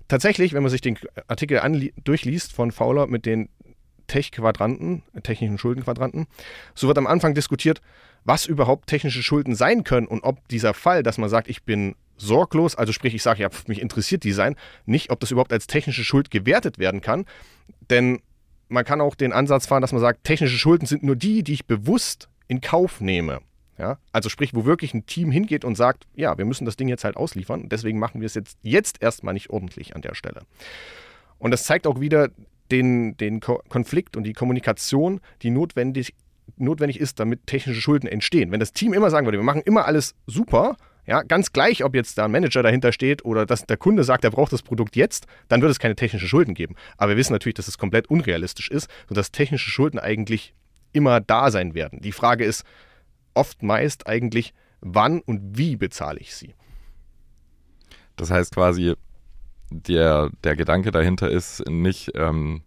tatsächlich, 0.09 0.53
wenn 0.53 0.63
man 0.63 0.71
sich 0.71 0.81
den 0.81 0.97
Artikel 1.27 1.61
durchliest 2.03 2.51
von 2.51 2.73
Fowler 2.73 3.07
mit 3.07 3.25
den 3.25 3.47
Tech-Quadranten, 4.07 5.03
technischen 5.23 5.57
Schuldenquadranten, 5.57 6.27
so 6.75 6.87
wird 6.87 6.97
am 6.97 7.07
Anfang 7.07 7.33
diskutiert, 7.33 7.79
was 8.25 8.45
überhaupt 8.45 8.87
technische 8.87 9.23
Schulden 9.23 9.55
sein 9.55 9.85
können 9.85 10.07
und 10.07 10.23
ob 10.23 10.45
dieser 10.49 10.73
Fall, 10.73 11.03
dass 11.03 11.17
man 11.17 11.29
sagt, 11.29 11.47
ich 11.47 11.63
bin 11.63 11.95
sorglos, 12.17 12.75
also 12.75 12.91
sprich, 12.91 13.15
ich 13.15 13.23
sage, 13.23 13.43
ja, 13.43 13.49
mich 13.67 13.79
interessiert 13.79 14.25
Design, 14.25 14.55
nicht, 14.85 15.09
ob 15.11 15.21
das 15.21 15.31
überhaupt 15.31 15.53
als 15.53 15.67
technische 15.67 16.03
Schuld 16.03 16.31
gewertet 16.31 16.79
werden 16.79 16.99
kann. 16.99 17.25
Denn 17.89 18.19
man 18.67 18.83
kann 18.83 18.99
auch 18.99 19.15
den 19.15 19.31
Ansatz 19.31 19.67
fahren, 19.67 19.81
dass 19.81 19.93
man 19.93 20.01
sagt, 20.01 20.25
technische 20.25 20.57
Schulden 20.57 20.85
sind 20.85 21.03
nur 21.03 21.15
die, 21.15 21.43
die 21.43 21.53
ich 21.53 21.65
bewusst 21.65 22.27
in 22.47 22.61
Kauf 22.61 22.99
nehme. 22.99 23.39
Ja? 23.79 23.97
Also 24.11 24.29
sprich, 24.29 24.53
wo 24.53 24.65
wirklich 24.65 24.93
ein 24.93 25.05
Team 25.05 25.31
hingeht 25.31 25.63
und 25.63 25.75
sagt, 25.75 26.05
ja, 26.13 26.37
wir 26.37 26.45
müssen 26.45 26.65
das 26.65 26.75
Ding 26.75 26.89
jetzt 26.89 27.05
halt 27.05 27.17
ausliefern, 27.17 27.69
deswegen 27.69 27.97
machen 27.97 28.21
wir 28.21 28.25
es 28.25 28.35
jetzt, 28.35 28.57
jetzt 28.61 29.01
erstmal 29.01 29.33
nicht 29.33 29.49
ordentlich 29.49 29.95
an 29.95 30.01
der 30.01 30.13
Stelle. 30.13 30.41
Und 31.39 31.51
das 31.51 31.63
zeigt 31.63 31.87
auch 31.87 32.01
wieder 32.01 32.29
den, 32.71 33.15
den 33.17 33.39
Ko 33.39 33.63
Konflikt 33.69 34.17
und 34.17 34.23
die 34.23 34.33
Kommunikation, 34.33 35.21
die 35.41 35.49
notwendig, 35.49 36.13
notwendig 36.57 36.99
ist, 36.99 37.19
damit 37.19 37.47
technische 37.47 37.81
Schulden 37.81 38.07
entstehen. 38.07 38.51
Wenn 38.51 38.59
das 38.59 38.73
Team 38.73 38.93
immer 38.93 39.09
sagen 39.09 39.25
würde, 39.25 39.39
wir 39.39 39.45
machen 39.45 39.61
immer 39.63 39.85
alles 39.85 40.13
super, 40.27 40.75
ja, 41.07 41.23
ganz 41.23 41.53
gleich, 41.53 41.83
ob 41.83 41.95
jetzt 41.95 42.17
da 42.17 42.25
ein 42.25 42.31
Manager 42.31 42.61
dahinter 42.61 42.91
steht 42.91 43.25
oder 43.25 43.45
dass 43.45 43.65
der 43.65 43.77
Kunde 43.77 44.03
sagt, 44.03 44.25
er 44.25 44.29
braucht 44.29 44.53
das 44.53 44.61
Produkt 44.61 44.95
jetzt, 44.95 45.25
dann 45.47 45.61
wird 45.61 45.71
es 45.71 45.79
keine 45.79 45.95
technische 45.95 46.27
Schulden 46.27 46.53
geben. 46.53 46.75
Aber 46.97 47.11
wir 47.11 47.17
wissen 47.17 47.33
natürlich, 47.33 47.55
dass 47.55 47.67
es 47.67 47.77
komplett 47.77 48.09
unrealistisch 48.09 48.69
ist, 48.69 48.89
sodass 49.07 49.31
technische 49.31 49.71
Schulden 49.71 49.97
eigentlich 49.97 50.53
immer 50.91 51.21
da 51.21 51.49
sein 51.49 51.73
werden. 51.73 52.01
Die 52.01 52.11
Frage 52.11 52.43
ist, 52.43 52.63
oft 53.33 53.63
meist 53.63 54.07
eigentlich, 54.07 54.53
wann 54.81 55.21
und 55.21 55.57
wie 55.57 55.75
bezahle 55.75 56.19
ich 56.19 56.35
sie. 56.35 56.53
Das 58.15 58.31
heißt 58.31 58.55
quasi, 58.55 58.95
der, 59.71 60.29
der 60.43 60.55
Gedanke 60.55 60.91
dahinter 60.91 61.29
ist 61.29 61.67
nicht 61.69 62.11
ähm, 62.15 62.61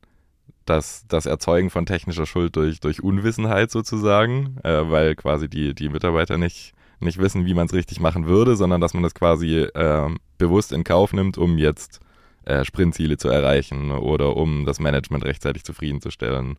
das, 0.65 1.05
das 1.09 1.27
Erzeugen 1.27 1.71
von 1.71 1.87
technischer 1.87 2.27
Schuld 2.27 2.57
durch, 2.57 2.81
durch 2.81 3.03
Unwissenheit 3.03 3.71
sozusagen, 3.71 4.57
äh, 4.63 4.89
weil 4.91 5.15
quasi 5.15 5.49
die, 5.49 5.75
die 5.75 5.89
Mitarbeiter 5.89 6.39
nicht, 6.39 6.73
nicht 7.01 7.19
wissen, 7.19 7.47
wie 7.47 7.55
man 7.55 7.67
es 7.67 7.73
richtig 7.73 8.01
machen 8.01 8.27
würde, 8.27 8.57
sondern 8.57 8.81
dass 8.81 8.95
man 8.95 9.03
das 9.03 9.15
quasi 9.15 9.59
äh, 9.61 10.11
bewusst 10.39 10.73
in 10.73 10.85
Kauf 10.85 11.13
nimmt, 11.13 11.39
um 11.39 11.59
jetzt 11.59 12.01
äh, 12.45 12.65
Sprintziele 12.65 13.17
zu 13.17 13.29
erreichen 13.29 13.91
oder 13.91 14.37
um 14.37 14.65
das 14.65 14.81
Management 14.81 15.25
rechtzeitig 15.25 15.65
zufriedenzustellen. 15.65 16.59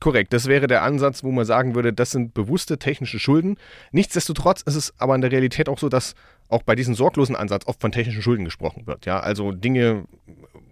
Korrekt, 0.00 0.32
das 0.32 0.46
wäre 0.46 0.66
der 0.66 0.82
Ansatz, 0.82 1.24
wo 1.24 1.32
man 1.32 1.44
sagen 1.44 1.74
würde, 1.74 1.92
das 1.92 2.10
sind 2.10 2.34
bewusste 2.34 2.78
technische 2.78 3.18
Schulden. 3.18 3.56
Nichtsdestotrotz 3.92 4.62
ist 4.62 4.74
es 4.74 4.94
aber 4.98 5.14
in 5.14 5.20
der 5.20 5.32
Realität 5.32 5.68
auch 5.68 5.78
so, 5.78 5.88
dass 5.88 6.14
auch 6.48 6.62
bei 6.62 6.74
diesem 6.74 6.94
sorglosen 6.94 7.36
Ansatz 7.36 7.66
oft 7.66 7.80
von 7.80 7.92
technischen 7.92 8.22
Schulden 8.22 8.44
gesprochen 8.44 8.86
wird. 8.86 9.06
Ja, 9.06 9.20
also 9.20 9.52
Dinge, 9.52 10.04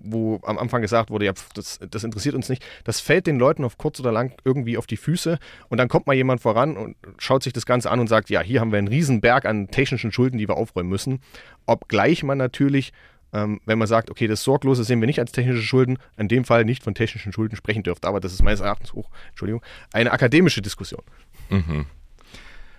wo 0.00 0.40
am 0.44 0.58
Anfang 0.58 0.82
gesagt 0.82 1.10
wurde, 1.10 1.24
ja, 1.24 1.32
das, 1.54 1.80
das 1.90 2.04
interessiert 2.04 2.34
uns 2.34 2.48
nicht, 2.48 2.64
das 2.84 3.00
fällt 3.00 3.26
den 3.26 3.38
Leuten 3.38 3.64
auf 3.64 3.78
kurz 3.78 3.98
oder 3.98 4.12
lang 4.12 4.32
irgendwie 4.44 4.76
auf 4.78 4.86
die 4.86 4.96
Füße 4.96 5.38
und 5.68 5.78
dann 5.78 5.88
kommt 5.88 6.06
mal 6.06 6.14
jemand 6.14 6.40
voran 6.40 6.76
und 6.76 6.96
schaut 7.18 7.42
sich 7.42 7.52
das 7.52 7.66
Ganze 7.66 7.90
an 7.90 8.00
und 8.00 8.08
sagt, 8.08 8.30
ja, 8.30 8.40
hier 8.40 8.60
haben 8.60 8.72
wir 8.72 8.78
einen 8.78 9.20
Berg 9.20 9.46
an 9.46 9.68
technischen 9.68 10.12
Schulden, 10.12 10.38
die 10.38 10.48
wir 10.48 10.56
aufräumen 10.56 10.90
müssen. 10.90 11.20
Obgleich 11.66 12.22
man 12.22 12.38
natürlich 12.38 12.92
ähm, 13.34 13.60
wenn 13.66 13.78
man 13.78 13.88
sagt, 13.88 14.10
okay, 14.10 14.26
das 14.28 14.44
Sorglose 14.44 14.84
sehen 14.84 15.00
wir 15.00 15.06
nicht 15.06 15.18
als 15.18 15.32
technische 15.32 15.62
Schulden, 15.62 15.98
in 16.16 16.28
dem 16.28 16.44
Fall 16.44 16.64
nicht 16.64 16.84
von 16.84 16.94
technischen 16.94 17.32
Schulden 17.32 17.56
sprechen 17.56 17.82
dürfte. 17.82 18.06
Aber 18.08 18.20
das 18.20 18.32
ist 18.32 18.42
meines 18.42 18.60
Erachtens 18.60 18.92
hoch, 18.92 19.10
Entschuldigung, 19.30 19.62
eine 19.92 20.12
akademische 20.12 20.62
Diskussion. 20.62 21.02
Mhm. 21.50 21.86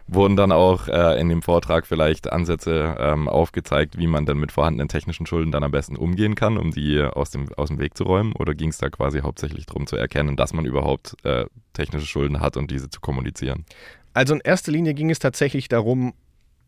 Wurden 0.07 0.35
dann 0.35 0.51
auch 0.51 0.87
äh, 0.87 1.19
in 1.19 1.29
dem 1.29 1.41
Vortrag 1.41 1.87
vielleicht 1.87 2.31
Ansätze 2.31 2.95
ähm, 2.99 3.27
aufgezeigt, 3.27 3.97
wie 3.97 4.05
man 4.05 4.25
dann 4.25 4.37
mit 4.37 4.51
vorhandenen 4.51 4.87
technischen 4.87 5.25
Schulden 5.25 5.51
dann 5.51 5.63
am 5.63 5.71
besten 5.71 5.97
umgehen 5.97 6.35
kann, 6.35 6.57
um 6.57 6.71
die 6.71 7.01
aus 7.01 7.31
dem, 7.31 7.51
aus 7.55 7.69
dem 7.69 7.79
Weg 7.79 7.97
zu 7.97 8.03
räumen? 8.03 8.31
Oder 8.33 8.53
ging 8.53 8.69
es 8.69 8.77
da 8.77 8.89
quasi 8.89 9.21
hauptsächlich 9.21 9.65
darum 9.65 9.87
zu 9.87 9.97
erkennen, 9.97 10.35
dass 10.35 10.53
man 10.53 10.65
überhaupt 10.65 11.17
äh, 11.25 11.45
technische 11.73 12.05
Schulden 12.05 12.39
hat 12.39 12.55
und 12.55 12.69
diese 12.69 12.89
zu 12.89 13.01
kommunizieren? 13.01 13.65
Also 14.13 14.35
in 14.35 14.41
erster 14.41 14.71
Linie 14.71 14.93
ging 14.93 15.09
es 15.09 15.19
tatsächlich 15.19 15.67
darum, 15.69 16.13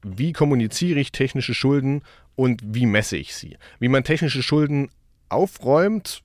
wie 0.04 0.34
kommuniziere 0.34 1.00
ich 1.00 1.12
technische 1.12 1.54
Schulden 1.54 2.02
und 2.38 2.62
wie 2.63 2.86
messe 2.86 3.17
ich 3.17 3.36
sie. 3.36 3.58
Wie 3.80 3.89
man 3.89 4.06
technische 4.06 4.43
Schulden 4.43 4.89
aufräumt, 5.28 6.21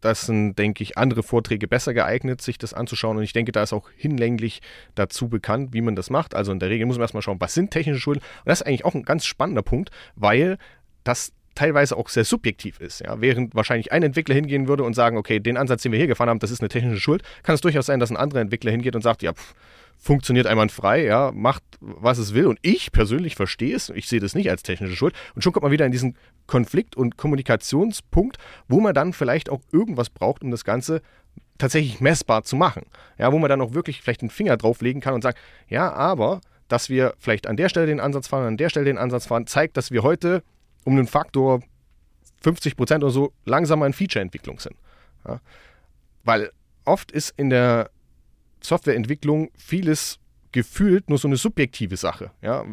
das 0.00 0.22
sind, 0.22 0.58
denke 0.58 0.82
ich, 0.82 0.98
andere 0.98 1.22
Vorträge 1.22 1.68
besser 1.68 1.94
geeignet, 1.94 2.40
sich 2.40 2.58
das 2.58 2.74
anzuschauen. 2.74 3.18
Und 3.18 3.22
ich 3.22 3.34
denke, 3.34 3.52
da 3.52 3.62
ist 3.62 3.72
auch 3.72 3.88
hinlänglich 3.96 4.62
dazu 4.96 5.28
bekannt, 5.28 5.74
wie 5.74 5.82
man 5.82 5.94
das 5.94 6.10
macht. 6.10 6.34
Also 6.34 6.50
in 6.50 6.58
der 6.58 6.70
Regel 6.70 6.86
muss 6.86 6.96
man 6.96 7.02
erstmal 7.02 7.22
schauen, 7.22 7.40
was 7.40 7.54
sind 7.54 7.70
technische 7.70 8.00
Schulden. 8.00 8.20
Und 8.20 8.48
das 8.48 8.62
ist 8.62 8.66
eigentlich 8.66 8.84
auch 8.84 8.94
ein 8.94 9.04
ganz 9.04 9.26
spannender 9.26 9.62
Punkt, 9.62 9.90
weil 10.16 10.58
das 11.04 11.32
teilweise 11.54 11.96
auch 11.98 12.08
sehr 12.08 12.24
subjektiv 12.24 12.80
ist. 12.80 13.00
Ja? 13.00 13.20
Während 13.20 13.54
wahrscheinlich 13.54 13.92
ein 13.92 14.02
Entwickler 14.02 14.34
hingehen 14.34 14.66
würde 14.66 14.82
und 14.82 14.94
sagen, 14.94 15.18
okay, 15.18 15.38
den 15.38 15.58
Ansatz, 15.58 15.82
den 15.82 15.92
wir 15.92 15.98
hier 15.98 16.08
gefahren 16.08 16.30
haben, 16.30 16.40
das 16.40 16.50
ist 16.50 16.62
eine 16.62 16.70
technische 16.70 17.00
Schuld, 17.00 17.22
kann 17.42 17.54
es 17.54 17.60
durchaus 17.60 17.86
sein, 17.86 18.00
dass 18.00 18.10
ein 18.10 18.16
anderer 18.16 18.40
Entwickler 18.40 18.70
hingeht 18.70 18.96
und 18.96 19.02
sagt, 19.02 19.22
ja, 19.22 19.34
pff, 19.34 19.54
funktioniert 19.98 20.46
einwandfrei, 20.46 21.04
ja, 21.04 21.30
macht, 21.32 21.62
was 21.80 22.18
es 22.18 22.34
will. 22.34 22.46
Und 22.46 22.58
ich 22.62 22.92
persönlich 22.92 23.36
verstehe 23.36 23.76
es, 23.76 23.90
ich 23.90 24.08
sehe 24.08 24.20
das 24.20 24.34
nicht 24.34 24.50
als 24.50 24.62
technische 24.62 24.96
Schuld. 24.96 25.14
Und 25.34 25.42
schon 25.42 25.52
kommt 25.52 25.62
man 25.62 25.72
wieder 25.72 25.86
in 25.86 25.92
diesen 25.92 26.16
Konflikt- 26.46 26.96
und 26.96 27.16
Kommunikationspunkt, 27.16 28.38
wo 28.68 28.80
man 28.80 28.94
dann 28.94 29.12
vielleicht 29.12 29.48
auch 29.48 29.60
irgendwas 29.70 30.10
braucht, 30.10 30.42
um 30.42 30.50
das 30.50 30.64
Ganze 30.64 31.02
tatsächlich 31.58 32.00
messbar 32.00 32.42
zu 32.42 32.56
machen. 32.56 32.82
Ja, 33.18 33.32
wo 33.32 33.38
man 33.38 33.48
dann 33.48 33.60
auch 33.60 33.74
wirklich 33.74 34.02
vielleicht 34.02 34.22
den 34.22 34.30
Finger 34.30 34.56
drauflegen 34.56 35.00
kann 35.00 35.14
und 35.14 35.22
sagt, 35.22 35.38
ja, 35.68 35.92
aber 35.92 36.40
dass 36.68 36.88
wir 36.88 37.14
vielleicht 37.18 37.46
an 37.46 37.56
der 37.56 37.68
Stelle 37.68 37.86
den 37.86 38.00
Ansatz 38.00 38.28
fahren, 38.28 38.46
an 38.46 38.56
der 38.56 38.70
Stelle 38.70 38.86
den 38.86 38.98
Ansatz 38.98 39.26
fahren, 39.26 39.46
zeigt, 39.46 39.76
dass 39.76 39.90
wir 39.90 40.02
heute 40.02 40.42
um 40.84 40.94
einen 40.94 41.06
Faktor 41.06 41.60
50 42.42 42.76
Prozent 42.76 43.04
oder 43.04 43.12
so 43.12 43.32
langsamer 43.44 43.86
in 43.86 43.92
Feature-Entwicklung 43.92 44.58
sind. 44.58 44.76
Ja, 45.26 45.40
weil 46.24 46.50
oft 46.84 47.12
ist 47.12 47.34
in 47.36 47.50
der 47.50 47.90
Softwareentwicklung 48.62 49.50
vieles 49.56 50.18
gefühlt 50.52 51.08
nur 51.08 51.18
so 51.18 51.28
eine 51.28 51.36
subjektive 51.36 51.96
Sache. 51.96 52.30
Ja? 52.42 52.64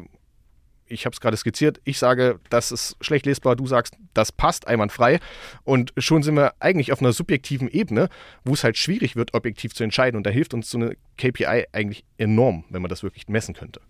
ich 0.89 1.05
habe 1.05 1.13
es 1.13 1.21
gerade 1.21 1.37
skizziert, 1.37 1.79
ich 1.85 1.99
sage, 1.99 2.39
das 2.49 2.71
ist 2.71 2.97
schlecht 3.01 3.25
lesbar, 3.25 3.55
du 3.55 3.67
sagst, 3.67 3.95
das 4.13 4.31
passt 4.31 4.67
einwandfrei. 4.67 5.19
Und 5.63 5.93
schon 5.97 6.23
sind 6.23 6.35
wir 6.35 6.53
eigentlich 6.59 6.91
auf 6.91 6.99
einer 6.99 7.13
subjektiven 7.13 7.69
Ebene, 7.69 8.09
wo 8.43 8.53
es 8.53 8.63
halt 8.63 8.77
schwierig 8.77 9.15
wird, 9.15 9.33
objektiv 9.33 9.73
zu 9.73 9.83
entscheiden. 9.83 10.17
Und 10.17 10.25
da 10.25 10.29
hilft 10.29 10.53
uns 10.53 10.69
so 10.69 10.77
eine 10.77 10.95
KPI 11.17 11.67
eigentlich 11.71 12.03
enorm, 12.17 12.65
wenn 12.69 12.81
man 12.81 12.89
das 12.89 13.03
wirklich 13.03 13.27
messen 13.27 13.53
könnte. 13.53 13.81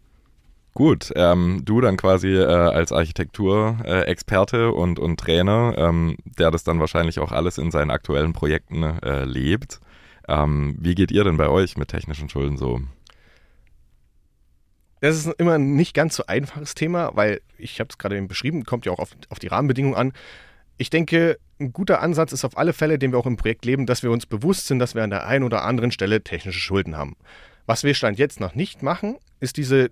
Gut, 0.75 1.11
ähm, 1.15 1.63
du 1.65 1.81
dann 1.81 1.97
quasi 1.97 2.29
äh, 2.29 2.45
als 2.45 2.91
Architekturexperte 2.91 4.57
äh, 4.57 4.71
und, 4.71 4.99
und 4.99 5.19
Trainer, 5.19 5.73
ähm, 5.77 6.15
der 6.23 6.51
das 6.51 6.63
dann 6.63 6.79
wahrscheinlich 6.79 7.19
auch 7.19 7.31
alles 7.31 7.57
in 7.57 7.71
seinen 7.71 7.89
aktuellen 7.89 8.33
Projekten 8.33 8.83
äh, 8.83 9.25
lebt. 9.25 9.79
Ähm, 10.29 10.75
wie 10.79 10.93
geht 10.93 11.11
ihr 11.11 11.23
denn 11.23 11.37
bei 11.37 11.49
euch 11.49 11.75
mit 11.75 11.87
technischen 11.87 12.29
Schulden 12.29 12.55
so? 12.55 12.81
Das 15.01 15.17
ist 15.17 15.27
immer 15.39 15.53
ein 15.53 15.75
nicht 15.75 15.95
ganz 15.95 16.15
so 16.15 16.25
einfaches 16.27 16.75
Thema, 16.75 17.11
weil 17.15 17.41
ich 17.57 17.79
habe 17.79 17.87
es 17.89 17.97
gerade 17.97 18.15
eben 18.15 18.27
beschrieben, 18.27 18.63
kommt 18.63 18.85
ja 18.85 18.91
auch 18.91 18.99
auf, 18.99 19.15
auf 19.29 19.39
die 19.39 19.47
Rahmenbedingungen 19.47 19.97
an. 19.97 20.13
Ich 20.77 20.91
denke, 20.91 21.39
ein 21.59 21.73
guter 21.73 22.01
Ansatz 22.01 22.31
ist 22.31 22.45
auf 22.45 22.57
alle 22.57 22.73
Fälle, 22.73 22.99
den 22.99 23.11
wir 23.11 23.17
auch 23.17 23.25
im 23.25 23.37
Projekt 23.37 23.65
leben, 23.65 23.87
dass 23.87 24.03
wir 24.03 24.11
uns 24.11 24.27
bewusst 24.27 24.67
sind, 24.67 24.77
dass 24.77 24.93
wir 24.93 25.03
an 25.03 25.09
der 25.09 25.25
einen 25.25 25.43
oder 25.43 25.63
anderen 25.63 25.91
Stelle 25.91 26.21
technische 26.23 26.59
Schulden 26.59 26.95
haben. 26.95 27.15
Was 27.65 27.83
wir 27.83 27.95
Stand 27.95 28.19
jetzt 28.19 28.39
noch 28.39 28.53
nicht 28.53 28.83
machen, 28.83 29.17
ist 29.39 29.57
diese, 29.57 29.89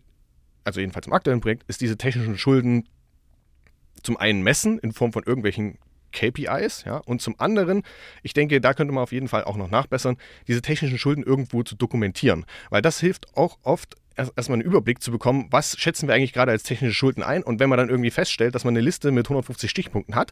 also 0.65 0.81
jedenfalls 0.81 1.07
im 1.07 1.13
aktuellen 1.13 1.41
Projekt, 1.41 1.63
ist 1.67 1.81
diese 1.81 1.97
technischen 1.97 2.37
Schulden 2.37 2.87
zum 4.03 4.17
einen 4.17 4.43
messen 4.43 4.77
in 4.77 4.91
Form 4.91 5.13
von 5.13 5.23
irgendwelchen 5.23 5.79
KPIs, 6.11 6.83
ja, 6.85 6.97
und 6.97 7.21
zum 7.21 7.39
anderen, 7.39 7.83
ich 8.23 8.33
denke, 8.33 8.61
da 8.61 8.73
könnte 8.73 8.93
man 8.93 9.03
auf 9.03 9.11
jeden 9.11 9.27
Fall 9.27 9.43
auch 9.43 9.57
noch 9.57 9.69
nachbessern, 9.69 10.17
diese 10.47 10.61
technischen 10.61 10.97
Schulden 10.97 11.23
irgendwo 11.23 11.63
zu 11.63 11.75
dokumentieren, 11.75 12.45
weil 12.69 12.81
das 12.81 12.99
hilft 12.99 13.35
auch 13.35 13.57
oft 13.63 13.95
erstmal 14.17 14.55
einen 14.55 14.63
Überblick 14.63 15.01
zu 15.01 15.11
bekommen, 15.11 15.47
was 15.51 15.77
schätzen 15.77 16.07
wir 16.07 16.15
eigentlich 16.15 16.33
gerade 16.33 16.51
als 16.51 16.63
technische 16.63 16.93
Schulden 16.93 17.23
ein? 17.23 17.43
Und 17.43 17.59
wenn 17.59 17.69
man 17.69 17.77
dann 17.77 17.89
irgendwie 17.89 18.09
feststellt, 18.09 18.55
dass 18.55 18.63
man 18.63 18.73
eine 18.73 18.81
Liste 18.81 19.11
mit 19.11 19.27
150 19.27 19.69
Stichpunkten 19.69 20.15
hat, 20.15 20.31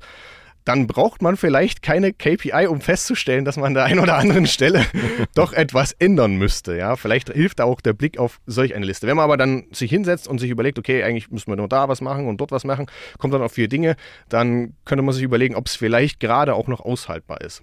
dann 0.65 0.88
braucht 0.88 1.21
man 1.21 1.38
vielleicht 1.38 1.84
keine 1.84 2.12
KPI, 2.12 2.67
um 2.67 2.82
festzustellen, 2.82 3.45
dass 3.45 3.56
man 3.56 3.67
an 3.67 3.73
der 3.75 3.84
einen 3.86 3.99
oder 3.99 4.17
anderen 4.17 4.47
Stelle 4.47 4.84
doch 5.36 5.54
etwas 5.54 5.91
ändern 5.93 6.36
müsste. 6.36 6.75
Ja, 6.75 6.95
vielleicht 6.95 7.32
hilft 7.32 7.62
auch 7.62 7.82
der 7.82 7.93
Blick 7.93 8.17
auf 8.17 8.39
solch 8.47 8.73
eine 8.75 8.86
Liste. 8.86 9.06
Wenn 9.08 9.15
man 9.15 9.25
aber 9.25 9.38
dann 9.38 9.65
sich 9.71 9.91
hinsetzt 9.91 10.28
und 10.28 10.39
sich 10.39 10.49
überlegt, 10.49 10.80
okay, 10.80 11.04
eigentlich 11.04 11.30
müssen 11.30 11.51
wir 11.51 11.56
nur 11.56 11.69
da 11.69 11.88
was 11.88 12.01
machen 12.01 12.28
und 12.28 12.41
dort 12.41 12.51
was 12.51 12.63
machen, 12.63 12.88
kommt 13.19 13.34
dann 13.34 13.43
auf 13.43 13.54
vier 13.54 13.67
Dinge, 13.67 13.95
dann 14.28 14.73
könnte 14.86 15.04
man 15.04 15.13
sich 15.13 15.23
überlegen, 15.23 15.56
ob 15.56 15.67
es 15.67 15.75
vielleicht 15.75 16.19
gerade 16.19 16.56
auch 16.56 16.67
noch 16.67 16.82
aushaltbar 16.82 17.41
ist. 17.41 17.62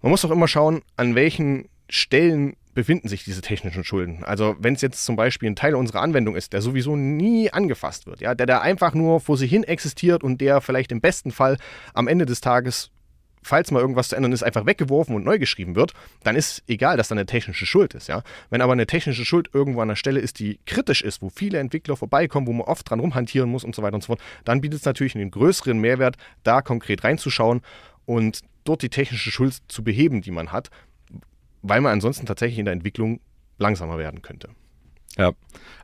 Man 0.00 0.10
muss 0.10 0.24
auch 0.24 0.30
immer 0.30 0.48
schauen, 0.48 0.82
an 0.96 1.16
welchen 1.16 1.68
Stellen 1.88 2.54
befinden 2.74 3.08
sich 3.08 3.24
diese 3.24 3.40
technischen 3.40 3.84
Schulden. 3.84 4.24
Also 4.24 4.56
wenn 4.58 4.74
es 4.74 4.80
jetzt 4.80 5.04
zum 5.04 5.16
Beispiel 5.16 5.50
ein 5.50 5.56
Teil 5.56 5.74
unserer 5.74 6.00
Anwendung 6.00 6.36
ist, 6.36 6.52
der 6.52 6.62
sowieso 6.62 6.96
nie 6.96 7.50
angefasst 7.50 8.06
wird, 8.06 8.20
ja, 8.20 8.34
der 8.34 8.46
da 8.46 8.60
einfach 8.60 8.94
nur 8.94 9.20
vor 9.20 9.36
sich 9.36 9.50
hin 9.50 9.64
existiert 9.64 10.22
und 10.22 10.40
der 10.40 10.60
vielleicht 10.60 10.92
im 10.92 11.00
besten 11.00 11.30
Fall 11.30 11.58
am 11.94 12.08
Ende 12.08 12.26
des 12.26 12.40
Tages, 12.40 12.90
falls 13.42 13.70
mal 13.70 13.80
irgendwas 13.80 14.08
zu 14.08 14.16
ändern 14.16 14.32
ist, 14.32 14.42
einfach 14.42 14.66
weggeworfen 14.66 15.14
und 15.14 15.24
neu 15.24 15.38
geschrieben 15.38 15.74
wird, 15.74 15.92
dann 16.22 16.36
ist 16.36 16.62
egal, 16.68 16.96
dass 16.96 17.08
da 17.08 17.14
eine 17.14 17.26
technische 17.26 17.66
Schuld 17.66 17.92
ist, 17.94 18.08
ja. 18.08 18.22
Wenn 18.50 18.62
aber 18.62 18.72
eine 18.72 18.86
technische 18.86 19.24
Schuld 19.24 19.50
irgendwo 19.52 19.80
an 19.80 19.88
der 19.88 19.96
Stelle 19.96 20.20
ist, 20.20 20.38
die 20.38 20.60
kritisch 20.64 21.02
ist, 21.02 21.22
wo 21.22 21.28
viele 21.28 21.58
Entwickler 21.58 21.96
vorbeikommen, 21.96 22.46
wo 22.46 22.52
man 22.52 22.66
oft 22.66 22.88
dran 22.88 23.00
rumhantieren 23.00 23.50
muss 23.50 23.64
und 23.64 23.74
so 23.74 23.82
weiter 23.82 23.96
und 23.96 24.02
so 24.02 24.08
fort, 24.08 24.20
dann 24.44 24.60
bietet 24.60 24.80
es 24.80 24.86
natürlich 24.86 25.14
einen 25.14 25.30
größeren 25.30 25.78
Mehrwert, 25.78 26.16
da 26.44 26.62
konkret 26.62 27.04
reinzuschauen 27.04 27.62
und 28.06 28.40
dort 28.64 28.82
die 28.82 28.90
technische 28.90 29.30
Schuld 29.30 29.58
zu 29.68 29.82
beheben, 29.82 30.22
die 30.22 30.30
man 30.30 30.52
hat, 30.52 30.70
weil 31.62 31.80
man 31.80 31.92
ansonsten 31.92 32.26
tatsächlich 32.26 32.58
in 32.58 32.64
der 32.66 32.72
Entwicklung 32.72 33.20
langsamer 33.58 33.98
werden 33.98 34.22
könnte. 34.22 34.50
Ja, 35.16 35.32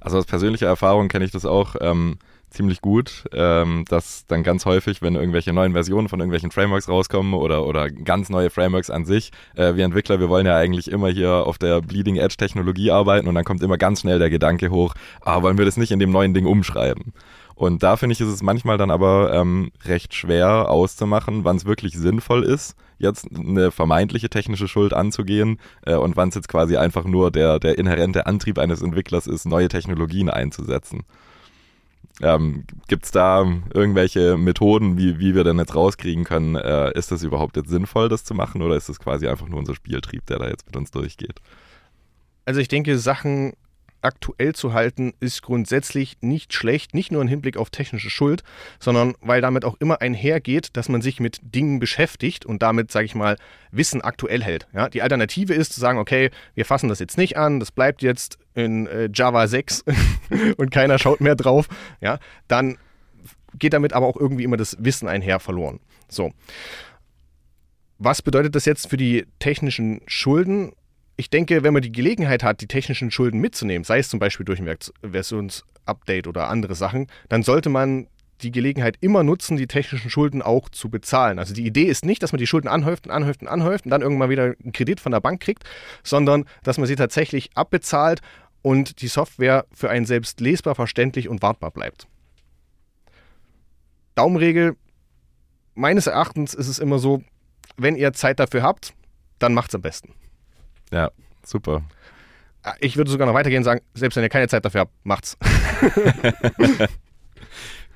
also 0.01 0.19
aus 0.19 0.27
persönlicher 0.27 0.67
Erfahrung 0.67 1.09
kenne 1.09 1.25
ich 1.25 1.31
das 1.31 1.45
auch 1.45 1.77
ähm, 1.81 2.19
ziemlich 2.51 2.81
gut, 2.81 3.25
ähm, 3.33 3.85
dass 3.89 4.27
dann 4.27 4.43
ganz 4.43 4.65
häufig, 4.65 5.03
wenn 5.03 5.15
irgendwelche 5.15 5.53
neuen 5.53 5.73
Versionen 5.73 6.09
von 6.09 6.19
irgendwelchen 6.21 6.51
Frameworks 6.51 6.89
rauskommen 6.89 7.35
oder, 7.35 7.67
oder 7.67 7.91
ganz 7.91 8.31
neue 8.31 8.51
Frameworks 8.51 8.91
an 8.91 9.05
sich, 9.05 9.33
äh, 9.55 9.75
wir 9.75 9.85
Entwickler, 9.85 10.19
wir 10.19 10.29
wollen 10.29 10.47
ja 10.47 10.57
eigentlich 10.57 10.91
immer 10.91 11.09
hier 11.09 11.31
auf 11.31 11.59
der 11.59 11.83
Bleeding 11.83 12.17
Edge 12.17 12.37
Technologie 12.37 12.91
arbeiten 12.91 13.29
und 13.29 13.35
dann 13.35 13.45
kommt 13.45 13.63
immer 13.63 13.77
ganz 13.77 14.01
schnell 14.01 14.19
der 14.19 14.31
Gedanke 14.31 14.71
hoch, 14.71 14.95
ah, 15.21 15.43
wollen 15.43 15.59
wir 15.59 15.65
das 15.65 15.77
nicht 15.77 15.93
in 15.93 15.99
dem 15.99 16.11
neuen 16.11 16.33
Ding 16.33 16.47
umschreiben? 16.47 17.13
Und 17.59 17.83
da 17.83 17.97
finde 17.97 18.13
ich, 18.13 18.21
ist 18.21 18.29
es 18.29 18.41
manchmal 18.41 18.79
dann 18.79 18.93
aber 18.93 19.35
ähm, 19.35 19.73
recht 19.85 20.15
schwer 20.15 20.71
auszumachen, 20.71 21.43
wann 21.43 21.57
es 21.57 21.65
wirklich 21.65 21.99
sinnvoll 21.99 22.45
ist, 22.45 22.77
jetzt 22.99 23.27
eine 23.37 23.73
vermeintliche 23.73 24.29
technische 24.29 24.69
Schuld 24.69 24.93
anzugehen 24.93 25.59
äh, 25.85 25.97
und 25.97 26.17
wann 26.17 26.29
es 26.29 26.37
jetzt 26.37 26.47
quasi 26.47 26.77
einfach 26.77 27.05
nur 27.05 27.33
der, 27.33 27.59
der 27.59 27.77
inhärente 27.77 28.27
Antrieb 28.27 28.61
eines 28.61 28.81
Entwicklers 28.81 29.27
ist, 29.27 29.45
neue 29.45 29.67
Technologien 29.67 30.31
einzusetzen. 30.31 31.03
Ähm, 32.23 32.63
Gibt 32.87 33.07
es 33.07 33.11
da 33.11 33.45
irgendwelche 33.75 34.37
Methoden, 34.37 34.97
wie, 34.97 35.19
wie 35.19 35.35
wir 35.35 35.43
denn 35.43 35.59
jetzt 35.59 35.75
rauskriegen 35.75 36.23
können, 36.23 36.55
äh, 36.55 36.97
ist 36.97 37.11
das 37.11 37.25
überhaupt 37.25 37.57
jetzt 37.57 37.71
sinnvoll, 37.71 38.09
das 38.09 38.23
zu 38.23 38.35
machen 38.35 38.63
oder 38.63 38.77
ist 38.77 38.89
das 38.89 39.01
quasi 39.01 39.27
einfach 39.27 39.49
nur 39.49 39.59
unser 39.59 39.75
Spieltrieb, 39.75 40.25
der 40.27 40.39
da 40.39 40.47
jetzt 40.47 40.67
mit 40.67 40.77
uns 40.77 40.93
durchgeht? 40.93 41.41
Also 42.45 42.61
ich 42.61 42.69
denke, 42.69 43.01
Sachen 43.01 43.55
aktuell 44.03 44.55
zu 44.55 44.73
halten, 44.73 45.13
ist 45.21 45.43
grundsätzlich 45.43 46.19
nicht 46.21 46.53
schlecht, 46.53 46.95
nicht 46.95 47.13
nur 47.13 47.23
im 47.23 47.29
Hinblick 47.29 47.57
auf 47.57 47.71
technische 47.71 48.11
Schuld, 48.11 48.43
sondern 48.79 49.15
weil 49.21 49.41
damit 49.41 49.65
auch 49.65 49.77
immer 49.81 50.01
einhergeht, 50.01 50.77
dass 50.77 50.89
man 50.89 51.03
sich 51.03 51.21
mit 51.21 51.39
Dingen 51.43 51.79
beschäftigt 51.79 52.47
und 52.47 52.63
damit, 52.63 52.93
sage 52.93 53.07
ich 53.07 53.15
mal, 53.15 53.37
Wissen 53.71 54.01
aktuell 54.01 54.43
hält. 54.43 54.69
Ja, 54.73 54.89
die 54.89 55.03
Alternative 55.03 55.55
ist 55.55 55.73
zu 55.73 55.81
sagen, 55.81 55.99
okay, 55.99 56.31
wir 56.55 56.65
fassen 56.65 56.89
das 56.89 56.99
jetzt 56.99 57.19
nicht 57.19 57.37
an, 57.37 57.61
das 57.61 57.73
bleibt 57.73 58.03
jetzt 58.03 58.39
in 58.55 58.87
äh, 58.87 59.09
Java 59.13 59.47
6 59.47 59.85
und 60.57 60.71
keiner 60.71 60.99
schaut 60.99 61.21
mehr 61.21 61.37
drauf. 61.37 61.69
Ja, 62.01 62.19
dann 62.47 62.79
geht 63.55 63.73
damit 63.73 63.93
aber 63.93 64.07
auch 64.07 64.17
irgendwie 64.17 64.45
immer 64.45 64.57
das 64.57 64.77
Wissen 64.81 65.09
einher 65.09 65.41
verloren. 65.41 65.81
So. 66.09 66.33
Was 67.99 68.23
bedeutet 68.23 68.55
das 68.55 68.65
jetzt 68.65 68.89
für 68.89 68.97
die 68.97 69.27
technischen 69.41 70.03
Schulden? 70.07 70.73
Ich 71.19 71.31
denke, 71.31 71.65
wenn 71.65 71.75
man 71.75 71.83
die 71.83 71.91
Gelegenheit 71.91 72.45
hat, 72.45 72.61
die 72.61 72.69
technischen 72.69 73.11
Schulden 73.11 73.41
mitzunehmen, 73.41 73.83
sei 73.83 73.99
es 73.99 74.09
zum 74.09 74.21
Beispiel 74.21 74.47
durch 74.47 74.61
ein 74.61 74.77
Versionsupdate 75.03 76.29
oder 76.29 76.49
andere 76.49 76.77
Sachen, 76.77 77.09
dann 77.29 77.43
sollte 77.43 77.69
man 77.69 78.07
die 78.41 78.53
Gelegenheit 78.53 78.97
immer 79.01 79.25
nutzen, 79.25 79.57
die 79.57 79.67
technischen 79.67 80.11
Schulden 80.11 80.43
auch 80.43 80.69
zu 80.69 80.91
bezahlen. 80.91 81.41
Also 81.41 81.55
die 81.55 81.67
Idee 81.67 81.83
ist 81.87 82.05
nicht, 82.05 82.23
dass 82.23 82.31
man 82.31 82.39
die 82.39 82.47
Schulden 82.47 82.69
anhäuft 82.69 83.09
und 83.09 83.13
anhäuft 83.13 83.43
und 83.43 83.49
anhäuft 83.49 83.85
und 83.85 83.91
dann 83.91 84.01
irgendwann 84.01 84.31
wieder 84.31 84.55
einen 84.63 84.73
Kredit 84.73 85.01
von 85.01 85.11
der 85.11 85.21
Bank 85.21 85.41
kriegt, 85.43 85.65
sondern 86.05 86.45
dass 86.63 86.79
man 86.79 86.87
sie 86.87 86.95
tatsächlich 86.95 87.51
abbezahlt 87.57 88.21
und 88.63 89.03
die 89.03 89.09
Software 89.09 89.67
für 89.73 89.91
einen 89.91 90.07
selbst 90.07 90.41
lesbar, 90.41 90.77
verständlich 90.77 91.29
und 91.29 91.43
wartbar 91.43 91.73
bleibt. 91.73 92.07
Daumenregel, 94.15 94.77
meines 95.75 96.07
Erachtens 96.07 96.55
ist 96.55 96.69
es 96.69 96.79
immer 96.79 97.01
so, 97.01 97.25
wenn 97.77 97.97
ihr 97.97 98.13
Zeit 98.13 98.39
dafür 98.39 98.63
habt, 98.63 98.95
dann 99.41 99.53
macht 99.53 99.71
es 99.71 99.75
am 99.75 99.83
besten. 99.83 100.15
Ja, 100.93 101.11
super. 101.45 101.83
Ah, 102.63 102.75
ich 102.81 102.97
würde 102.97 103.11
sogar 103.11 103.27
noch 103.27 103.35
weitergehen 103.35 103.61
und 103.61 103.65
sagen, 103.65 103.81
selbst 103.95 104.17
wenn 104.17 104.23
ihr 104.23 104.29
keine 104.29 104.49
Zeit 104.49 104.65
dafür 104.65 104.83
habt, 104.83 104.93
macht's. 105.05 105.37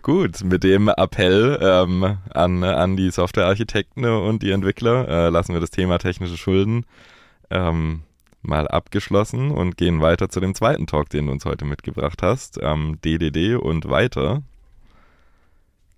Gut, 0.02 0.42
mit 0.42 0.64
dem 0.64 0.88
Appell 0.88 1.58
ähm, 1.62 2.18
an, 2.34 2.64
an 2.64 2.96
die 2.96 3.10
Softwarearchitekten 3.10 4.04
und 4.04 4.42
die 4.42 4.50
Entwickler 4.50 5.08
äh, 5.08 5.28
lassen 5.28 5.52
wir 5.52 5.60
das 5.60 5.70
Thema 5.70 5.98
technische 5.98 6.36
Schulden 6.36 6.86
ähm, 7.50 8.02
mal 8.42 8.66
abgeschlossen 8.66 9.52
und 9.52 9.76
gehen 9.76 10.00
weiter 10.00 10.28
zu 10.28 10.40
dem 10.40 10.54
zweiten 10.54 10.86
Talk, 10.86 11.08
den 11.10 11.26
du 11.26 11.32
uns 11.32 11.44
heute 11.44 11.64
mitgebracht 11.64 12.20
hast, 12.22 12.58
ähm, 12.60 12.98
DDD 13.04 13.54
und 13.54 13.88
weiter. 13.88 14.42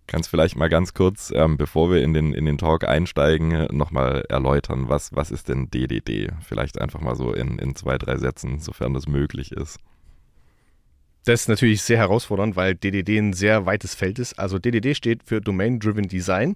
Kannst 0.06 0.28
vielleicht 0.28 0.56
mal 0.56 0.68
ganz 0.68 0.92
kurz, 0.92 1.32
ähm, 1.34 1.56
bevor 1.56 1.90
wir 1.90 2.02
in 2.02 2.12
den, 2.12 2.34
in 2.34 2.44
den 2.44 2.58
Talk 2.58 2.86
einsteigen, 2.86 3.66
nochmal 3.74 4.24
erläutern, 4.28 4.88
was, 4.88 5.14
was 5.14 5.30
ist 5.30 5.48
denn 5.48 5.70
DDD? 5.70 6.32
Vielleicht 6.46 6.78
einfach 6.80 7.00
mal 7.00 7.16
so 7.16 7.32
in, 7.32 7.58
in 7.58 7.74
zwei, 7.74 7.96
drei 7.96 8.18
Sätzen, 8.18 8.60
sofern 8.60 8.92
das 8.92 9.08
möglich 9.08 9.52
ist. 9.52 9.78
Das 11.24 11.42
ist 11.42 11.48
natürlich 11.48 11.80
sehr 11.80 11.96
herausfordernd, 11.96 12.54
weil 12.54 12.74
DDD 12.74 13.18
ein 13.18 13.32
sehr 13.32 13.64
weites 13.64 13.94
Feld 13.94 14.18
ist. 14.18 14.38
Also 14.38 14.58
DDD 14.58 14.94
steht 14.94 15.22
für 15.24 15.40
Domain 15.40 15.80
Driven 15.80 16.06
Design 16.06 16.54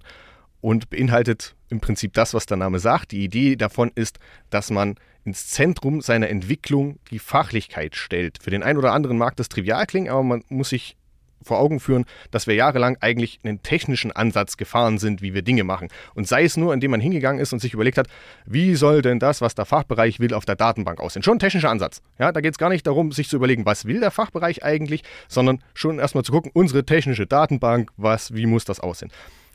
und 0.61 0.91
beinhaltet 0.91 1.55
im 1.69 1.79
Prinzip 1.79 2.13
das, 2.13 2.35
was 2.35 2.45
der 2.45 2.57
Name 2.57 2.77
sagt. 2.77 3.11
Die 3.11 3.23
Idee 3.23 3.55
davon 3.55 3.91
ist, 3.95 4.19
dass 4.51 4.69
man 4.69 4.95
ins 5.25 5.47
Zentrum 5.47 6.01
seiner 6.01 6.29
Entwicklung 6.29 6.99
die 7.09 7.19
Fachlichkeit 7.19 7.95
stellt. 7.95 8.37
Für 8.41 8.51
den 8.51 8.61
einen 8.61 8.77
oder 8.77 8.93
anderen 8.93 9.17
mag 9.17 9.35
das 9.35 9.49
trivial 9.49 9.87
klingen, 9.87 10.09
aber 10.09 10.23
man 10.23 10.43
muss 10.49 10.69
sich 10.69 10.97
vor 11.43 11.59
Augen 11.59 11.79
führen, 11.79 12.05
dass 12.31 12.47
wir 12.47 12.55
jahrelang 12.55 12.97
eigentlich 13.01 13.39
einen 13.43 13.61
technischen 13.63 14.11
Ansatz 14.11 14.57
gefahren 14.57 14.97
sind, 14.97 15.21
wie 15.21 15.33
wir 15.33 15.41
Dinge 15.41 15.63
machen. 15.63 15.89
Und 16.15 16.27
sei 16.27 16.43
es 16.43 16.57
nur, 16.57 16.73
indem 16.73 16.91
man 16.91 16.99
hingegangen 16.99 17.41
ist 17.41 17.53
und 17.53 17.59
sich 17.59 17.73
überlegt 17.73 17.97
hat, 17.97 18.07
wie 18.45 18.75
soll 18.75 19.01
denn 19.01 19.19
das, 19.19 19.41
was 19.41 19.55
der 19.55 19.65
Fachbereich 19.65 20.19
will, 20.19 20.33
auf 20.33 20.45
der 20.45 20.55
Datenbank 20.55 20.99
aussehen? 20.99 21.23
Schon 21.23 21.37
ein 21.37 21.39
technischer 21.39 21.69
Ansatz. 21.69 22.01
Ja, 22.17 22.31
da 22.31 22.41
geht 22.41 22.53
es 22.53 22.57
gar 22.57 22.69
nicht 22.69 22.85
darum, 22.87 23.11
sich 23.11 23.29
zu 23.29 23.35
überlegen, 23.35 23.65
was 23.65 23.85
will 23.85 23.99
der 23.99 24.11
Fachbereich 24.11 24.63
eigentlich, 24.63 25.03
sondern 25.27 25.63
schon 25.73 25.99
erstmal 25.99 26.23
zu 26.23 26.31
gucken, 26.31 26.51
unsere 26.53 26.85
technische 26.85 27.27
Datenbank, 27.27 27.91
was, 27.97 28.33
wie 28.33 28.45
muss 28.45 28.65
das 28.65 28.79
aussehen? 28.79 29.11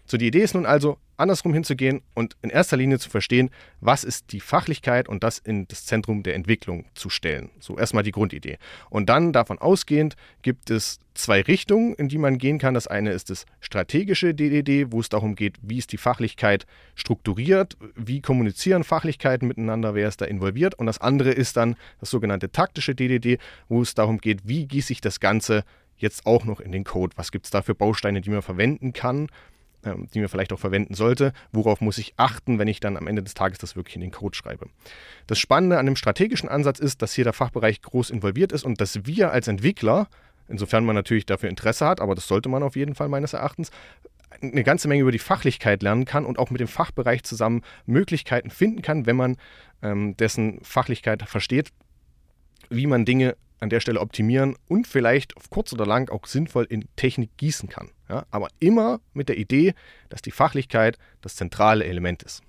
So, 0.06 0.16
die 0.16 0.26
Idee 0.26 0.42
ist 0.42 0.54
nun 0.54 0.66
also, 0.66 0.98
andersrum 1.16 1.54
hinzugehen 1.54 2.02
und 2.14 2.36
in 2.42 2.50
erster 2.50 2.76
Linie 2.76 2.98
zu 2.98 3.08
verstehen, 3.08 3.50
was 3.80 4.04
ist 4.04 4.32
die 4.32 4.40
Fachlichkeit 4.40 5.08
und 5.08 5.22
das 5.22 5.38
in 5.38 5.66
das 5.68 5.86
Zentrum 5.86 6.22
der 6.22 6.34
Entwicklung 6.34 6.86
zu 6.94 7.08
stellen. 7.08 7.50
So 7.60 7.78
erstmal 7.78 8.02
die 8.02 8.10
Grundidee. 8.10 8.58
Und 8.90 9.08
dann 9.08 9.32
davon 9.32 9.58
ausgehend 9.58 10.16
gibt 10.42 10.70
es 10.70 10.98
zwei 11.14 11.40
Richtungen, 11.40 11.94
in 11.94 12.08
die 12.08 12.18
man 12.18 12.38
gehen 12.38 12.58
kann. 12.58 12.74
Das 12.74 12.86
eine 12.86 13.12
ist 13.12 13.30
das 13.30 13.46
strategische 13.60 14.34
DDD, 14.34 14.90
wo 14.90 15.00
es 15.00 15.08
darum 15.08 15.36
geht, 15.36 15.56
wie 15.62 15.78
ist 15.78 15.92
die 15.92 15.98
Fachlichkeit 15.98 16.66
strukturiert, 16.96 17.76
wie 17.94 18.20
kommunizieren 18.20 18.84
Fachlichkeiten 18.84 19.48
miteinander, 19.48 19.94
wer 19.94 20.08
ist 20.08 20.20
da 20.20 20.24
involviert. 20.24 20.74
Und 20.74 20.86
das 20.86 21.00
andere 21.00 21.30
ist 21.30 21.56
dann 21.56 21.76
das 22.00 22.10
sogenannte 22.10 22.50
taktische 22.50 22.94
DDD, 22.94 23.38
wo 23.68 23.82
es 23.82 23.94
darum 23.94 24.18
geht, 24.18 24.40
wie 24.44 24.66
gieße 24.66 24.92
ich 24.92 25.00
das 25.00 25.20
Ganze 25.20 25.64
jetzt 25.96 26.26
auch 26.26 26.44
noch 26.44 26.60
in 26.60 26.72
den 26.72 26.82
Code. 26.82 27.16
Was 27.16 27.30
gibt 27.30 27.46
es 27.46 27.52
da 27.52 27.62
für 27.62 27.74
Bausteine, 27.74 28.20
die 28.20 28.30
man 28.30 28.42
verwenden 28.42 28.92
kann? 28.92 29.28
Ähm, 29.84 30.08
die 30.14 30.20
man 30.20 30.28
vielleicht 30.28 30.52
auch 30.54 30.58
verwenden 30.58 30.94
sollte. 30.94 31.34
Worauf 31.52 31.82
muss 31.82 31.98
ich 31.98 32.14
achten, 32.16 32.58
wenn 32.58 32.68
ich 32.68 32.80
dann 32.80 32.96
am 32.96 33.06
Ende 33.06 33.22
des 33.22 33.34
Tages 33.34 33.58
das 33.58 33.76
wirklich 33.76 33.96
in 33.96 34.00
den 34.00 34.12
Code 34.12 34.34
schreibe? 34.34 34.66
Das 35.26 35.38
Spannende 35.38 35.78
an 35.78 35.84
dem 35.84 35.96
strategischen 35.96 36.48
Ansatz 36.48 36.78
ist, 36.78 37.02
dass 37.02 37.12
hier 37.12 37.24
der 37.24 37.34
Fachbereich 37.34 37.82
groß 37.82 38.08
involviert 38.08 38.52
ist 38.52 38.64
und 38.64 38.80
dass 38.80 39.04
wir 39.04 39.30
als 39.30 39.46
Entwickler, 39.46 40.08
insofern 40.48 40.86
man 40.86 40.94
natürlich 40.94 41.26
dafür 41.26 41.50
Interesse 41.50 41.86
hat, 41.86 42.00
aber 42.00 42.14
das 42.14 42.26
sollte 42.26 42.48
man 42.48 42.62
auf 42.62 42.76
jeden 42.76 42.94
Fall 42.94 43.08
meines 43.08 43.34
Erachtens, 43.34 43.70
eine 44.40 44.64
ganze 44.64 44.88
Menge 44.88 45.02
über 45.02 45.12
die 45.12 45.18
Fachlichkeit 45.18 45.82
lernen 45.82 46.06
kann 46.06 46.24
und 46.24 46.38
auch 46.38 46.50
mit 46.50 46.60
dem 46.60 46.68
Fachbereich 46.68 47.22
zusammen 47.22 47.60
Möglichkeiten 47.84 48.50
finden 48.50 48.80
kann, 48.80 49.04
wenn 49.04 49.16
man 49.16 49.36
ähm, 49.82 50.16
dessen 50.16 50.60
Fachlichkeit 50.62 51.22
versteht, 51.28 51.72
wie 52.70 52.86
man 52.86 53.04
Dinge 53.04 53.36
an 53.64 53.70
der 53.70 53.80
Stelle 53.80 54.00
optimieren 54.00 54.56
und 54.68 54.86
vielleicht 54.86 55.36
auf 55.36 55.50
kurz 55.50 55.72
oder 55.72 55.86
lang 55.86 56.10
auch 56.10 56.26
sinnvoll 56.26 56.66
in 56.68 56.84
Technik 56.96 57.36
gießen 57.36 57.68
kann. 57.68 57.90
Ja, 58.08 58.26
aber 58.30 58.48
immer 58.60 59.00
mit 59.12 59.28
der 59.28 59.38
Idee, 59.38 59.74
dass 60.10 60.22
die 60.22 60.30
Fachlichkeit 60.30 60.98
das 61.22 61.34
zentrale 61.34 61.84
Element 61.84 62.22
ist. 62.22 62.42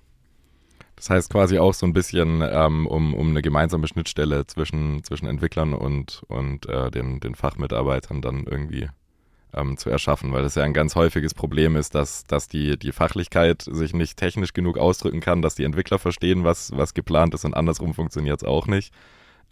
Das 0.94 1.10
heißt 1.10 1.30
quasi 1.30 1.58
auch 1.58 1.74
so 1.74 1.86
ein 1.86 1.92
bisschen 1.92 2.42
ähm, 2.42 2.86
um, 2.86 3.14
um 3.14 3.30
eine 3.30 3.42
gemeinsame 3.42 3.86
Schnittstelle 3.86 4.46
zwischen, 4.46 5.04
zwischen 5.04 5.26
Entwicklern 5.26 5.74
und, 5.74 6.22
und 6.28 6.66
äh, 6.68 6.90
den, 6.90 7.20
den 7.20 7.34
Fachmitarbeitern 7.34 8.22
dann 8.22 8.44
irgendwie 8.44 8.88
ähm, 9.52 9.76
zu 9.76 9.90
erschaffen, 9.90 10.32
weil 10.32 10.42
das 10.42 10.54
ja 10.54 10.62
ein 10.62 10.72
ganz 10.72 10.94
häufiges 10.94 11.34
Problem 11.34 11.76
ist, 11.76 11.94
dass, 11.94 12.24
dass 12.24 12.48
die, 12.48 12.78
die 12.78 12.92
Fachlichkeit 12.92 13.62
sich 13.62 13.92
nicht 13.92 14.16
technisch 14.18 14.52
genug 14.52 14.78
ausdrücken 14.78 15.20
kann, 15.20 15.42
dass 15.42 15.54
die 15.54 15.64
Entwickler 15.64 15.98
verstehen, 15.98 16.44
was, 16.44 16.72
was 16.74 16.94
geplant 16.94 17.34
ist 17.34 17.44
und 17.44 17.54
andersrum 17.54 17.94
funktioniert 17.94 18.42
es 18.42 18.48
auch 18.48 18.66
nicht. 18.66 18.92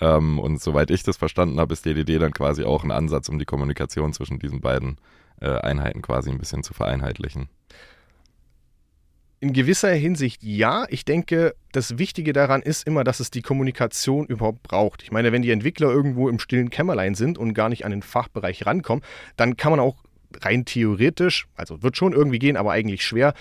Ähm, 0.00 0.38
und 0.38 0.60
soweit 0.60 0.90
ich 0.90 1.02
das 1.02 1.16
verstanden 1.16 1.60
habe, 1.60 1.72
ist 1.72 1.86
DDD 1.86 2.18
dann 2.18 2.32
quasi 2.32 2.64
auch 2.64 2.84
ein 2.84 2.90
Ansatz, 2.90 3.28
um 3.28 3.38
die 3.38 3.44
Kommunikation 3.44 4.12
zwischen 4.12 4.38
diesen 4.38 4.60
beiden 4.60 4.98
äh, 5.40 5.48
Einheiten 5.48 6.02
quasi 6.02 6.30
ein 6.30 6.38
bisschen 6.38 6.62
zu 6.62 6.74
vereinheitlichen. 6.74 7.48
In 9.40 9.52
gewisser 9.52 9.92
Hinsicht 9.92 10.42
ja. 10.42 10.86
Ich 10.88 11.04
denke, 11.04 11.54
das 11.72 11.98
Wichtige 11.98 12.32
daran 12.32 12.62
ist 12.62 12.86
immer, 12.86 13.04
dass 13.04 13.20
es 13.20 13.30
die 13.30 13.42
Kommunikation 13.42 14.26
überhaupt 14.26 14.62
braucht. 14.62 15.02
Ich 15.02 15.12
meine, 15.12 15.32
wenn 15.32 15.42
die 15.42 15.50
Entwickler 15.50 15.90
irgendwo 15.90 16.30
im 16.30 16.38
stillen 16.38 16.70
Kämmerlein 16.70 17.14
sind 17.14 17.36
und 17.36 17.52
gar 17.52 17.68
nicht 17.68 17.84
an 17.84 17.90
den 17.90 18.02
Fachbereich 18.02 18.64
rankommen, 18.64 19.04
dann 19.36 19.56
kann 19.56 19.70
man 19.70 19.80
auch 19.80 20.02
rein 20.40 20.64
theoretisch, 20.64 21.46
also 21.56 21.82
wird 21.82 21.96
schon 21.96 22.14
irgendwie 22.14 22.38
gehen, 22.38 22.56
aber 22.56 22.72
eigentlich 22.72 23.04
schwer, 23.04 23.34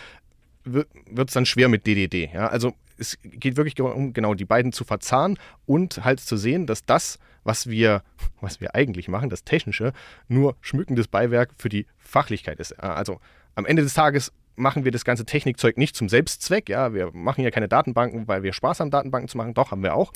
wird 0.66 0.90
es 1.30 1.34
dann 1.34 1.46
schwer 1.46 1.70
mit 1.70 1.88
DDD. 1.88 2.32
Ja? 2.34 2.48
Also 2.48 2.74
es 2.98 3.18
geht 3.22 3.58
wirklich 3.58 3.76
darum, 3.76 4.14
genau 4.14 4.34
die 4.34 4.46
beiden 4.46 4.72
zu 4.72 4.84
verzahnen 4.84 5.38
und 5.66 6.04
halt 6.04 6.20
zu 6.20 6.38
sehen, 6.38 6.68
dass 6.68 6.86
das, 6.86 7.20
was 7.44 7.68
wir, 7.68 8.04
was 8.42 8.62
wir 8.62 8.76
eigentlich 8.76 9.08
machen, 9.08 9.30
das 9.30 9.44
Technische, 9.44 9.94
nur 10.28 10.56
schmückendes 10.62 11.08
Beiwerk 11.08 11.52
für 11.58 11.70
die 11.70 11.86
Fachlichkeit 11.98 12.60
ist. 12.60 12.80
Also 12.80 13.20
am 13.56 13.66
Ende 13.66 13.84
des 13.84 13.94
Tages 13.94 14.32
machen 14.56 14.86
wir 14.86 14.92
das 14.92 15.06
ganze 15.06 15.26
Technikzeug 15.26 15.78
nicht 15.78 15.96
zum 15.96 16.10
Selbstzweck. 16.10 16.70
Ja, 16.70 16.94
wir 16.94 17.12
machen 17.14 17.44
ja 17.44 17.52
keine 17.52 17.68
Datenbanken, 17.68 18.28
weil 18.28 18.44
wir 18.44 18.54
Spaß 18.54 18.80
haben, 18.80 18.92
Datenbanken 18.92 19.28
zu 19.28 19.38
machen. 19.38 19.54
Doch, 19.54 19.72
haben 19.72 19.84
wir 19.84 19.96
auch. 19.96 20.14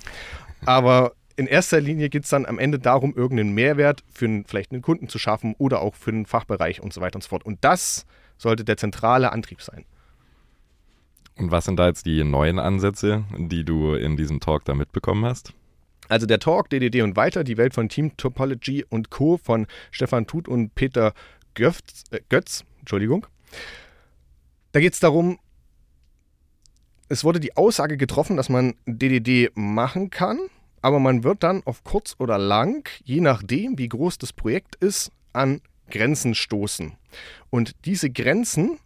Aber 0.65 1.13
in 1.35 1.47
erster 1.47 1.79
Linie 1.79 2.09
geht 2.09 2.23
es 2.23 2.29
dann 2.29 2.45
am 2.45 2.59
Ende 2.59 2.79
darum, 2.79 3.15
irgendeinen 3.15 3.53
Mehrwert 3.53 4.03
für 4.11 4.25
einen, 4.25 4.45
vielleicht 4.45 4.71
einen 4.71 4.81
Kunden 4.81 5.07
zu 5.07 5.19
schaffen 5.19 5.55
oder 5.57 5.81
auch 5.81 5.95
für 5.95 6.11
einen 6.11 6.25
Fachbereich 6.25 6.81
und 6.81 6.93
so 6.93 7.01
weiter 7.01 7.15
und 7.15 7.21
so 7.23 7.29
fort. 7.29 7.45
Und 7.45 7.63
das 7.63 8.05
sollte 8.37 8.63
der 8.63 8.77
zentrale 8.77 9.31
Antrieb 9.31 9.61
sein. 9.61 9.85
Und 11.37 11.51
was 11.51 11.65
sind 11.65 11.77
da 11.77 11.87
jetzt 11.87 12.05
die 12.05 12.23
neuen 12.23 12.59
Ansätze, 12.59 13.23
die 13.37 13.63
du 13.63 13.93
in 13.93 14.17
diesem 14.17 14.39
Talk 14.39 14.65
da 14.65 14.73
mitbekommen 14.73 15.25
hast? 15.25 15.53
Also 16.09 16.25
der 16.25 16.39
Talk 16.39 16.69
DDD 16.69 17.01
und 17.01 17.15
weiter, 17.15 17.43
die 17.43 17.57
Welt 17.57 17.73
von 17.73 17.89
Team 17.89 18.15
Topology 18.17 18.85
und 18.89 19.09
Co. 19.09 19.37
von 19.37 19.67
Stefan 19.91 20.25
Tut 20.25 20.47
und 20.47 20.73
Peter 20.73 21.13
Götz, 21.53 22.05
äh, 22.11 22.21
Götz 22.29 22.63
Entschuldigung. 22.79 23.27
Da 24.71 24.79
geht 24.79 24.93
es 24.93 24.99
darum, 24.99 25.39
es 27.09 27.23
wurde 27.23 27.39
die 27.39 27.55
Aussage 27.55 27.97
getroffen, 27.97 28.37
dass 28.37 28.49
man 28.49 28.75
DDD 28.85 29.49
machen 29.55 30.09
kann, 30.09 30.39
aber 30.81 30.99
man 30.99 31.23
wird 31.23 31.43
dann 31.43 31.63
auf 31.65 31.83
kurz 31.83 32.15
oder 32.19 32.37
lang, 32.37 32.89
je 33.03 33.21
nachdem, 33.21 33.77
wie 33.77 33.89
groß 33.89 34.17
das 34.17 34.33
Projekt 34.33 34.75
ist, 34.75 35.11
an 35.33 35.61
Grenzen 35.89 36.35
stoßen. 36.35 36.95
Und 37.49 37.75
diese 37.85 38.09
Grenzen 38.09 38.79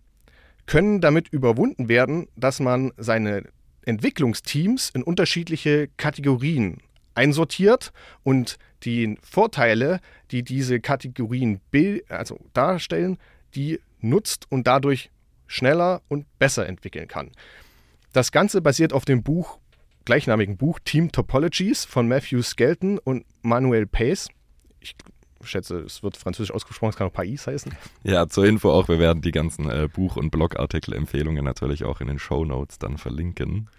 können 0.65 1.01
damit 1.01 1.27
überwunden 1.29 1.89
werden, 1.89 2.27
dass 2.35 2.59
man 2.59 2.91
seine 2.97 3.43
Entwicklungsteams 3.85 4.91
in 4.91 5.03
unterschiedliche 5.03 5.89
Kategorien 5.97 6.77
einsortiert 7.15 7.91
und 8.23 8.57
die 8.83 9.17
Vorteile, 9.21 9.99
die 10.31 10.43
diese 10.43 10.79
Kategorien 10.79 11.61
also 12.09 12.39
darstellen, 12.53 13.17
die 13.55 13.79
nutzt 13.99 14.49
und 14.49 14.67
dadurch 14.67 15.11
schneller 15.47 16.01
und 16.07 16.25
besser 16.39 16.67
entwickeln 16.67 17.07
kann. 17.07 17.31
Das 18.13 18.31
Ganze 18.31 18.61
basiert 18.61 18.93
auf 18.93 19.05
dem 19.05 19.23
Buch, 19.23 19.59
gleichnamigen 20.05 20.57
Buch 20.57 20.79
Team 20.83 21.11
Topologies 21.11 21.85
von 21.85 22.07
Matthew 22.07 22.41
Skelton 22.41 22.97
und 22.97 23.25
Manuel 23.41 23.85
Pace. 23.85 24.29
Ich 24.79 24.95
schätze, 25.43 25.79
es 25.79 26.03
wird 26.03 26.17
französisch 26.17 26.53
ausgesprochen, 26.53 26.91
es 26.91 26.95
kann 26.95 27.07
auch 27.07 27.13
Pais 27.13 27.47
heißen. 27.47 27.73
Ja, 28.03 28.27
zur 28.27 28.45
Info 28.45 28.71
auch, 28.71 28.87
wir 28.87 28.99
werden 28.99 29.21
die 29.21 29.31
ganzen 29.31 29.69
äh, 29.69 29.87
Buch- 29.91 30.15
und 30.15 30.31
Blogartikel-Empfehlungen 30.31 31.43
natürlich 31.43 31.83
auch 31.83 32.01
in 32.01 32.07
den 32.07 32.19
Show 32.19 32.45
Notes 32.45 32.79
dann 32.79 32.97
verlinken. 32.97 33.69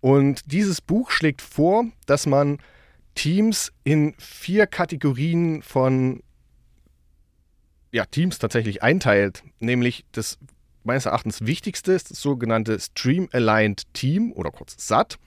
Und 0.00 0.52
dieses 0.52 0.80
Buch 0.80 1.10
schlägt 1.10 1.42
vor, 1.42 1.84
dass 2.06 2.26
man 2.26 2.58
Teams 3.14 3.72
in 3.82 4.14
vier 4.18 4.66
Kategorien 4.66 5.62
von 5.62 6.22
ja, 7.92 8.04
Teams 8.04 8.38
tatsächlich 8.38 8.82
einteilt, 8.82 9.42
nämlich 9.58 10.04
das 10.12 10.38
meines 10.86 11.06
Erachtens 11.06 11.44
wichtigste 11.44 11.92
ist 11.92 12.10
das 12.10 12.20
sogenannte 12.20 12.78
Stream 12.80 13.28
Aligned 13.32 13.82
Team 13.92 14.32
oder 14.32 14.50
kurz 14.50 14.74
SAT 14.78 15.18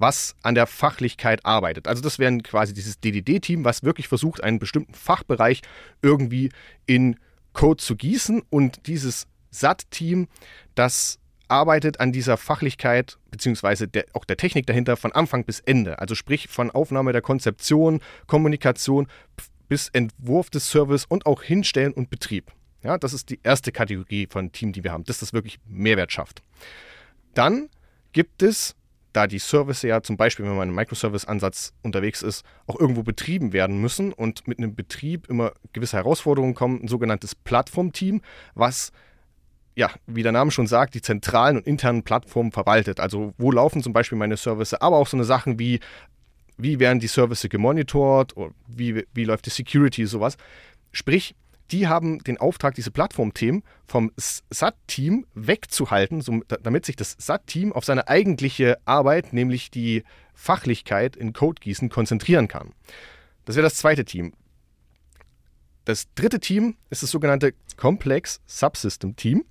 was 0.00 0.34
an 0.42 0.54
der 0.54 0.66
Fachlichkeit 0.66 1.44
arbeitet. 1.44 1.86
Also 1.86 2.02
das 2.02 2.18
wäre 2.18 2.36
quasi 2.38 2.72
dieses 2.72 3.00
DDD-Team, 3.00 3.64
was 3.64 3.84
wirklich 3.84 4.08
versucht, 4.08 4.42
einen 4.42 4.58
bestimmten 4.58 4.94
Fachbereich 4.94 5.60
irgendwie 6.00 6.50
in 6.86 7.16
Code 7.52 7.82
zu 7.82 7.96
gießen. 7.96 8.42
Und 8.48 8.86
dieses 8.86 9.26
SAT-Team, 9.50 10.28
das 10.74 11.18
arbeitet 11.48 12.00
an 12.00 12.12
dieser 12.12 12.38
Fachlichkeit 12.38 13.18
beziehungsweise 13.30 13.88
der, 13.88 14.06
auch 14.14 14.24
der 14.24 14.38
Technik 14.38 14.66
dahinter 14.66 14.96
von 14.96 15.12
Anfang 15.12 15.44
bis 15.44 15.60
Ende. 15.60 15.98
Also 15.98 16.14
sprich 16.14 16.48
von 16.48 16.70
Aufnahme 16.70 17.12
der 17.12 17.22
Konzeption, 17.22 18.00
Kommunikation 18.26 19.06
bis 19.68 19.88
Entwurf 19.88 20.48
des 20.48 20.70
Service 20.70 21.04
und 21.04 21.26
auch 21.26 21.42
Hinstellen 21.42 21.92
und 21.92 22.08
Betrieb. 22.08 22.52
Ja, 22.82 22.98
das 22.98 23.12
ist 23.12 23.30
die 23.30 23.40
erste 23.42 23.72
Kategorie 23.72 24.26
von 24.30 24.52
Team, 24.52 24.72
die 24.72 24.84
wir 24.84 24.92
haben, 24.92 25.04
dass 25.04 25.18
das 25.18 25.32
wirklich 25.32 25.58
Mehrwert 25.66 26.12
schafft. 26.12 26.42
Dann 27.34 27.68
gibt 28.12 28.42
es 28.42 28.74
da 29.12 29.26
die 29.26 29.38
Service 29.38 29.82
ja 29.82 30.02
zum 30.02 30.16
Beispiel, 30.16 30.46
wenn 30.46 30.56
man 30.56 30.68
im 30.68 30.74
Microservice-Ansatz 30.74 31.72
unterwegs 31.82 32.22
ist, 32.22 32.44
auch 32.66 32.78
irgendwo 32.78 33.02
betrieben 33.02 33.52
werden 33.52 33.80
müssen 33.80 34.12
und 34.12 34.46
mit 34.46 34.58
einem 34.58 34.74
Betrieb 34.74 35.28
immer 35.28 35.52
gewisse 35.72 35.96
Herausforderungen 35.96 36.54
kommen, 36.54 36.82
ein 36.82 36.88
sogenanntes 36.88 37.34
Plattformteam, 37.34 38.20
was 38.54 38.92
ja, 39.76 39.90
wie 40.06 40.22
der 40.22 40.32
Name 40.32 40.50
schon 40.50 40.66
sagt, 40.66 40.94
die 40.94 41.00
zentralen 41.00 41.56
und 41.56 41.66
internen 41.66 42.02
Plattformen 42.02 42.52
verwaltet. 42.52 43.00
Also 43.00 43.34
wo 43.38 43.50
laufen 43.50 43.82
zum 43.82 43.92
Beispiel 43.92 44.18
meine 44.18 44.36
Services, 44.36 44.80
aber 44.80 44.96
auch 44.96 45.06
so 45.06 45.16
eine 45.16 45.24
Sachen 45.24 45.58
wie, 45.58 45.80
wie 46.56 46.78
werden 46.78 47.00
die 47.00 47.06
Services 47.06 47.48
gemonitort, 47.48 48.36
oder 48.36 48.52
wie, 48.66 49.06
wie 49.14 49.24
läuft 49.24 49.46
die 49.46 49.50
Security, 49.50 50.06
sowas. 50.06 50.36
Sprich, 50.92 51.34
die 51.70 51.88
haben 51.88 52.18
den 52.18 52.38
Auftrag, 52.38 52.74
diese 52.74 52.90
Plattformthemen 52.90 53.62
vom 53.86 54.12
SAT-Team 54.16 55.26
wegzuhalten, 55.34 56.20
so, 56.20 56.40
damit 56.62 56.84
sich 56.84 56.96
das 56.96 57.16
SAT-Team 57.18 57.72
auf 57.72 57.84
seine 57.84 58.08
eigentliche 58.08 58.78
Arbeit, 58.84 59.32
nämlich 59.32 59.70
die 59.70 60.04
Fachlichkeit 60.34 61.16
in 61.16 61.32
Codegießen, 61.32 61.88
konzentrieren 61.88 62.48
kann. 62.48 62.72
Das 63.44 63.56
wäre 63.56 63.64
das 63.64 63.76
zweite 63.76 64.04
Team. 64.04 64.32
Das 65.84 66.12
dritte 66.14 66.40
Team 66.40 66.76
ist 66.90 67.02
das 67.02 67.10
sogenannte 67.10 67.54
Complex 67.76 68.40
Subsystem 68.46 69.16
Team, 69.16 69.44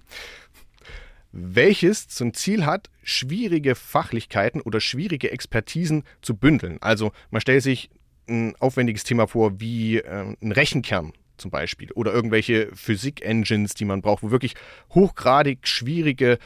welches 1.32 2.08
zum 2.08 2.34
Ziel 2.34 2.66
hat, 2.66 2.90
schwierige 3.04 3.76
Fachlichkeiten 3.76 4.62
oder 4.62 4.80
schwierige 4.80 5.32
Expertisen 5.32 6.04
zu 6.22 6.36
bündeln. 6.36 6.78
Also 6.82 7.12
man 7.30 7.42
stellt 7.42 7.64
sich 7.64 7.90
ein 8.28 8.56
aufwendiges 8.60 9.04
Thema 9.04 9.28
vor 9.28 9.60
wie 9.60 9.98
äh, 9.98 10.36
ein 10.42 10.52
Rechenkern 10.52 11.14
zum 11.40 11.52
Beispiel 11.52 11.92
oder 11.94 12.14
irgendwelche 12.14 12.70
Physik-Engines, 12.74 13.74
die 13.74 13.86
man 13.86 14.02
braucht, 14.02 14.24
wo 14.24 14.32
wirklich 14.32 14.56
hochgradig 14.94 15.68
schwierige 15.68 16.38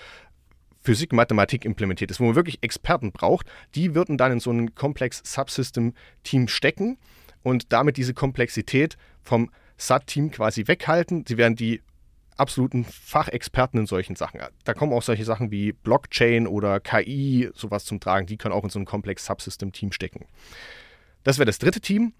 Physik, 0.81 1.13
Mathematik 1.13 1.65
implementiert 1.65 2.11
ist, 2.11 2.19
wo 2.19 2.25
man 2.25 2.35
wirklich 2.35 2.59
Experten 2.61 3.11
braucht, 3.11 3.47
die 3.73 3.95
würden 3.95 4.17
dann 4.17 4.33
in 4.33 4.39
so 4.39 4.51
ein 4.51 4.75
Complex 4.75 5.21
Subsystem 5.23 5.93
Team 6.23 6.47
stecken 6.47 6.97
und 7.41 7.71
damit 7.71 7.97
diese 7.97 8.13
Komplexität 8.13 8.97
vom 9.21 9.49
SAT-Team 9.77 10.31
quasi 10.31 10.67
weghalten. 10.67 11.25
Sie 11.27 11.37
werden 11.37 11.55
die 11.55 11.81
absoluten 12.37 12.83
Fachexperten 12.83 13.79
in 13.79 13.85
solchen 13.85 14.15
Sachen. 14.15 14.41
Da 14.63 14.73
kommen 14.73 14.93
auch 14.93 15.03
solche 15.03 15.25
Sachen 15.25 15.51
wie 15.51 15.71
Blockchain 15.71 16.47
oder 16.47 16.79
KI 16.79 17.49
sowas 17.53 17.85
zum 17.85 17.99
Tragen. 17.99 18.27
Die 18.27 18.37
können 18.37 18.53
auch 18.53 18.63
in 18.63 18.69
so 18.69 18.79
ein 18.79 18.85
Complex 18.85 19.25
Subsystem 19.25 19.71
Team 19.71 19.91
stecken. 19.91 20.25
Das 21.23 21.37
wäre 21.37 21.45
das 21.45 21.59
dritte 21.59 21.79
Team. 21.79 22.13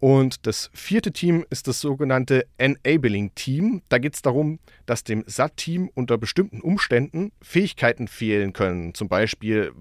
Und 0.00 0.46
das 0.46 0.70
vierte 0.74 1.12
Team 1.12 1.46
ist 1.50 1.66
das 1.66 1.80
sogenannte 1.80 2.46
Enabling 2.58 3.34
Team. 3.34 3.82
Da 3.88 3.98
geht 3.98 4.14
es 4.14 4.22
darum, 4.22 4.58
dass 4.86 5.04
dem 5.04 5.24
SAT-Team 5.26 5.90
unter 5.94 6.18
bestimmten 6.18 6.60
Umständen 6.60 7.32
Fähigkeiten 7.40 8.08
fehlen 8.08 8.52
können. 8.52 8.94
Zum 8.94 9.08
Beispiel 9.08 9.72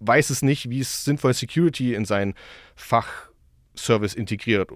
weiß 0.00 0.30
es 0.30 0.42
nicht, 0.42 0.68
wie 0.68 0.80
es 0.80 1.04
sinnvoll 1.04 1.32
Security 1.32 1.94
in 1.94 2.04
seinen 2.04 2.34
Fachservice 2.74 4.14
integriert 4.14 4.70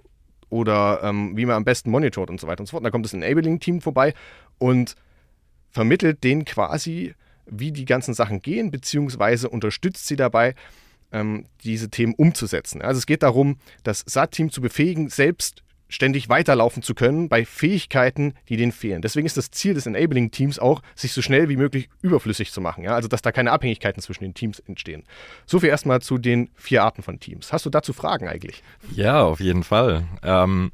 oder 0.49 1.01
ähm, 1.03 1.37
wie 1.37 1.47
man 1.47 1.57
am 1.57 1.65
besten 1.65 1.91
monitort 1.91 2.31
und 2.31 2.41
so 2.41 2.47
weiter 2.47 2.61
und 2.61 2.67
so 2.67 2.73
fort. 2.73 2.81
Und 2.81 2.85
da 2.85 2.91
kommt 2.91 3.05
das 3.05 3.13
Enabling-Team 3.13 3.81
vorbei 3.81 4.15
und 4.59 4.95
vermittelt 5.71 6.25
denen 6.25 6.45
quasi, 6.45 7.15
wie 7.47 7.73
die 7.73 7.85
ganzen 7.85 8.15
Sachen 8.15 8.43
gehen, 8.43 8.71
beziehungsweise 8.71 9.49
unterstützt 9.49 10.07
sie 10.07 10.17
dabei, 10.17 10.55
ähm, 11.13 11.47
diese 11.65 11.91
Themen 11.91 12.15
umzusetzen. 12.15 12.83
Also 12.83 12.99
es 12.99 13.07
geht 13.07 13.23
darum, 13.23 13.59
das 13.83 14.05
SAT-Team 14.07 14.51
zu 14.51 14.61
befähigen, 14.61 15.09
selbst 15.09 15.63
ständig 15.91 16.29
weiterlaufen 16.29 16.83
zu 16.83 16.95
können 16.95 17.29
bei 17.29 17.45
Fähigkeiten, 17.45 18.35
die 18.49 18.57
denen 18.57 18.73
fehlen. 18.73 19.03
Deswegen 19.03 19.27
ist 19.27 19.37
das 19.37 19.51
Ziel 19.51 19.75
des 19.75 19.87
Enabling-Teams 19.87 20.59
auch, 20.59 20.83
sich 20.95 21.13
so 21.13 21.21
schnell 21.21 21.49
wie 21.49 21.57
möglich 21.57 21.91
überflüssig 22.01 22.53
zu 22.53 22.61
machen. 22.61 22.85
Ja? 22.85 22.95
Also, 22.95 23.09
dass 23.09 23.23
da 23.23 23.33
keine 23.33 23.53
Abhängigkeiten 23.53 24.01
zwischen 24.01 24.25
den 24.25 24.35
Teams 24.35 24.61
entstehen. 24.61 25.05
So 25.47 25.61
viel 25.61 25.69
erstmal 25.69 26.01
zu 26.01 26.17
den 26.17 26.51
vier 26.55 26.85
Arten 26.85 27.03
von 27.03 27.21
Teams. 27.21 27.53
Hast 27.53 27.67
du 27.67 27.71
dazu 27.71 27.93
Fragen 27.93 28.29
eigentlich? 28.29 28.63
Ja, 28.93 29.23
auf 29.23 29.41
jeden 29.41 29.65
Fall. 29.65 30.05
Ähm, 30.23 30.71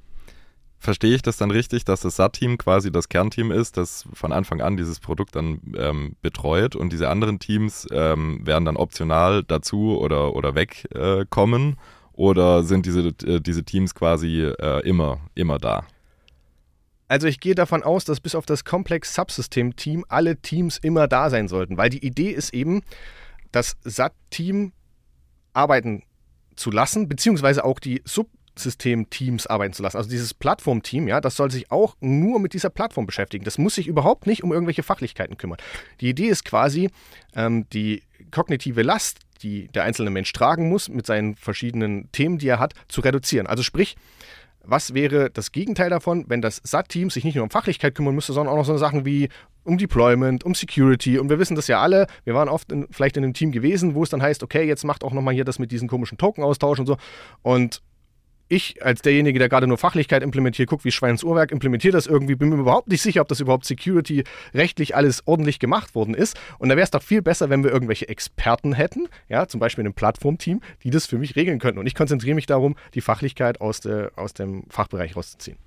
verstehe 0.87 1.15
ich 1.15 1.23
das 1.23 1.37
dann 1.37 1.51
richtig, 1.51 1.85
dass 1.85 2.01
das 2.01 2.17
SAT-Team 2.17 2.57
quasi 2.57 2.91
das 2.91 3.11
Kernteam 3.11 3.51
ist, 3.51 3.77
das 3.77 4.07
von 4.15 4.33
Anfang 4.33 4.63
an 4.63 4.77
dieses 4.77 5.01
Produkt 5.01 5.37
dann 5.37 5.61
ähm, 5.77 6.17
betreut 6.23 6.77
und 6.77 6.93
diese 6.93 7.11
anderen 7.11 7.39
Teams 7.39 7.87
ähm, 7.91 8.47
werden 8.47 8.65
dann 8.65 8.77
optional 8.77 9.43
dazu 9.43 9.99
oder, 9.99 10.35
oder 10.35 10.55
wegkommen? 10.55 11.73
Äh, 11.73 11.77
oder 12.13 12.63
sind 12.63 12.87
diese, 12.87 13.09
äh, 13.25 13.41
diese 13.41 13.65
Teams 13.65 13.95
quasi 13.95 14.43
äh, 14.43 14.81
immer, 14.89 15.21
immer 15.35 15.59
da? 15.59 15.85
Also 17.09 17.27
ich 17.27 17.41
gehe 17.41 17.55
davon 17.55 17.83
aus, 17.83 18.05
dass 18.05 18.21
bis 18.21 18.35
auf 18.35 18.47
das 18.47 18.65
Complex 18.65 19.15
Subsystem 19.15 19.77
Team 19.77 20.05
alle 20.09 20.37
Teams 20.37 20.79
immer 20.79 21.09
da 21.09 21.31
sein 21.31 21.49
sollten, 21.49 21.77
weil 21.77 21.91
die 21.91 22.05
Idee 22.05 22.31
ist 22.31 22.55
eben, 22.55 22.83
das 23.53 23.77
SAT-Team 23.85 24.73
arbeiten 25.53 26.05
zu 26.55 26.71
lassen, 26.71 27.09
beziehungsweise 27.09 27.65
auch 27.65 27.81
die 27.81 28.03
Sub 28.05 28.29
System-Teams 28.59 29.47
arbeiten 29.47 29.73
zu 29.73 29.83
lassen. 29.83 29.97
Also 29.97 30.11
dieses 30.11 30.35
Plattform-Team, 30.35 31.09
ja, 31.09 31.21
das 31.21 31.37
soll 31.37 31.51
sich 31.51 31.71
auch 31.71 31.97
nur 32.01 32.41
mit 32.41 32.55
dieser 32.55 32.71
Plattform 32.71 33.07
beschäftigen. 33.07 33.45
Das 33.45 33.59
muss 33.59 33.75
sich 33.75 33.87
überhaupt 33.87 34.27
nicht 34.27 34.43
um 34.43 34.53
irgendwelche 34.53 34.83
Fachlichkeiten 34.83 35.37
kümmern. 35.37 35.59
Die 36.01 36.09
Idee 36.09 36.29
ist 36.29 36.45
quasi, 36.45 36.91
ähm, 37.35 37.69
die 37.71 38.03
kognitive 38.31 38.83
Last, 38.83 39.21
die 39.43 39.69
der 39.69 39.85
einzelne 39.85 40.11
Mensch 40.11 40.33
tragen 40.33 40.69
muss, 40.69 40.89
mit 40.89 41.07
seinen 41.07 41.37
verschiedenen 41.37 42.11
Themen, 42.13 42.39
die 42.39 42.49
er 42.49 42.59
hat, 42.59 42.75
zu 42.89 43.01
reduzieren. 43.01 43.47
Also 43.47 43.63
sprich, 43.63 43.97
was 44.63 44.95
wäre 44.95 45.31
das 45.31 45.53
Gegenteil 45.53 45.91
davon, 45.91 46.25
wenn 46.29 46.43
das 46.43 46.61
SAT-Team 46.65 47.11
sich 47.11 47.25
nicht 47.25 47.37
nur 47.37 47.45
um 47.45 47.51
Fachlichkeit 47.51 47.95
kümmern 47.95 48.15
müsste, 48.15 48.33
sondern 48.33 48.53
auch 48.53 48.59
noch 48.59 48.65
so 48.65 48.77
Sachen 48.77 49.05
wie 49.05 49.29
um 49.63 49.79
Deployment, 49.79 50.45
um 50.45 50.55
Security. 50.55 51.19
Und 51.19 51.29
wir 51.29 51.39
wissen 51.39 51.55
das 51.55 51.69
ja 51.69 51.81
alle. 51.81 52.07
Wir 52.25 52.35
waren 52.35 52.49
oft 52.49 52.71
in, 52.73 52.87
vielleicht 52.91 53.17
in 53.17 53.25
einem 53.25 53.35
Team 53.35 53.53
gewesen, 53.53 53.95
wo 53.95 54.03
es 54.03 54.11
dann 54.11 54.23
heißt, 54.23 54.43
okay, 54.43 54.65
jetzt 54.65 54.85
macht 54.85 55.05
auch 55.05 55.13
nochmal 55.13 55.35
hier 55.35 55.45
das 55.45 55.59
mit 55.59 55.73
diesen 55.73 55.89
komischen 55.89 56.19
Token-Austausch 56.19 56.79
und 56.79 56.87
so. 56.87 56.97
Und 57.43 57.83
ich 58.49 58.85
als 58.85 59.03
derjenige, 59.03 59.39
der 59.39 59.49
gerade 59.49 59.67
nur 59.67 59.79
Fachlichkeit 59.79 60.23
implementiert, 60.23 60.69
gucke, 60.69 60.85
wie 60.85 60.93
Schweins 60.93 61.25
Uhrwerk 61.25 61.51
implementiert 61.51 61.95
das 61.95 62.07
irgendwie, 62.07 62.35
bin 62.35 62.51
mir 62.51 62.57
überhaupt 62.57 62.89
nicht 62.89 63.03
sicher, 63.03 63.21
ob 63.21 63.29
das 63.29 63.41
überhaupt 63.41 63.65
Security 63.65 64.25
rechtlich 64.55 64.95
alles 64.95 65.27
ordentlich 65.27 65.59
gemacht 65.59 65.95
worden 65.95 66.15
ist. 66.15 66.39
Und 66.59 66.69
da 66.69 66.77
wäre 66.77 66.85
es 66.85 66.91
doch 66.91 67.03
viel 67.03 67.23
besser, 67.23 67.51
wenn 67.51 67.65
wir 67.65 67.73
irgendwelche 67.73 68.09
Experten 68.09 68.73
hätten, 68.73 69.09
ja, 69.29 69.49
zum 69.49 69.61
Beispiel 69.61 69.85
ein 69.85 69.95
Plattformteam, 69.95 70.61
die 70.83 70.91
das 70.91 71.07
für 71.07 71.19
mich 71.19 71.37
regeln 71.37 71.59
könnten. 71.59 71.79
Und 71.79 71.87
ich 71.87 71.95
konzentriere 71.95 72.35
mich 72.35 72.47
darum, 72.47 72.77
die 72.95 73.01
Fachlichkeit 73.01 73.61
aus, 73.61 73.81
der, 73.81 74.13
aus 74.17 74.35
dem 74.35 74.65
Fachbereich 74.71 75.17
rauszuziehen. 75.17 75.59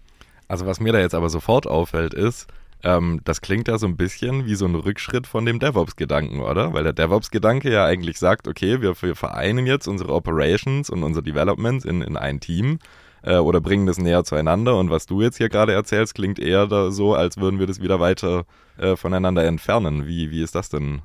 Also 0.48 0.65
was 0.65 0.80
mir 0.80 0.94
da 0.94 1.00
jetzt 1.00 1.15
aber 1.15 1.30
sofort 1.30 1.68
auffällt, 1.68 2.13
ist, 2.13 2.48
ähm, 2.84 3.20
das 3.26 3.42
klingt 3.42 3.68
ja 3.68 3.78
so 3.78 3.88
ein 3.88 3.98
bisschen 3.98 4.46
wie 4.46 4.56
so 4.56 4.65
ein 4.65 4.76
Rückschritt 4.76 5.28
von 5.28 5.46
dem 5.46 5.60
DevOps-Gedanken, 5.60 6.39
oder? 6.39 6.74
Weil 6.74 6.84
der 6.84 6.94
DevOps-Gedanke 6.94 7.72
ja 7.72 7.86
eigentlich 7.86 8.18
sagt, 8.20 8.48
okay, 8.48 8.82
wir, 8.82 9.02
wir, 9.02 9.15
vereinen 9.15 9.65
jetzt 9.65 9.88
unsere 9.88 10.13
Operations 10.13 10.89
und 10.89 11.04
unser 11.04 11.22
Development 11.22 11.84
in, 11.84 12.02
in 12.02 12.15
ein 12.15 12.39
Team 12.39 12.80
äh, 13.22 13.36
oder 13.36 13.60
bringen 13.60 13.86
das 13.86 13.98
näher 13.98 14.24
zueinander. 14.24 14.78
Und 14.78 14.89
was 14.89 15.06
du 15.06 15.22
jetzt 15.22 15.38
hier 15.38 15.50
gerade 15.50 15.74
erzählst, 15.74 16.15
klingt 16.15 16.39
eher 16.39 16.92
so, 16.92 17.15
als 17.15 17.38
würden 17.38 17.60
wir 17.60 17.68
das 17.68 17.82
wieder 17.82 18.00
weiter 18.00 18.46
äh, 18.78 18.96
voneinander 18.96 19.44
entfernen. 19.44 20.08
Wie, 20.08 20.32
wie 20.32 20.42
ist 20.42 20.56
das 20.56 20.70
denn 20.70 21.02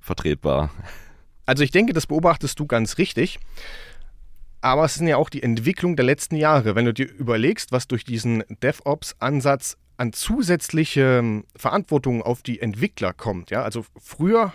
vertretbar? 0.00 0.70
Also 1.46 1.62
ich 1.62 1.70
denke, 1.70 1.94
das 1.94 2.06
beobachtest 2.06 2.58
du 2.58 2.66
ganz 2.66 2.98
richtig. 2.98 3.38
Aber 4.60 4.84
es 4.84 4.94
sind 4.94 5.06
ja 5.06 5.16
auch 5.16 5.30
die 5.30 5.42
Entwicklung 5.42 5.96
der 5.96 6.04
letzten 6.04 6.36
Jahre. 6.36 6.74
Wenn 6.74 6.84
du 6.84 6.92
dir 6.92 7.08
überlegst, 7.08 7.72
was 7.72 7.86
durch 7.86 8.04
diesen 8.04 8.42
DevOps-Ansatz 8.62 9.78
an 9.96 10.12
zusätzliche 10.12 11.18
ähm, 11.18 11.44
Verantwortung 11.56 12.22
auf 12.22 12.42
die 12.42 12.60
Entwickler 12.60 13.12
kommt. 13.12 13.50
Ja? 13.50 13.62
Also 13.62 13.84
früher 13.98 14.52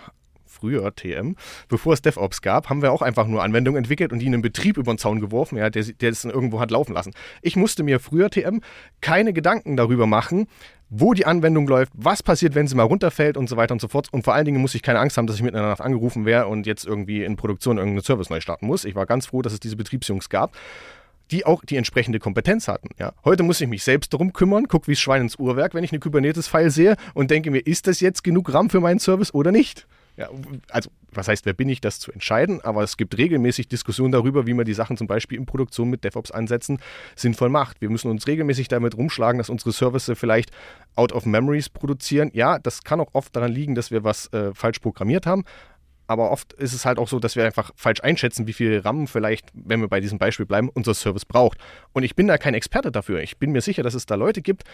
früher 0.52 0.94
TM, 0.94 1.34
bevor 1.68 1.94
es 1.94 2.02
DevOps 2.02 2.42
gab, 2.42 2.68
haben 2.68 2.82
wir 2.82 2.92
auch 2.92 3.02
einfach 3.02 3.26
nur 3.26 3.42
Anwendungen 3.42 3.78
entwickelt 3.78 4.12
und 4.12 4.18
die 4.18 4.26
in 4.26 4.34
einen 4.34 4.42
Betrieb 4.42 4.76
über 4.76 4.92
den 4.92 4.98
Zaun 4.98 5.18
geworfen, 5.18 5.56
ja, 5.56 5.70
der, 5.70 5.82
der 5.82 6.10
es 6.10 6.22
dann 6.22 6.30
irgendwo 6.30 6.60
hat 6.60 6.70
laufen 6.70 6.92
lassen. 6.92 7.12
Ich 7.40 7.56
musste 7.56 7.82
mir 7.82 7.98
früher 7.98 8.30
TM 8.30 8.60
keine 9.00 9.32
Gedanken 9.32 9.76
darüber 9.76 10.06
machen, 10.06 10.46
wo 10.88 11.14
die 11.14 11.24
Anwendung 11.24 11.66
läuft, 11.66 11.92
was 11.96 12.22
passiert, 12.22 12.54
wenn 12.54 12.68
sie 12.68 12.76
mal 12.76 12.82
runterfällt 12.82 13.36
und 13.36 13.48
so 13.48 13.56
weiter 13.56 13.72
und 13.72 13.80
so 13.80 13.88
fort. 13.88 14.08
Und 14.12 14.24
vor 14.24 14.34
allen 14.34 14.44
Dingen 14.44 14.60
muss 14.60 14.74
ich 14.74 14.82
keine 14.82 14.98
Angst 14.98 15.16
haben, 15.16 15.26
dass 15.26 15.36
ich 15.36 15.42
mitten 15.42 15.56
in 15.56 15.62
Nacht 15.62 15.80
angerufen 15.80 16.26
wäre 16.26 16.46
und 16.46 16.66
jetzt 16.66 16.86
irgendwie 16.86 17.24
in 17.24 17.36
Produktion 17.36 17.78
irgendeinen 17.78 18.04
Service 18.04 18.28
neu 18.28 18.40
starten 18.40 18.66
muss. 18.66 18.84
Ich 18.84 18.94
war 18.94 19.06
ganz 19.06 19.26
froh, 19.26 19.40
dass 19.40 19.54
es 19.54 19.60
diese 19.60 19.76
Betriebsjungs 19.76 20.28
gab 20.28 20.52
die 21.32 21.46
auch 21.46 21.64
die 21.64 21.76
entsprechende 21.76 22.18
Kompetenz 22.18 22.68
hatten. 22.68 22.90
Ja. 22.98 23.12
Heute 23.24 23.42
muss 23.42 23.60
ich 23.60 23.68
mich 23.68 23.82
selbst 23.82 24.12
darum 24.12 24.32
kümmern, 24.32 24.68
gucke 24.68 24.86
wie 24.88 24.96
Schwein 24.96 25.22
ins 25.22 25.36
Uhrwerk, 25.36 25.74
wenn 25.74 25.82
ich 25.82 25.92
eine 25.92 26.00
Kubernetes-File 26.00 26.70
sehe 26.70 26.96
und 27.14 27.30
denke 27.30 27.50
mir, 27.50 27.60
ist 27.60 27.86
das 27.86 28.00
jetzt 28.00 28.22
genug 28.22 28.52
RAM 28.52 28.70
für 28.70 28.80
meinen 28.80 29.00
Service 29.00 29.32
oder 29.34 29.50
nicht? 29.50 29.86
Ja, 30.16 30.28
also, 30.68 30.90
was 31.10 31.28
heißt, 31.28 31.46
wer 31.46 31.54
bin 31.54 31.70
ich, 31.70 31.80
das 31.80 31.98
zu 31.98 32.12
entscheiden? 32.12 32.60
Aber 32.60 32.82
es 32.82 32.98
gibt 32.98 33.16
regelmäßig 33.16 33.68
Diskussionen 33.68 34.12
darüber, 34.12 34.46
wie 34.46 34.52
man 34.52 34.66
die 34.66 34.74
Sachen 34.74 34.98
zum 34.98 35.06
Beispiel 35.06 35.38
in 35.38 35.46
Produktion 35.46 35.88
mit 35.88 36.04
DevOps-Ansätzen 36.04 36.80
sinnvoll 37.16 37.48
macht. 37.48 37.80
Wir 37.80 37.88
müssen 37.88 38.10
uns 38.10 38.26
regelmäßig 38.26 38.68
damit 38.68 38.94
rumschlagen, 38.94 39.38
dass 39.38 39.48
unsere 39.48 39.72
Services 39.72 40.18
vielleicht 40.18 40.50
out 40.96 41.12
of 41.12 41.24
memories 41.24 41.70
produzieren. 41.70 42.30
Ja, 42.34 42.58
das 42.58 42.84
kann 42.84 43.00
auch 43.00 43.14
oft 43.14 43.34
daran 43.34 43.52
liegen, 43.52 43.74
dass 43.74 43.90
wir 43.90 44.04
was 44.04 44.30
äh, 44.34 44.52
falsch 44.52 44.80
programmiert 44.80 45.24
haben 45.24 45.44
aber 46.06 46.30
oft 46.30 46.52
ist 46.54 46.72
es 46.72 46.84
halt 46.84 46.98
auch 46.98 47.08
so, 47.08 47.18
dass 47.18 47.36
wir 47.36 47.44
einfach 47.44 47.70
falsch 47.76 48.00
einschätzen, 48.02 48.46
wie 48.46 48.52
viel 48.52 48.78
RAM 48.78 49.06
vielleicht, 49.06 49.48
wenn 49.54 49.80
wir 49.80 49.88
bei 49.88 50.00
diesem 50.00 50.18
Beispiel 50.18 50.46
bleiben, 50.46 50.68
unser 50.68 50.94
Service 50.94 51.24
braucht. 51.24 51.58
Und 51.92 52.02
ich 52.02 52.16
bin 52.16 52.26
da 52.26 52.38
kein 52.38 52.54
Experte 52.54 52.92
dafür. 52.92 53.20
Ich 53.20 53.38
bin 53.38 53.52
mir 53.52 53.60
sicher, 53.60 53.82
dass 53.82 53.94
es 53.94 54.06
da 54.06 54.14
Leute 54.14 54.42
gibt, 54.42 54.64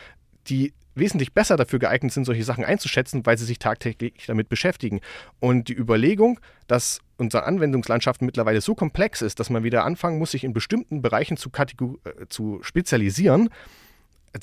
die 0.48 0.72
wesentlich 0.94 1.32
besser 1.32 1.56
dafür 1.56 1.78
geeignet 1.78 2.12
sind, 2.12 2.24
solche 2.24 2.44
Sachen 2.44 2.64
einzuschätzen, 2.64 3.24
weil 3.24 3.38
sie 3.38 3.44
sich 3.44 3.58
tagtäglich 3.58 4.26
damit 4.26 4.48
beschäftigen. 4.48 5.00
Und 5.38 5.68
die 5.68 5.74
Überlegung, 5.74 6.40
dass 6.66 7.00
unsere 7.16 7.44
Anwendungslandschaft 7.44 8.22
mittlerweile 8.22 8.60
so 8.60 8.74
komplex 8.74 9.22
ist, 9.22 9.40
dass 9.40 9.50
man 9.50 9.64
wieder 9.64 9.84
anfangen 9.84 10.18
muss, 10.18 10.32
sich 10.32 10.44
in 10.44 10.52
bestimmten 10.52 11.02
Bereichen 11.02 11.36
zu, 11.36 11.50
äh, 11.50 12.26
zu 12.28 12.60
spezialisieren, 12.62 13.48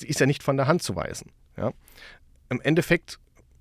ist 0.02 0.20
ja 0.20 0.26
nicht 0.26 0.42
von 0.42 0.56
der 0.56 0.66
Hand 0.66 0.82
zu 0.82 0.96
weisen. 0.96 1.30
Ja? 1.56 1.72
Im 2.48 2.60
Endeffekt, 2.60 3.18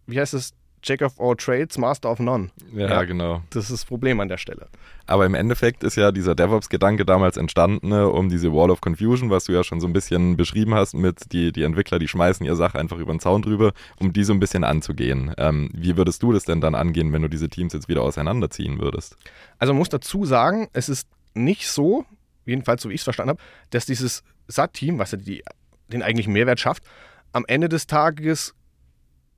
wie 0.07 0.19
heißt 0.19 0.33
es, 0.33 0.53
Jack 0.85 1.01
of 1.01 1.19
all 1.19 1.35
trades, 1.35 1.77
Master 1.77 2.11
of 2.11 2.19
none. 2.19 2.49
Ja, 2.73 2.87
ja, 2.87 3.03
genau. 3.03 3.41
Das 3.49 3.65
ist 3.65 3.71
das 3.71 3.85
Problem 3.85 4.19
an 4.19 4.29
der 4.29 4.37
Stelle. 4.37 4.67
Aber 5.07 5.25
im 5.25 5.33
Endeffekt 5.33 5.83
ist 5.83 5.95
ja 5.95 6.11
dieser 6.11 6.35
DevOps-Gedanke 6.35 7.05
damals 7.05 7.37
entstanden, 7.37 7.89
ne, 7.89 8.07
um 8.07 8.29
diese 8.29 8.53
Wall 8.53 8.69
of 8.69 8.81
Confusion, 8.81 9.29
was 9.29 9.45
du 9.45 9.53
ja 9.53 9.63
schon 9.63 9.81
so 9.81 9.87
ein 9.87 9.93
bisschen 9.93 10.37
beschrieben 10.37 10.75
hast, 10.75 10.93
mit 10.93 11.31
die, 11.31 11.51
die 11.51 11.63
Entwickler, 11.63 11.97
die 11.97 12.07
schmeißen 12.07 12.45
ihre 12.45 12.55
Sache 12.55 12.77
einfach 12.77 12.97
über 12.97 13.13
den 13.13 13.19
Zaun 13.19 13.41
drüber, 13.41 13.73
um 13.99 14.13
die 14.13 14.23
so 14.23 14.33
ein 14.33 14.39
bisschen 14.39 14.63
anzugehen. 14.63 15.33
Ähm, 15.37 15.69
wie 15.73 15.97
würdest 15.97 16.21
du 16.21 16.31
das 16.31 16.45
denn 16.45 16.61
dann 16.61 16.75
angehen, 16.75 17.11
wenn 17.13 17.23
du 17.23 17.29
diese 17.29 17.49
Teams 17.49 17.73
jetzt 17.73 17.89
wieder 17.89 18.03
auseinanderziehen 18.03 18.79
würdest? 18.79 19.17
Also 19.57 19.73
man 19.73 19.79
muss 19.79 19.89
dazu 19.89 20.25
sagen, 20.25 20.69
es 20.73 20.89
ist 20.89 21.07
nicht 21.33 21.67
so, 21.67 22.05
jedenfalls 22.45 22.83
so 22.83 22.89
wie 22.89 22.93
ich 22.93 23.01
es 23.01 23.05
verstanden 23.05 23.31
habe, 23.31 23.41
dass 23.71 23.85
dieses 23.85 24.23
SAT-Team, 24.47 24.99
was 24.99 25.11
ja 25.11 25.17
die, 25.17 25.43
den 25.87 26.03
eigentlichen 26.03 26.33
Mehrwert 26.33 26.59
schafft, 26.59 26.83
am 27.31 27.43
Ende 27.47 27.69
des 27.69 27.87
Tages 27.87 28.53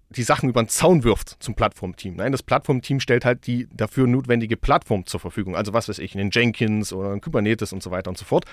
die 0.09 0.23
Sachen 0.23 0.49
über 0.49 0.63
den 0.63 0.69
Zaun 0.69 1.03
wirft 1.03 1.35
zum 1.41 1.55
Plattformteam. 1.55 2.15
Nein, 2.15 2.31
das 2.31 2.43
Plattformteam 2.43 2.99
stellt 2.99 3.25
halt 3.25 3.45
die 3.45 3.67
dafür 3.73 4.07
notwendige 4.07 4.55
Plattform 4.55 5.05
zur 5.05 5.19
Verfügung. 5.19 5.55
Also 5.55 5.73
was 5.73 5.89
weiß 5.89 5.99
ich, 5.99 6.15
einen 6.15 6.31
Jenkins 6.31 6.93
oder 6.93 7.11
einen 7.11 7.21
Kubernetes 7.21 7.73
und 7.73 7.83
so 7.83 7.91
weiter 7.91 8.09
und 8.09 8.17
so 8.17 8.25
fort. 8.25 8.45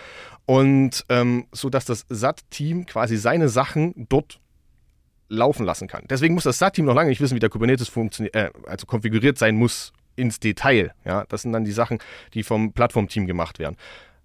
Und 0.46 1.04
ähm, 1.08 1.46
so 1.52 1.70
dass 1.70 1.84
das 1.84 2.06
SAT-Team 2.08 2.86
quasi 2.86 3.16
seine 3.16 3.48
Sachen 3.48 4.06
dort 4.08 4.40
laufen 5.28 5.64
lassen 5.64 5.88
kann. 5.88 6.04
Deswegen 6.10 6.34
muss 6.34 6.44
das 6.44 6.58
SAT-Team 6.58 6.84
noch 6.84 6.94
lange 6.94 7.10
nicht 7.10 7.20
wissen, 7.20 7.34
wie 7.34 7.40
der 7.40 7.50
Kubernetes 7.50 7.88
funktioniert, 7.88 8.34
äh, 8.34 8.50
also 8.66 8.86
konfiguriert 8.86 9.38
sein 9.38 9.56
muss 9.56 9.92
ins 10.16 10.40
Detail. 10.40 10.92
Ja, 11.04 11.24
das 11.28 11.42
sind 11.42 11.52
dann 11.52 11.64
die 11.64 11.72
Sachen, 11.72 11.98
die 12.34 12.42
vom 12.42 12.72
Plattformteam 12.72 13.26
gemacht 13.26 13.58
werden. 13.58 13.76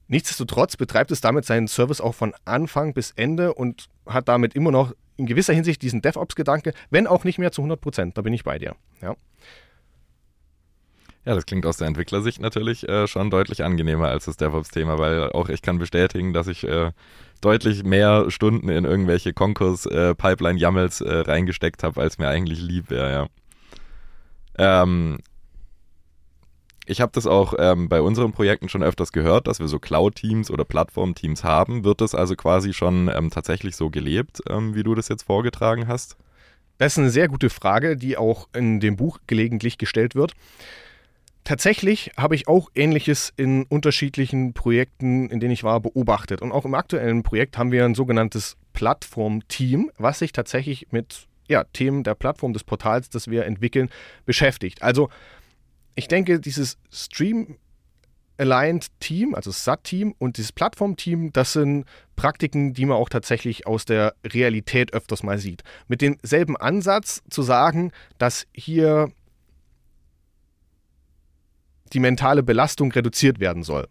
Nichtsdestotrotz 0.07 0.75
betreibt 0.75 1.11
es 1.11 1.21
damit 1.21 1.45
seinen 1.45 1.67
Service 1.67 2.01
auch 2.01 2.15
von 2.15 2.33
Anfang 2.43 2.93
bis 2.93 3.11
Ende 3.11 3.53
und 3.53 3.87
hat 4.07 4.27
damit 4.27 4.55
immer 4.55 4.71
noch 4.71 4.93
in 5.19 5.25
gewisser 5.25 5.53
Hinsicht 5.53 5.81
diesen 5.81 6.01
DevOps-Gedanke, 6.01 6.73
wenn 6.89 7.05
auch 7.05 7.23
nicht 7.25 7.37
mehr 7.37 7.51
zu 7.51 7.61
100 7.61 7.79
Prozent. 7.79 8.17
Da 8.17 8.21
bin 8.21 8.33
ich 8.33 8.43
bei 8.43 8.57
dir. 8.57 8.75
Ja. 9.01 9.15
Ja, 11.25 11.35
das 11.35 11.45
klingt 11.45 11.65
aus 11.65 11.77
der 11.77 11.87
Entwicklersicht 11.87 12.41
natürlich 12.41 12.87
äh, 12.87 13.05
schon 13.05 13.29
deutlich 13.29 13.63
angenehmer 13.63 14.07
als 14.07 14.25
das 14.25 14.37
DevOps-Thema, 14.37 14.97
weil 14.97 15.29
auch 15.31 15.49
ich 15.49 15.61
kann 15.61 15.77
bestätigen, 15.77 16.33
dass 16.33 16.47
ich 16.47 16.63
äh, 16.63 16.91
deutlich 17.41 17.83
mehr 17.83 18.31
Stunden 18.31 18.69
in 18.69 18.85
irgendwelche 18.85 19.33
Konkurs-Pipeline-YAMLs 19.33 21.01
äh, 21.01 21.09
äh, 21.09 21.19
reingesteckt 21.21 21.83
habe, 21.83 22.01
als 22.01 22.17
mir 22.17 22.29
eigentlich 22.29 22.61
lieb 22.61 22.89
wäre, 22.89 23.11
ja. 23.11 24.81
Ähm, 24.81 25.19
ich 26.89 27.01
habe 27.01 27.11
das 27.13 27.27
auch 27.27 27.53
ähm, 27.59 27.87
bei 27.87 28.01
unseren 28.01 28.31
Projekten 28.31 28.67
schon 28.67 28.81
öfters 28.81 29.11
gehört, 29.11 29.47
dass 29.47 29.59
wir 29.59 29.67
so 29.67 29.77
Cloud-Teams 29.77 30.49
oder 30.49 30.65
Plattform-Teams 30.65 31.43
haben. 31.43 31.83
Wird 31.83 32.01
das 32.01 32.15
also 32.15 32.35
quasi 32.35 32.73
schon 32.73 33.11
ähm, 33.13 33.29
tatsächlich 33.29 33.75
so 33.75 33.91
gelebt, 33.91 34.41
ähm, 34.49 34.73
wie 34.73 34.81
du 34.81 34.95
das 34.95 35.07
jetzt 35.07 35.23
vorgetragen 35.23 35.87
hast? 35.87 36.17
Das 36.79 36.93
ist 36.93 36.97
eine 36.97 37.11
sehr 37.11 37.27
gute 37.27 37.51
Frage, 37.51 37.95
die 37.95 38.17
auch 38.17 38.47
in 38.53 38.79
dem 38.79 38.95
Buch 38.95 39.19
gelegentlich 39.27 39.77
gestellt 39.77 40.15
wird. 40.15 40.33
Tatsächlich 41.43 42.11
habe 42.17 42.33
ich 42.35 42.47
auch 42.47 42.69
Ähnliches 42.73 43.33
in 43.37 43.63
unterschiedlichen 43.63 44.53
Projekten, 44.53 45.29
in 45.29 45.39
denen 45.39 45.51
ich 45.51 45.63
war, 45.63 45.79
beobachtet. 45.79 46.41
Und 46.41 46.51
auch 46.51 46.65
im 46.65 46.73
aktuellen 46.73 47.21
Projekt 47.21 47.57
haben 47.57 47.71
wir 47.71 47.85
ein 47.85 47.95
sogenanntes 47.95 48.57
Plattform-Team, 48.73 49.91
was 49.97 50.19
sich 50.19 50.31
tatsächlich 50.31 50.87
mit 50.91 51.27
ja, 51.47 51.65
Themen 51.65 52.03
der 52.03 52.15
Plattform 52.15 52.53
des 52.53 52.63
Portals, 52.63 53.09
das 53.09 53.29
wir 53.29 53.45
entwickeln, 53.45 53.89
beschäftigt. 54.25 54.81
Also 54.81 55.09
ich 55.99 56.07
denke, 56.07 56.39
dieses 56.39 56.77
Stream 56.91 57.57
Aligned 58.39 58.87
Team, 59.01 59.35
also 59.35 59.51
SAT-Team 59.51 60.15
und 60.17 60.37
dieses 60.37 60.53
Plattform-Team, 60.53 61.33
das 61.33 61.53
sind 61.53 61.85
Praktiken, 62.15 62.73
die 62.73 62.85
man 62.85 62.95
auch 62.95 63.09
tatsächlich 63.09 63.67
aus 63.67 63.83
der 63.83 64.15
Realität 64.25 64.93
öfters 64.93 65.23
mal 65.23 65.37
sieht. 65.37 65.63
Mit 65.89 66.01
demselben 66.01 66.55
Ansatz 66.55 67.21
zu 67.29 67.41
sagen, 67.41 67.91
dass 68.17 68.47
hier 68.53 69.11
die 71.91 71.99
mentale 71.99 72.43
Belastung 72.43 72.91
reduziert 72.91 73.41
werden 73.41 73.63
soll. 73.63 73.87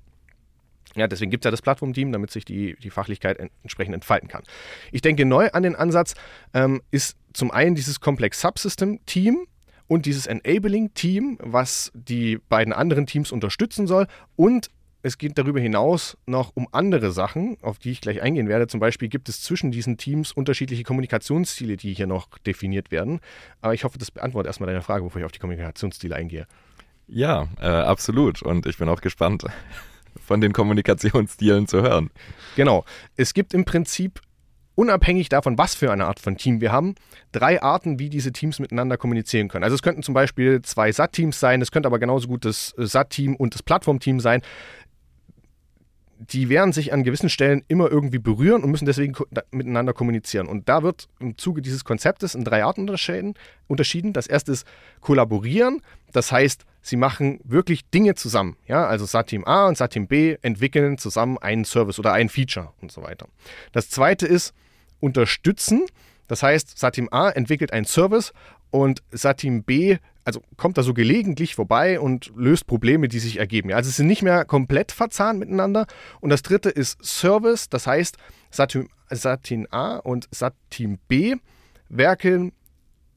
Ja, 0.94 1.08
deswegen 1.08 1.30
gibt 1.30 1.44
es 1.44 1.46
ja 1.46 1.50
das 1.50 1.62
Plattform-Team, 1.62 2.10
damit 2.10 2.30
sich 2.30 2.46
die, 2.46 2.74
die 2.82 2.90
Fachlichkeit 2.90 3.38
entsprechend 3.62 3.94
entfalten 3.94 4.28
kann. 4.28 4.44
Ich 4.92 5.02
denke, 5.02 5.26
neu 5.26 5.50
an 5.50 5.62
den 5.62 5.76
Ansatz 5.76 6.14
ähm, 6.54 6.80
ist 6.90 7.16
zum 7.34 7.50
einen 7.50 7.74
dieses 7.74 8.00
Complex 8.00 8.40
Subsystem-Team, 8.40 9.46
und 9.88 10.06
dieses 10.06 10.26
Enabling-Team, 10.26 11.38
was 11.40 11.90
die 11.94 12.38
beiden 12.48 12.72
anderen 12.72 13.06
Teams 13.06 13.32
unterstützen 13.32 13.86
soll. 13.86 14.06
Und 14.36 14.70
es 15.02 15.16
geht 15.16 15.38
darüber 15.38 15.60
hinaus 15.60 16.16
noch 16.26 16.52
um 16.54 16.68
andere 16.72 17.12
Sachen, 17.12 17.56
auf 17.62 17.78
die 17.78 17.90
ich 17.90 18.00
gleich 18.00 18.20
eingehen 18.20 18.48
werde. 18.48 18.66
Zum 18.66 18.80
Beispiel 18.80 19.08
gibt 19.08 19.28
es 19.28 19.42
zwischen 19.42 19.70
diesen 19.70 19.96
Teams 19.96 20.32
unterschiedliche 20.32 20.82
Kommunikationsstile, 20.82 21.76
die 21.76 21.94
hier 21.94 22.06
noch 22.06 22.36
definiert 22.38 22.90
werden. 22.90 23.20
Aber 23.60 23.74
ich 23.74 23.84
hoffe, 23.84 23.98
das 23.98 24.10
beantwortet 24.10 24.48
erstmal 24.48 24.68
deine 24.68 24.82
Frage, 24.82 25.04
bevor 25.04 25.20
ich 25.20 25.24
auf 25.24 25.32
die 25.32 25.38
Kommunikationsstile 25.38 26.14
eingehe. 26.14 26.46
Ja, 27.06 27.48
äh, 27.60 27.66
absolut. 27.66 28.42
Und 28.42 28.66
ich 28.66 28.76
bin 28.76 28.88
auch 28.88 29.00
gespannt, 29.00 29.44
von 30.20 30.40
den 30.40 30.52
Kommunikationsstilen 30.52 31.66
zu 31.68 31.80
hören. 31.80 32.10
Genau. 32.56 32.84
Es 33.16 33.34
gibt 33.34 33.54
im 33.54 33.64
Prinzip 33.64 34.20
unabhängig 34.78 35.28
davon, 35.28 35.58
was 35.58 35.74
für 35.74 35.90
eine 35.90 36.06
Art 36.06 36.20
von 36.20 36.36
Team 36.36 36.60
wir 36.60 36.70
haben, 36.70 36.94
drei 37.32 37.60
Arten, 37.60 37.98
wie 37.98 38.08
diese 38.08 38.32
Teams 38.32 38.60
miteinander 38.60 38.96
kommunizieren 38.96 39.48
können. 39.48 39.64
Also 39.64 39.74
es 39.74 39.82
könnten 39.82 40.04
zum 40.04 40.14
Beispiel 40.14 40.62
zwei 40.62 40.92
SAT-Teams 40.92 41.40
sein, 41.40 41.60
es 41.60 41.72
könnte 41.72 41.88
aber 41.88 41.98
genauso 41.98 42.28
gut 42.28 42.44
das 42.44 42.74
SAT-Team 42.78 43.34
und 43.34 43.54
das 43.54 43.64
Plattform-Team 43.64 44.20
sein. 44.20 44.40
Die 46.20 46.48
werden 46.48 46.72
sich 46.72 46.92
an 46.92 47.02
gewissen 47.02 47.28
Stellen 47.28 47.64
immer 47.66 47.90
irgendwie 47.90 48.20
berühren 48.20 48.62
und 48.62 48.70
müssen 48.70 48.86
deswegen 48.86 49.14
ko 49.14 49.26
miteinander 49.50 49.92
kommunizieren. 49.92 50.46
Und 50.46 50.68
da 50.68 50.84
wird 50.84 51.08
im 51.18 51.36
Zuge 51.38 51.60
dieses 51.60 51.84
Konzeptes 51.84 52.36
in 52.36 52.44
drei 52.44 52.62
Arten 52.62 52.88
unterschieden. 53.66 54.12
Das 54.12 54.28
erste 54.28 54.52
ist 54.52 54.66
kollaborieren. 55.00 55.82
Das 56.12 56.30
heißt, 56.30 56.64
sie 56.82 56.96
machen 56.96 57.40
wirklich 57.42 57.88
Dinge 57.90 58.14
zusammen. 58.14 58.56
Ja, 58.66 58.86
also 58.86 59.06
SAT-Team 59.06 59.44
A 59.44 59.66
und 59.66 59.76
SAT-Team 59.76 60.06
B 60.06 60.36
entwickeln 60.42 60.98
zusammen 60.98 61.36
einen 61.38 61.64
Service 61.64 61.98
oder 61.98 62.12
ein 62.12 62.28
Feature 62.28 62.72
und 62.80 62.92
so 62.92 63.02
weiter. 63.02 63.26
Das 63.72 63.90
zweite 63.90 64.26
ist, 64.26 64.54
unterstützen. 65.00 65.86
Das 66.26 66.42
heißt, 66.42 66.78
Satim 66.78 67.08
A 67.10 67.30
entwickelt 67.30 67.72
einen 67.72 67.86
Service 67.86 68.32
und 68.70 69.02
Satim 69.10 69.62
B 69.62 69.98
also 70.28 70.42
kommt 70.58 70.76
da 70.76 70.82
so 70.82 70.92
gelegentlich 70.92 71.54
vorbei 71.54 71.98
und 71.98 72.30
löst 72.36 72.66
Probleme, 72.66 73.08
die 73.08 73.18
sich 73.18 73.38
ergeben. 73.38 73.72
Also 73.72 73.88
es 73.88 73.96
sind 73.96 74.08
nicht 74.08 74.20
mehr 74.20 74.44
komplett 74.44 74.92
verzahnt 74.92 75.38
miteinander. 75.38 75.86
Und 76.20 76.28
das 76.28 76.42
dritte 76.42 76.68
ist 76.68 77.02
Service, 77.02 77.70
das 77.70 77.86
heißt, 77.86 78.18
Satin, 78.50 78.90
Satin 79.08 79.66
A 79.72 79.96
und 79.96 80.28
Satin 80.30 80.98
B 81.08 81.36
werkeln 81.88 82.52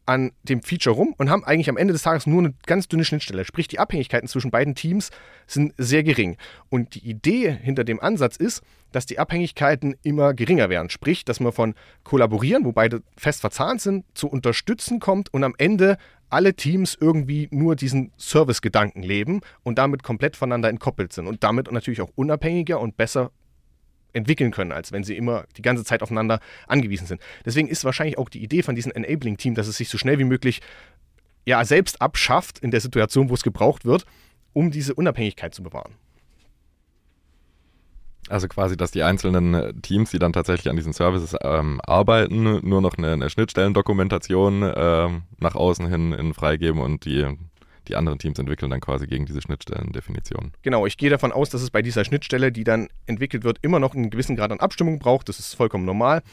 an 0.05 0.31
dem 0.43 0.61
Feature 0.61 0.95
rum 0.95 1.13
und 1.17 1.29
haben 1.29 1.43
eigentlich 1.43 1.69
am 1.69 1.77
Ende 1.77 1.93
des 1.93 2.01
Tages 2.01 2.27
nur 2.27 2.39
eine 2.39 2.53
ganz 2.65 2.87
dünne 2.87 3.05
Schnittstelle. 3.05 3.45
Sprich, 3.45 3.67
die 3.67 3.79
Abhängigkeiten 3.79 4.27
zwischen 4.27 4.51
beiden 4.51 4.75
Teams 4.75 5.09
sind 5.47 5.73
sehr 5.77 6.03
gering. 6.03 6.37
Und 6.69 6.95
die 6.95 7.07
Idee 7.09 7.51
hinter 7.51 7.83
dem 7.83 7.99
Ansatz 7.99 8.35
ist, 8.35 8.63
dass 8.91 9.05
die 9.05 9.19
Abhängigkeiten 9.19 9.95
immer 10.03 10.33
geringer 10.33 10.69
werden. 10.69 10.89
Sprich, 10.89 11.23
dass 11.23 11.39
man 11.39 11.53
von 11.53 11.75
kollaborieren, 12.03 12.65
wo 12.65 12.71
beide 12.71 13.01
fest 13.15 13.41
verzahnt 13.41 13.81
sind, 13.81 14.05
zu 14.13 14.27
unterstützen 14.27 14.99
kommt 14.99 15.33
und 15.33 15.43
am 15.43 15.55
Ende 15.57 15.97
alle 16.29 16.53
Teams 16.53 16.97
irgendwie 16.99 17.47
nur 17.51 17.75
diesen 17.75 18.11
Service-Gedanken 18.17 19.03
leben 19.03 19.41
und 19.63 19.77
damit 19.77 20.03
komplett 20.03 20.35
voneinander 20.35 20.69
entkoppelt 20.69 21.13
sind 21.13 21.27
und 21.27 21.43
damit 21.43 21.71
natürlich 21.71 22.01
auch 22.01 22.11
unabhängiger 22.15 22.79
und 22.79 22.97
besser 22.97 23.31
entwickeln 24.13 24.51
können, 24.51 24.71
als 24.71 24.91
wenn 24.91 25.03
sie 25.03 25.15
immer 25.15 25.45
die 25.57 25.61
ganze 25.61 25.83
Zeit 25.83 26.03
aufeinander 26.03 26.39
angewiesen 26.67 27.07
sind. 27.07 27.21
Deswegen 27.45 27.67
ist 27.67 27.83
wahrscheinlich 27.85 28.17
auch 28.17 28.29
die 28.29 28.43
Idee 28.43 28.63
von 28.63 28.75
diesem 28.75 28.91
Enabling-Team, 28.91 29.55
dass 29.55 29.67
es 29.67 29.77
sich 29.77 29.89
so 29.89 29.97
schnell 29.97 30.19
wie 30.19 30.25
möglich 30.25 30.61
ja 31.45 31.63
selbst 31.65 32.01
abschafft 32.01 32.59
in 32.59 32.71
der 32.71 32.81
Situation, 32.81 33.29
wo 33.29 33.33
es 33.33 33.43
gebraucht 33.43 33.85
wird, 33.85 34.05
um 34.53 34.71
diese 34.71 34.93
Unabhängigkeit 34.93 35.53
zu 35.53 35.63
bewahren. 35.63 35.93
Also 38.29 38.47
quasi, 38.47 38.77
dass 38.77 38.91
die 38.91 39.03
einzelnen 39.03 39.81
Teams, 39.81 40.11
die 40.11 40.19
dann 40.19 40.31
tatsächlich 40.31 40.69
an 40.69 40.75
diesen 40.75 40.93
Services 40.93 41.35
ähm, 41.41 41.81
arbeiten, 41.83 42.59
nur 42.67 42.81
noch 42.81 42.97
eine, 42.97 43.13
eine 43.13 43.29
Schnittstellendokumentation 43.29 44.71
ähm, 44.73 45.23
nach 45.39 45.55
außen 45.55 45.87
hin 45.87 46.13
in 46.13 46.33
freigeben 46.33 46.79
und 46.79 47.03
die 47.05 47.27
die 47.91 47.95
anderen 47.95 48.19
Teams 48.19 48.39
entwickeln 48.39 48.71
dann 48.71 48.79
quasi 48.79 49.05
gegen 49.05 49.25
diese 49.25 49.41
Schnittstellendefinition. 49.41 50.53
Genau, 50.63 50.85
ich 50.85 50.97
gehe 50.97 51.09
davon 51.09 51.31
aus, 51.31 51.49
dass 51.49 51.61
es 51.61 51.69
bei 51.69 51.81
dieser 51.81 52.03
Schnittstelle, 52.05 52.51
die 52.51 52.63
dann 52.63 52.87
entwickelt 53.05 53.43
wird, 53.43 53.59
immer 53.61 53.79
noch 53.79 53.93
einen 53.93 54.09
gewissen 54.09 54.35
Grad 54.35 54.51
an 54.51 54.59
Abstimmung 54.59 54.99
braucht. 54.99 55.29
Das 55.29 55.39
ist 55.39 55.53
vollkommen 55.53 55.85
normal. 55.85 56.23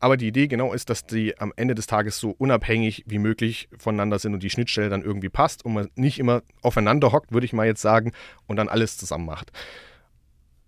Aber 0.00 0.16
die 0.16 0.28
Idee 0.28 0.46
genau 0.46 0.72
ist, 0.72 0.90
dass 0.90 1.06
die 1.06 1.36
am 1.38 1.52
Ende 1.56 1.74
des 1.74 1.88
Tages 1.88 2.20
so 2.20 2.30
unabhängig 2.30 3.04
wie 3.06 3.18
möglich 3.18 3.68
voneinander 3.78 4.20
sind 4.20 4.32
und 4.34 4.42
die 4.42 4.50
Schnittstelle 4.50 4.90
dann 4.90 5.02
irgendwie 5.02 5.28
passt 5.28 5.64
und 5.64 5.74
man 5.74 5.88
nicht 5.96 6.20
immer 6.20 6.42
aufeinander 6.62 7.10
hockt, 7.10 7.32
würde 7.32 7.46
ich 7.46 7.52
mal 7.52 7.66
jetzt 7.66 7.82
sagen, 7.82 8.12
und 8.46 8.56
dann 8.56 8.68
alles 8.68 8.96
zusammen 8.96 9.26
macht. 9.26 9.50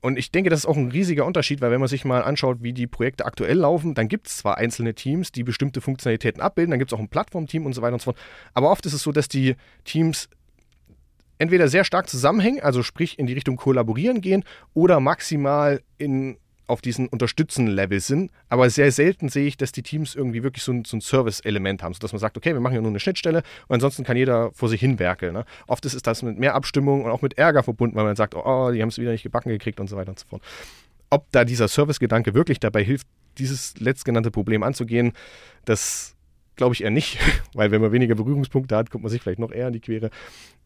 Und 0.00 0.18
ich 0.18 0.30
denke, 0.30 0.48
das 0.48 0.60
ist 0.60 0.66
auch 0.66 0.76
ein 0.76 0.90
riesiger 0.90 1.26
Unterschied, 1.26 1.60
weil 1.60 1.70
wenn 1.70 1.80
man 1.80 1.88
sich 1.88 2.04
mal 2.04 2.22
anschaut, 2.22 2.58
wie 2.62 2.72
die 2.72 2.86
Projekte 2.86 3.26
aktuell 3.26 3.58
laufen, 3.58 3.94
dann 3.94 4.08
gibt 4.08 4.28
es 4.28 4.38
zwar 4.38 4.56
einzelne 4.56 4.94
Teams, 4.94 5.30
die 5.30 5.44
bestimmte 5.44 5.80
Funktionalitäten 5.80 6.40
abbilden, 6.40 6.70
dann 6.70 6.78
gibt 6.78 6.90
es 6.90 6.96
auch 6.96 7.02
ein 7.02 7.08
Plattformteam 7.08 7.66
und 7.66 7.74
so 7.74 7.82
weiter 7.82 7.94
und 7.94 8.00
so 8.00 8.12
fort. 8.12 8.18
Aber 8.54 8.70
oft 8.70 8.86
ist 8.86 8.94
es 8.94 9.02
so, 9.02 9.12
dass 9.12 9.28
die 9.28 9.56
Teams 9.84 10.28
entweder 11.38 11.68
sehr 11.68 11.84
stark 11.84 12.08
zusammenhängen, 12.08 12.60
also 12.60 12.82
sprich 12.82 13.18
in 13.18 13.26
die 13.26 13.32
Richtung 13.34 13.56
kollaborieren 13.56 14.20
gehen, 14.20 14.44
oder 14.74 15.00
maximal 15.00 15.82
in 15.98 16.38
auf 16.70 16.80
diesen 16.80 17.08
Unterstützen-Level 17.08 18.00
sind. 18.00 18.30
Aber 18.48 18.70
sehr 18.70 18.92
selten 18.92 19.28
sehe 19.28 19.46
ich, 19.46 19.56
dass 19.56 19.72
die 19.72 19.82
Teams 19.82 20.14
irgendwie 20.14 20.42
wirklich 20.42 20.62
so 20.62 20.72
ein, 20.72 20.84
so 20.84 20.96
ein 20.96 21.00
Service-Element 21.00 21.82
haben, 21.82 21.92
sodass 21.92 22.12
man 22.12 22.20
sagt, 22.20 22.36
okay, 22.36 22.52
wir 22.52 22.60
machen 22.60 22.74
ja 22.74 22.80
nur 22.80 22.90
eine 22.90 23.00
Schnittstelle 23.00 23.42
und 23.68 23.74
ansonsten 23.74 24.04
kann 24.04 24.16
jeder 24.16 24.52
vor 24.52 24.68
sich 24.68 24.80
hin 24.80 24.98
werkeln. 24.98 25.34
Ne? 25.34 25.44
Oft 25.66 25.84
ist 25.84 26.06
das 26.06 26.22
mit 26.22 26.38
mehr 26.38 26.54
Abstimmung 26.54 27.04
und 27.04 27.10
auch 27.10 27.22
mit 27.22 27.36
Ärger 27.36 27.62
verbunden, 27.62 27.96
weil 27.96 28.04
man 28.04 28.16
sagt, 28.16 28.34
oh, 28.34 28.70
die 28.72 28.80
haben 28.80 28.88
es 28.88 28.98
wieder 28.98 29.12
nicht 29.12 29.22
gebacken 29.22 29.50
gekriegt 29.50 29.80
und 29.80 29.88
so 29.88 29.96
weiter 29.96 30.10
und 30.10 30.18
so 30.18 30.26
fort. 30.26 30.42
Ob 31.10 31.26
da 31.32 31.44
dieser 31.44 31.68
Service-Gedanke 31.68 32.34
wirklich 32.34 32.60
dabei 32.60 32.84
hilft, 32.84 33.06
dieses 33.38 33.78
letztgenannte 33.78 34.30
Problem 34.30 34.62
anzugehen, 34.62 35.12
das 35.64 36.14
glaube 36.56 36.74
ich 36.74 36.84
eher 36.84 36.90
nicht, 36.90 37.18
weil 37.54 37.70
wenn 37.70 37.80
man 37.80 37.92
weniger 37.92 38.14
Berührungspunkte 38.14 38.76
hat, 38.76 38.90
kommt 38.90 39.02
man 39.02 39.10
sich 39.10 39.22
vielleicht 39.22 39.40
noch 39.40 39.50
eher 39.50 39.66
in 39.66 39.72
die 39.72 39.80
Quere. 39.80 40.10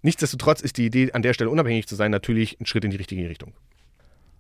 Nichtsdestotrotz 0.02 0.60
ist 0.60 0.76
die 0.76 0.86
Idee, 0.86 1.12
an 1.12 1.22
der 1.22 1.32
Stelle 1.32 1.48
unabhängig 1.48 1.86
zu 1.86 1.94
sein, 1.94 2.10
natürlich 2.10 2.60
ein 2.60 2.66
Schritt 2.66 2.84
in 2.84 2.90
die 2.90 2.98
richtige 2.98 3.26
Richtung. 3.26 3.54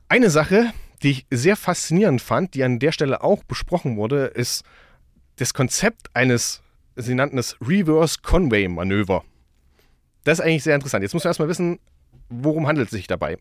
Eine 0.08 0.30
Sache, 0.30 0.72
die 1.02 1.10
ich 1.10 1.26
sehr 1.30 1.56
faszinierend 1.56 2.22
fand, 2.22 2.54
die 2.54 2.64
an 2.64 2.78
der 2.78 2.92
Stelle 2.92 3.22
auch 3.22 3.44
besprochen 3.44 3.96
wurde, 3.96 4.26
ist 4.26 4.64
das 5.36 5.54
Konzept 5.54 6.14
eines 6.14 6.62
sie 6.96 7.14
nannten 7.14 7.38
es 7.38 7.56
Reverse 7.60 8.18
Conway 8.22 8.68
Manöver. 8.68 9.24
Das 10.24 10.38
ist 10.38 10.44
eigentlich 10.44 10.62
sehr 10.62 10.74
interessant. 10.74 11.02
Jetzt 11.02 11.14
muss 11.14 11.24
man 11.24 11.30
erstmal 11.30 11.48
wissen, 11.48 11.78
worum 12.28 12.66
handelt 12.66 12.86
es 12.86 12.92
sich 12.92 13.06
dabei. 13.06 13.36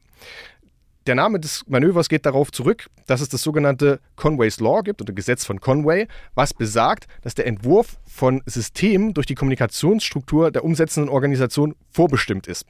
Der 1.05 1.15
Name 1.15 1.39
des 1.39 1.65
Manövers 1.67 2.07
geht 2.07 2.25
darauf 2.25 2.51
zurück, 2.51 2.87
dass 3.07 3.19
es 3.19 3.27
das 3.27 3.41
sogenannte 3.41 3.99
Conway's 4.15 4.61
Law 4.61 4.81
gibt 4.81 5.01
oder 5.01 5.11
Gesetz 5.11 5.45
von 5.45 5.59
Conway, 5.59 6.07
was 6.33 6.53
besagt, 6.53 7.07
dass 7.21 7.35
der 7.35 7.45
Entwurf 7.45 7.97
von 8.05 8.41
Systemen 8.45 9.13
durch 9.13 9.27
die 9.27 9.35
Kommunikationsstruktur 9.35 10.49
der 10.49 10.63
umsetzenden 10.63 11.09
Organisation 11.09 11.75
vorbestimmt 11.91 12.47
ist. 12.47 12.65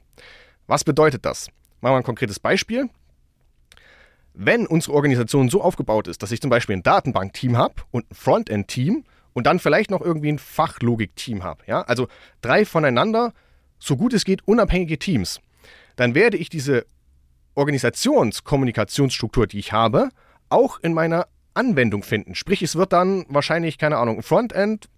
Was 0.66 0.82
bedeutet 0.82 1.24
das? 1.24 1.48
Machen 1.80 1.94
wir 1.94 1.98
ein 1.98 2.02
konkretes 2.02 2.40
Beispiel. 2.40 2.88
Wenn 4.34 4.66
unsere 4.66 4.94
Organisation 4.94 5.48
so 5.48 5.62
aufgebaut 5.62 6.08
ist, 6.08 6.22
dass 6.22 6.32
ich 6.32 6.40
zum 6.40 6.50
Beispiel 6.50 6.76
ein 6.76 6.82
Datenbankteam 6.82 7.56
habe 7.56 7.74
und 7.92 8.10
ein 8.10 8.14
Frontend-Team 8.14 9.04
und 9.32 9.46
dann 9.46 9.60
vielleicht 9.60 9.90
noch 9.90 10.00
irgendwie 10.00 10.30
ein 10.30 10.38
Fachlogik-Team 10.38 11.44
habe, 11.44 11.62
ja, 11.66 11.82
also 11.82 12.08
drei 12.40 12.64
voneinander, 12.64 13.32
so 13.78 13.96
gut 13.96 14.12
es 14.12 14.24
geht, 14.24 14.46
unabhängige 14.46 14.98
Teams, 14.98 15.40
dann 15.96 16.14
werde 16.14 16.36
ich 16.36 16.48
diese 16.48 16.86
Organisationskommunikationsstruktur, 17.54 19.46
die 19.46 19.60
ich 19.60 19.72
habe, 19.72 20.08
auch 20.48 20.80
in 20.80 20.94
meiner 20.94 21.28
Anwendung 21.54 22.02
finden. 22.02 22.34
Sprich, 22.34 22.62
es 22.62 22.74
wird 22.74 22.92
dann 22.92 23.24
wahrscheinlich, 23.28 23.78
keine 23.78 23.98
Ahnung, 23.98 24.16
ein 24.16 24.22
Frontend, 24.22 24.88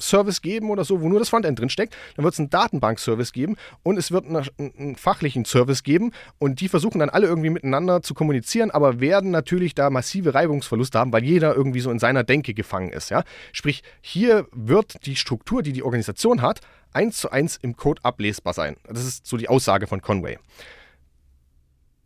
Service 0.00 0.42
geben 0.42 0.70
oder 0.70 0.84
so, 0.84 1.00
wo 1.00 1.08
nur 1.08 1.18
das 1.18 1.28
Frontend 1.28 1.58
drin 1.58 1.68
steckt. 1.68 1.96
Dann 2.16 2.24
wird 2.24 2.34
es 2.34 2.40
einen 2.40 2.50
Datenbank-Service 2.50 3.32
geben 3.32 3.56
und 3.82 3.98
es 3.98 4.10
wird 4.10 4.26
einen, 4.26 4.46
einen, 4.58 4.96
fachlichen 4.96 5.44
Service 5.44 5.82
geben 5.82 6.12
und 6.38 6.60
die 6.60 6.68
versuchen 6.68 6.98
dann 6.98 7.10
alle 7.10 7.26
irgendwie 7.26 7.50
miteinander 7.50 8.02
zu 8.02 8.14
kommunizieren, 8.14 8.70
aber 8.70 9.00
werden 9.00 9.30
natürlich 9.30 9.74
da 9.74 9.90
massive 9.90 10.34
Reibungsverluste 10.34 10.98
haben, 10.98 11.12
weil 11.12 11.24
jeder 11.24 11.54
irgendwie 11.54 11.80
so 11.80 11.90
in 11.90 11.98
seiner 11.98 12.24
Denke 12.24 12.54
gefangen 12.54 12.90
ist. 12.90 13.10
Ja? 13.10 13.24
Sprich, 13.52 13.82
hier 14.00 14.46
wird 14.52 15.06
die 15.06 15.16
Struktur, 15.16 15.62
die 15.62 15.72
die 15.72 15.82
Organisation 15.82 16.42
hat, 16.42 16.60
eins 16.92 17.18
zu 17.18 17.30
eins 17.30 17.58
im 17.60 17.76
Code 17.76 18.04
ablesbar 18.04 18.54
sein. 18.54 18.76
Das 18.84 19.04
ist 19.04 19.26
so 19.26 19.36
die 19.36 19.48
Aussage 19.48 19.86
von 19.86 20.00
Conway. 20.00 20.38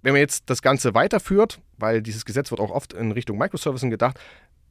Wenn 0.03 0.13
man 0.13 0.21
jetzt 0.21 0.49
das 0.49 0.63
Ganze 0.63 0.95
weiterführt, 0.95 1.61
weil 1.79 2.03
dieses 2.03 2.25
Gesetz 2.25 2.51
wird 2.51 2.61
auch 2.61 2.71
oft 2.71 2.93
in 2.95 3.13
Richtung 3.13 3.39
Microservicing 3.39 3.91
gedacht, 3.91 4.19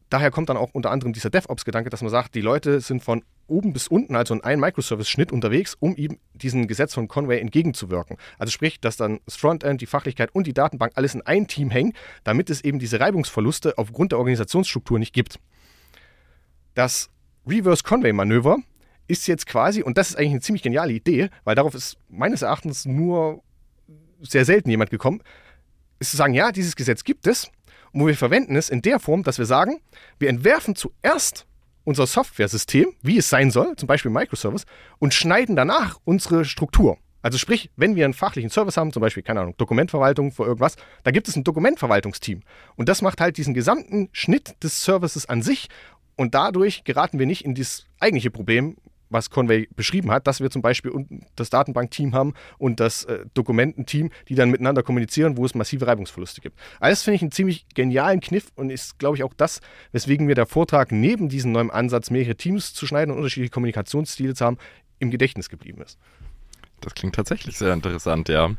daher 0.10 0.32
kommt 0.32 0.50
dann 0.50 0.58
auch 0.58 0.72
unter 0.74 0.92
anderem 0.92 1.14
dieser 1.14 1.30
DevOps-Gedanke, 1.30 1.90
dass 1.90 2.02
man 2.02 2.12
sagt, 2.12 2.36
die 2.36 2.42
Leute 2.42 2.82
sind 2.82 3.04
von 3.04 3.24
oben 3.48 3.74
bis 3.74 3.88
unten, 3.88 4.16
also 4.16 4.34
in 4.34 4.44
einem 4.44 4.62
Microservice-Schnitt 4.62 5.32
unterwegs, 5.32 5.76
um 5.80 5.96
eben 5.96 6.20
diesem 6.34 6.68
Gesetz 6.68 6.94
von 6.94 7.08
Conway 7.08 7.40
entgegenzuwirken. 7.40 8.18
Also 8.38 8.52
sprich, 8.52 8.80
dass 8.80 8.98
dann 8.98 9.20
das 9.26 9.36
Frontend, 9.36 9.82
die 9.82 9.86
Fachlichkeit 9.86 10.34
und 10.34 10.48
die 10.48 10.54
Datenbank 10.54 10.94
alles 10.96 11.16
in 11.16 11.22
ein 11.22 11.48
Team 11.48 11.70
hängen, 11.70 11.94
damit 12.24 12.50
es 12.50 12.64
eben 12.64 12.80
diese 12.80 13.00
Reibungsverluste 13.00 13.78
aufgrund 13.78 14.12
der 14.12 14.20
Organisationsstruktur 14.20 15.00
nicht 15.00 15.14
gibt. 15.14 15.40
Das 16.76 17.10
Reverse 17.48 17.84
Conway-Manöver 17.84 18.58
ist 19.08 19.28
jetzt 19.28 19.48
quasi, 19.48 19.82
und 19.82 19.98
das 19.98 20.10
ist 20.10 20.16
eigentlich 20.18 20.32
eine 20.32 20.42
ziemlich 20.42 20.64
geniale 20.64 20.94
Idee, 20.94 21.30
weil 21.44 21.56
darauf 21.56 21.74
ist 21.74 21.98
meines 22.10 22.44
Erachtens 22.44 22.86
nur 22.86 23.42
sehr 24.22 24.46
selten 24.46 24.70
jemand 24.70 24.92
gekommen, 24.92 25.22
ist 26.00 26.12
zu 26.12 26.18
sagen, 26.18 26.34
ja, 26.34 26.52
dieses 26.52 26.76
Gesetz 26.76 27.04
gibt 27.04 27.28
es 27.28 27.52
und 27.92 28.08
wir 28.08 28.16
verwenden 28.16 28.56
es 28.56 28.70
in 28.70 28.82
der 28.82 29.00
Form, 29.00 29.24
dass 29.24 29.38
wir 29.38 29.46
sagen, 29.46 29.80
wir 30.18 30.30
entwerfen 30.30 30.76
zuerst 30.76 31.46
unser 31.84 32.06
Software-System, 32.06 32.94
wie 33.02 33.18
es 33.18 33.30
sein 33.30 33.52
soll, 33.52 33.76
zum 33.76 33.88
Beispiel 33.88 34.12
Microservice, 34.12 34.66
und 35.00 35.14
schneiden 35.14 35.56
danach 35.56 36.00
unsere 36.06 36.46
Struktur. 36.46 36.98
Also 37.22 37.38
sprich, 37.38 37.70
wenn 37.76 37.96
wir 37.96 38.06
einen 38.06 38.14
fachlichen 38.14 38.50
Service 38.50 38.78
haben, 38.78 38.94
zum 38.94 39.02
Beispiel, 39.02 39.24
keine 39.24 39.42
Ahnung, 39.42 39.56
Dokumentverwaltung 39.58 40.32
für 40.32 40.44
irgendwas, 40.44 40.76
da 41.04 41.12
gibt 41.12 41.28
es 41.28 41.36
ein 41.36 41.44
Dokumentverwaltungsteam. 41.44 42.44
Und 42.76 42.90
das 42.90 43.02
macht 43.02 43.20
halt 43.20 43.38
diesen 43.38 43.54
gesamten 43.54 44.10
Schnitt 44.14 44.64
des 44.64 44.84
Services 44.84 45.28
an 45.28 45.42
sich. 45.42 45.68
Und 46.16 46.34
dadurch 46.34 46.84
geraten 46.84 47.20
wir 47.20 47.26
nicht 47.26 47.44
in 47.44 47.56
das 47.56 47.86
eigentliche 48.00 48.32
Problem, 48.32 48.78
was 49.10 49.30
Conway 49.30 49.68
beschrieben 49.76 50.12
hat, 50.12 50.28
dass 50.28 50.40
wir 50.40 50.50
zum 50.50 50.62
Beispiel 50.62 50.92
das 51.36 51.50
Datenbankteam 51.50 52.14
haben 52.14 52.34
und 52.58 52.80
das 52.80 53.06
äh, 53.06 53.26
Dokumententeam, 53.34 54.12
die 54.28 54.36
dann 54.36 54.52
miteinander 54.52 54.84
kommunizieren, 54.84 55.38
wo 55.38 55.46
es 55.46 55.56
massive 55.56 55.88
Reibungsverluste 55.88 56.42
gibt. 56.42 56.58
Alles 56.80 57.04
finde 57.04 57.16
ich 57.16 57.22
einen 57.22 57.32
ziemlich 57.32 57.68
genialen 57.74 58.22
Kniff 58.22 58.52
und 58.56 58.70
ist, 58.70 59.00
glaube 59.00 59.18
ich, 59.18 59.24
auch 59.24 59.34
das, 59.34 59.62
weswegen 59.92 60.26
mir 60.26 60.36
der 60.36 60.46
Vortrag 60.46 60.92
neben 60.92 61.30
diesem 61.30 61.52
neuen 61.52 61.72
Ansatz, 61.72 62.10
mehrere 62.10 62.36
Teams 62.36 62.74
zu 62.74 62.86
schneiden 62.86 63.12
und 63.12 63.18
unterschiedliche 63.18 63.52
Kommunikationsstile 63.52 64.34
zu 64.34 64.46
haben, 64.46 64.58
im 65.00 65.12
Gedächtnis 65.12 65.50
geblieben 65.50 65.82
ist. 65.82 65.98
Das 66.82 66.94
klingt 66.94 67.16
tatsächlich 67.16 67.58
sehr 67.58 67.74
interessant, 67.74 68.30
ja. 68.30 68.52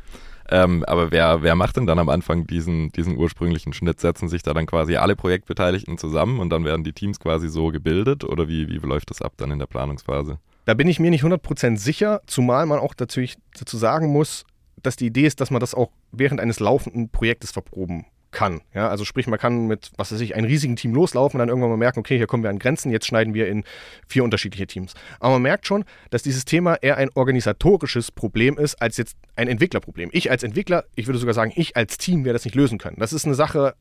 Ähm, 0.49 0.83
aber 0.85 1.11
wer, 1.11 1.41
wer 1.43 1.55
macht 1.55 1.77
denn 1.77 1.85
dann 1.85 1.99
am 1.99 2.09
Anfang 2.09 2.47
diesen, 2.47 2.91
diesen 2.91 3.17
ursprünglichen 3.17 3.73
Schnitt? 3.73 3.99
Setzen 3.99 4.29
sich 4.29 4.43
da 4.43 4.53
dann 4.53 4.65
quasi 4.65 4.95
alle 4.95 5.15
Projektbeteiligten 5.15 5.97
zusammen 5.97 6.39
und 6.39 6.49
dann 6.49 6.65
werden 6.65 6.83
die 6.83 6.93
Teams 6.93 7.19
quasi 7.19 7.47
so 7.47 7.67
gebildet 7.67 8.23
oder 8.23 8.47
wie, 8.47 8.67
wie 8.67 8.77
läuft 8.77 9.09
das 9.09 9.21
ab 9.21 9.33
dann 9.37 9.51
in 9.51 9.59
der 9.59 9.67
Planungsphase? 9.67 10.39
Da 10.65 10.73
bin 10.73 10.87
ich 10.87 10.99
mir 10.99 11.09
nicht 11.09 11.23
100% 11.23 11.77
sicher, 11.77 12.21
zumal 12.27 12.65
man 12.65 12.79
auch 12.79 12.93
dazu, 12.93 13.21
dazu 13.57 13.77
sagen 13.77 14.07
muss, 14.07 14.45
dass 14.83 14.95
die 14.95 15.07
Idee 15.07 15.25
ist, 15.25 15.41
dass 15.41 15.51
man 15.51 15.59
das 15.59 15.73
auch 15.73 15.91
während 16.11 16.39
eines 16.39 16.59
laufenden 16.59 17.09
Projektes 17.09 17.51
verproben 17.51 18.05
kann. 18.31 18.61
Ja, 18.73 18.89
also 18.89 19.05
sprich, 19.05 19.27
man 19.27 19.39
kann 19.39 19.67
mit, 19.67 19.91
was 19.97 20.11
weiß 20.11 20.21
ich, 20.21 20.35
einem 20.35 20.45
riesigen 20.45 20.75
Team 20.75 20.93
loslaufen 20.93 21.37
und 21.37 21.39
dann 21.39 21.49
irgendwann 21.49 21.69
mal 21.69 21.77
merken, 21.77 21.99
okay, 21.99 22.17
hier 22.17 22.27
kommen 22.27 22.43
wir 22.43 22.49
an 22.49 22.59
Grenzen, 22.59 22.91
jetzt 22.91 23.05
schneiden 23.05 23.33
wir 23.33 23.47
in 23.47 23.63
vier 24.07 24.23
unterschiedliche 24.23 24.67
Teams. 24.67 24.93
Aber 25.19 25.33
man 25.33 25.41
merkt 25.41 25.67
schon, 25.67 25.85
dass 26.09 26.23
dieses 26.23 26.45
Thema 26.45 26.75
eher 26.75 26.97
ein 26.97 27.09
organisatorisches 27.13 28.11
Problem 28.11 28.57
ist, 28.57 28.81
als 28.81 28.97
jetzt 28.97 29.17
ein 29.35 29.47
Entwicklerproblem. 29.47 30.09
Ich 30.13 30.31
als 30.31 30.43
Entwickler, 30.43 30.85
ich 30.95 31.07
würde 31.07 31.19
sogar 31.19 31.33
sagen, 31.33 31.51
ich 31.55 31.75
als 31.75 31.97
Team 31.97 32.25
werde 32.25 32.35
das 32.37 32.45
nicht 32.45 32.55
lösen 32.55 32.77
können. 32.77 32.97
Das 32.99 33.13
ist 33.13 33.25
eine 33.25 33.35
Sache, 33.35 33.75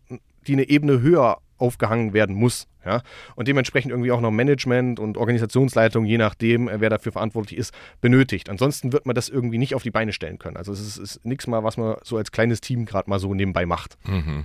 die 0.47 0.53
eine 0.53 0.69
Ebene 0.69 1.01
höher 1.01 1.39
aufgehangen 1.61 2.13
werden 2.13 2.35
muss. 2.35 2.67
Ja? 2.85 3.03
Und 3.37 3.49
dementsprechend 3.49 3.91
irgendwie 3.91 4.13
auch 4.13 4.21
noch 4.21 4.31
Management 4.31 5.01
und 5.01 5.17
Organisationsleitung, 5.17 6.05
je 6.05 6.19
nachdem, 6.19 6.69
äh, 6.69 6.81
wer 6.81 6.91
dafür 6.91 7.13
verantwortlich 7.13 7.59
ist, 7.59 7.75
benötigt. 8.01 8.49
Ansonsten 8.49 8.93
wird 8.93 9.07
man 9.07 9.15
das 9.15 9.29
irgendwie 9.29 9.59
nicht 9.59 9.75
auf 9.75 9.83
die 9.83 9.91
Beine 9.91 10.13
stellen 10.13 10.39
können. 10.39 10.57
Also 10.57 10.73
es 10.73 10.81
ist, 10.81 10.97
ist 10.97 11.25
nichts 11.25 11.47
mal, 11.47 11.65
was 11.65 11.77
man 11.77 11.97
so 12.03 12.17
als 12.17 12.33
kleines 12.33 12.61
Team 12.61 12.87
gerade 12.87 13.09
mal 13.09 13.19
so 13.19 13.35
nebenbei 13.35 13.67
macht. 13.67 13.99
Mhm. 14.07 14.45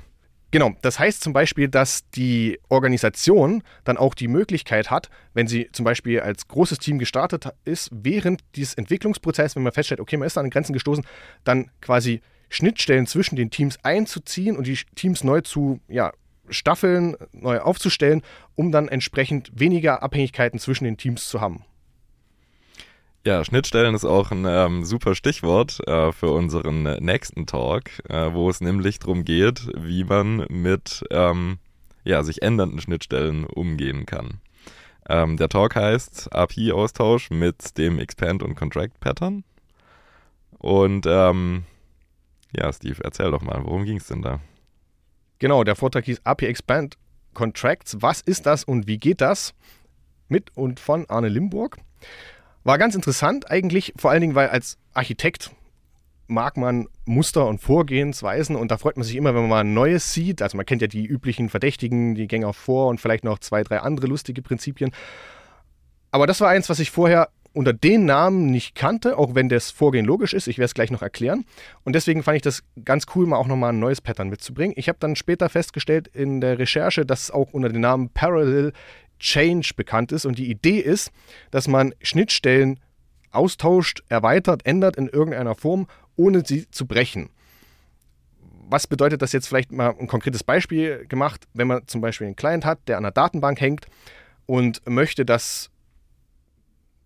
Genau, 0.52 0.74
das 0.82 1.00
heißt 1.00 1.22
zum 1.22 1.34
Beispiel, 1.34 1.68
dass 1.68 2.10
die 2.12 2.60
Organisation 2.70 3.62
dann 3.84 3.98
auch 3.98 4.14
die 4.14 4.30
Möglichkeit 4.30 4.90
hat, 4.90 5.10
wenn 5.34 5.48
sie 5.48 5.70
zum 5.74 5.84
Beispiel 5.84 6.22
als 6.22 6.48
großes 6.48 6.80
Team 6.80 6.98
gestartet 6.98 7.50
ist, 7.66 7.90
während 7.92 8.42
dieses 8.56 8.74
Entwicklungsprozesses, 8.76 9.58
wenn 9.58 9.64
man 9.64 9.74
feststellt, 9.74 10.00
okay, 10.00 10.16
man 10.16 10.28
ist 10.28 10.38
an 10.38 10.50
Grenzen 10.50 10.72
gestoßen, 10.72 11.06
dann 11.44 11.72
quasi 11.82 12.22
Schnittstellen 12.50 13.06
zwischen 13.06 13.36
den 13.36 13.50
Teams 13.50 13.78
einzuziehen 13.84 14.56
und 14.56 14.66
die 14.68 14.80
Teams 14.96 15.26
neu 15.26 15.42
zu 15.42 15.82
ja, 15.90 16.14
Staffeln 16.50 17.16
neu 17.32 17.60
aufzustellen, 17.60 18.22
um 18.56 18.72
dann 18.72 18.88
entsprechend 18.88 19.52
weniger 19.54 20.04
Abhängigkeiten 20.04 20.60
zwischen 20.60 20.86
den 20.86 20.98
Teams 20.98 21.28
zu 21.28 21.42
haben. 21.42 21.64
Ja, 23.26 23.44
Schnittstellen 23.44 23.96
ist 23.96 24.06
auch 24.06 24.30
ein 24.30 24.46
ähm, 24.48 24.86
super 24.86 25.16
Stichwort 25.16 25.80
äh, 25.88 26.12
für 26.12 26.30
unseren 26.30 26.84
nächsten 27.04 27.48
Talk, 27.48 27.90
äh, 28.08 28.32
wo 28.34 28.52
es 28.52 28.62
nämlich 28.62 29.00
darum 29.00 29.26
geht, 29.26 29.68
wie 29.76 30.04
man 30.04 30.46
mit 30.50 31.04
ähm, 31.10 31.58
ja, 32.04 32.22
sich 32.22 32.44
ändernden 32.44 32.80
Schnittstellen 32.80 33.46
umgehen 33.46 34.06
kann. 34.06 34.42
Ähm, 35.10 35.38
der 35.38 35.50
Talk 35.50 35.76
heißt 35.76 36.34
API-Austausch 36.34 37.32
mit 37.32 37.78
dem 37.80 37.98
Expand 37.98 38.44
und 38.44 38.54
Contract 38.54 39.00
Pattern. 39.00 39.44
Und 40.60 41.06
ähm, 41.08 41.64
ja, 42.56 42.72
Steve, 42.72 43.04
erzähl 43.04 43.32
doch 43.32 43.42
mal, 43.42 43.64
worum 43.64 43.86
ging 43.86 43.98
es 43.98 44.08
denn 44.08 44.22
da? 44.22 44.40
Genau, 45.40 45.64
der 45.64 45.76
Vortrag 45.76 46.06
hieß 46.06 46.22
API 46.24 46.48
Expand 46.48 46.98
Contracts. 47.34 47.98
Was 48.00 48.22
ist 48.22 48.46
das 48.46 48.64
und 48.64 48.88
wie 48.88 48.98
geht 48.98 49.22
das? 49.22 49.54
Mit 50.28 50.56
und 50.56 50.80
von 50.80 51.08
Arne 51.10 51.30
Limburg. 51.30 51.78
War 52.64 52.78
ganz 52.78 52.96
interessant 52.96 53.52
eigentlich, 53.52 53.94
vor 53.96 54.12
allen 54.12 54.22
Dingen, 54.22 54.36
weil 54.36 54.50
als 54.50 54.78
Architekt 54.94 55.52
mag 56.28 56.58
man 56.58 56.88
Muster 57.06 57.46
und 57.46 57.60
Vorgehensweisen 57.60 58.56
und 58.56 58.72
da 58.72 58.78
freut 58.78 58.98
man 58.98 59.04
sich 59.04 59.16
immer, 59.16 59.36
wenn 59.36 59.42
man 59.42 59.50
mal 59.50 59.60
ein 59.62 59.74
neues 59.74 60.14
sieht. 60.14 60.42
Also 60.42 60.58
man 60.58 60.66
kennt 60.66 60.82
ja 60.82 60.88
die 60.88 61.06
üblichen 61.06 61.50
Verdächtigen, 61.50 62.16
die 62.16 62.28
Gänger 62.28 62.54
vor 62.54 62.88
und 62.88 63.00
vielleicht 63.00 63.24
noch 63.24 63.38
zwei, 63.38 63.64
drei 63.64 63.80
andere 63.80 64.08
lustige 64.08 64.42
Prinzipien. 64.42 64.92
Aber 66.10 66.26
das 66.26 66.42
war 66.42 66.50
eins, 66.50 66.70
was 66.70 66.80
ich 66.80 66.90
vorher 66.90 67.30
unter 67.56 67.72
den 67.74 68.06
Namen 68.06 68.48
nicht 68.48 68.76
kannte, 68.76 69.18
auch 69.18 69.34
wenn 69.34 69.48
das 69.48 69.72
Vorgehen 69.72 70.06
logisch 70.06 70.34
ist. 70.34 70.48
Ich 70.48 70.58
werde 70.58 70.66
es 70.66 70.74
gleich 70.74 70.92
noch 70.92 71.02
erklären. 71.02 71.46
Und 71.84 71.94
deswegen 71.94 72.22
fand 72.22 72.36
ich 72.36 72.42
das 72.42 72.64
ganz 72.84 73.06
cool, 73.16 73.26
mal 73.26 73.38
auch 73.38 73.48
nochmal 73.48 73.72
ein 73.72 73.80
neues 73.80 74.02
Pattern 74.02 74.30
mitzubringen. 74.30 74.76
Ich 74.78 74.90
habe 74.90 75.00
dann 75.00 75.16
später 75.16 75.48
festgestellt 75.48 76.10
in 76.10 76.42
der 76.42 76.60
Recherche, 76.60 77.06
dass 77.06 77.24
es 77.24 77.32
auch 77.32 77.54
unter 77.54 77.70
dem 77.70 77.82
Namen 77.82 78.10
Parallel 78.10 78.74
Change 79.20 79.72
bekannt 79.78 80.12
ist. 80.12 80.26
Und 80.26 80.38
die 80.38 80.50
Idee 80.50 80.80
ist, 80.80 81.12
dass 81.50 81.70
man 81.70 81.96
Schnittstellen 82.02 82.80
austauscht, 83.32 84.04
erweitert, 84.10 84.66
ändert 84.66 84.98
in 84.98 85.08
irgendeiner 85.08 85.56
Form, 85.56 85.88
ohne 86.18 86.46
sie 86.46 86.70
zu 86.70 86.86
brechen. 86.86 87.30
Was 88.68 88.86
bedeutet 88.86 89.22
das 89.22 89.32
jetzt 89.32 89.48
vielleicht 89.48 89.72
mal 89.72 89.96
ein 89.98 90.08
konkretes 90.08 90.44
Beispiel 90.44 91.06
gemacht, 91.08 91.48
wenn 91.54 91.68
man 91.68 91.88
zum 91.88 92.02
Beispiel 92.02 92.28
einen 92.28 92.36
Client 92.36 92.66
hat, 92.66 92.80
der 92.88 92.98
an 92.98 93.06
einer 93.06 93.12
Datenbank 93.12 93.62
hängt 93.62 93.86
und 94.46 94.82
möchte, 94.90 95.24
dass 95.24 95.70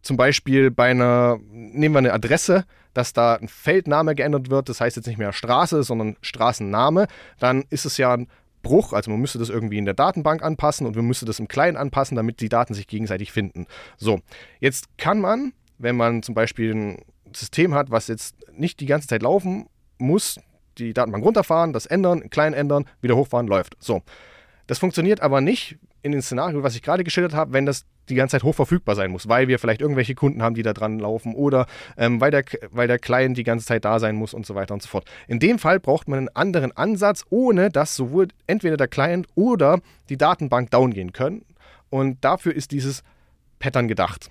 zum 0.01 0.17
Beispiel 0.17 0.71
bei 0.71 0.91
einer, 0.91 1.39
nehmen 1.51 1.95
wir 1.95 1.99
eine 1.99 2.13
Adresse, 2.13 2.65
dass 2.93 3.13
da 3.13 3.35
ein 3.35 3.47
Feldname 3.47 4.15
geändert 4.15 4.49
wird, 4.49 4.69
das 4.69 4.81
heißt 4.81 4.95
jetzt 4.95 5.07
nicht 5.07 5.17
mehr 5.17 5.33
Straße, 5.33 5.83
sondern 5.83 6.17
Straßenname, 6.21 7.07
dann 7.39 7.63
ist 7.69 7.85
es 7.85 7.97
ja 7.97 8.13
ein 8.13 8.27
Bruch, 8.61 8.93
also 8.93 9.11
man 9.11 9.21
müsste 9.21 9.39
das 9.39 9.49
irgendwie 9.49 9.77
in 9.77 9.85
der 9.85 9.93
Datenbank 9.93 10.43
anpassen 10.43 10.85
und 10.85 10.95
man 10.95 11.05
müsste 11.05 11.25
das 11.25 11.39
im 11.39 11.47
Client 11.47 11.77
anpassen, 11.77 12.17
damit 12.17 12.41
die 12.41 12.49
Daten 12.49 12.73
sich 12.73 12.87
gegenseitig 12.87 13.31
finden. 13.31 13.67
So, 13.97 14.19
jetzt 14.59 14.97
kann 14.97 15.21
man, 15.21 15.53
wenn 15.77 15.95
man 15.95 16.23
zum 16.23 16.35
Beispiel 16.35 16.73
ein 16.73 17.05
System 17.33 17.73
hat, 17.73 17.91
was 17.91 18.07
jetzt 18.07 18.35
nicht 18.51 18.79
die 18.79 18.85
ganze 18.85 19.07
Zeit 19.07 19.21
laufen 19.21 19.67
muss, 19.97 20.39
die 20.77 20.93
Datenbank 20.93 21.23
runterfahren, 21.23 21.73
das 21.73 21.85
ändern, 21.85 22.29
klein 22.29 22.53
ändern, 22.53 22.85
wieder 23.01 23.15
hochfahren, 23.15 23.47
läuft. 23.47 23.77
So. 23.79 24.01
Das 24.69 24.77
funktioniert 24.77 25.21
aber 25.21 25.41
nicht 25.41 25.79
in 26.03 26.11
dem 26.11 26.21
Szenario, 26.21 26.61
was 26.61 26.75
ich 26.75 26.83
gerade 26.83 27.03
geschildert 27.03 27.33
habe, 27.33 27.53
wenn 27.53 27.65
das 27.65 27.87
die 28.07 28.13
ganze 28.13 28.33
Zeit 28.33 28.43
hochverfügbar 28.43 28.93
sein 28.93 29.09
muss, 29.09 29.27
weil 29.27 29.47
wir 29.47 29.57
vielleicht 29.57 29.81
irgendwelche 29.81 30.13
Kunden 30.13 30.43
haben, 30.43 30.53
die 30.53 30.61
da 30.61 30.73
dran 30.73 30.99
laufen 30.99 31.33
oder 31.33 31.65
ähm, 31.97 32.21
weil, 32.21 32.29
der, 32.29 32.43
weil 32.69 32.87
der 32.87 32.99
Client 32.99 33.35
die 33.35 33.43
ganze 33.43 33.65
Zeit 33.65 33.83
da 33.83 33.97
sein 33.97 34.15
muss 34.15 34.31
und 34.31 34.45
so 34.45 34.53
weiter 34.53 34.75
und 34.75 34.83
so 34.83 34.87
fort. 34.87 35.09
In 35.27 35.39
dem 35.39 35.57
Fall 35.57 35.79
braucht 35.79 36.07
man 36.07 36.19
einen 36.19 36.29
anderen 36.35 36.71
Ansatz, 36.77 37.25
ohne 37.31 37.71
dass 37.71 37.95
sowohl 37.95 38.27
entweder 38.45 38.77
der 38.77 38.87
Client 38.87 39.25
oder 39.33 39.79
die 40.09 40.17
Datenbank 40.17 40.69
down 40.69 40.93
gehen 40.93 41.13
können. 41.13 41.45
Und 41.89 42.23
dafür 42.23 42.53
ist 42.53 42.69
dieses 42.69 43.01
Pattern 43.57 43.87
gedacht. 43.87 44.29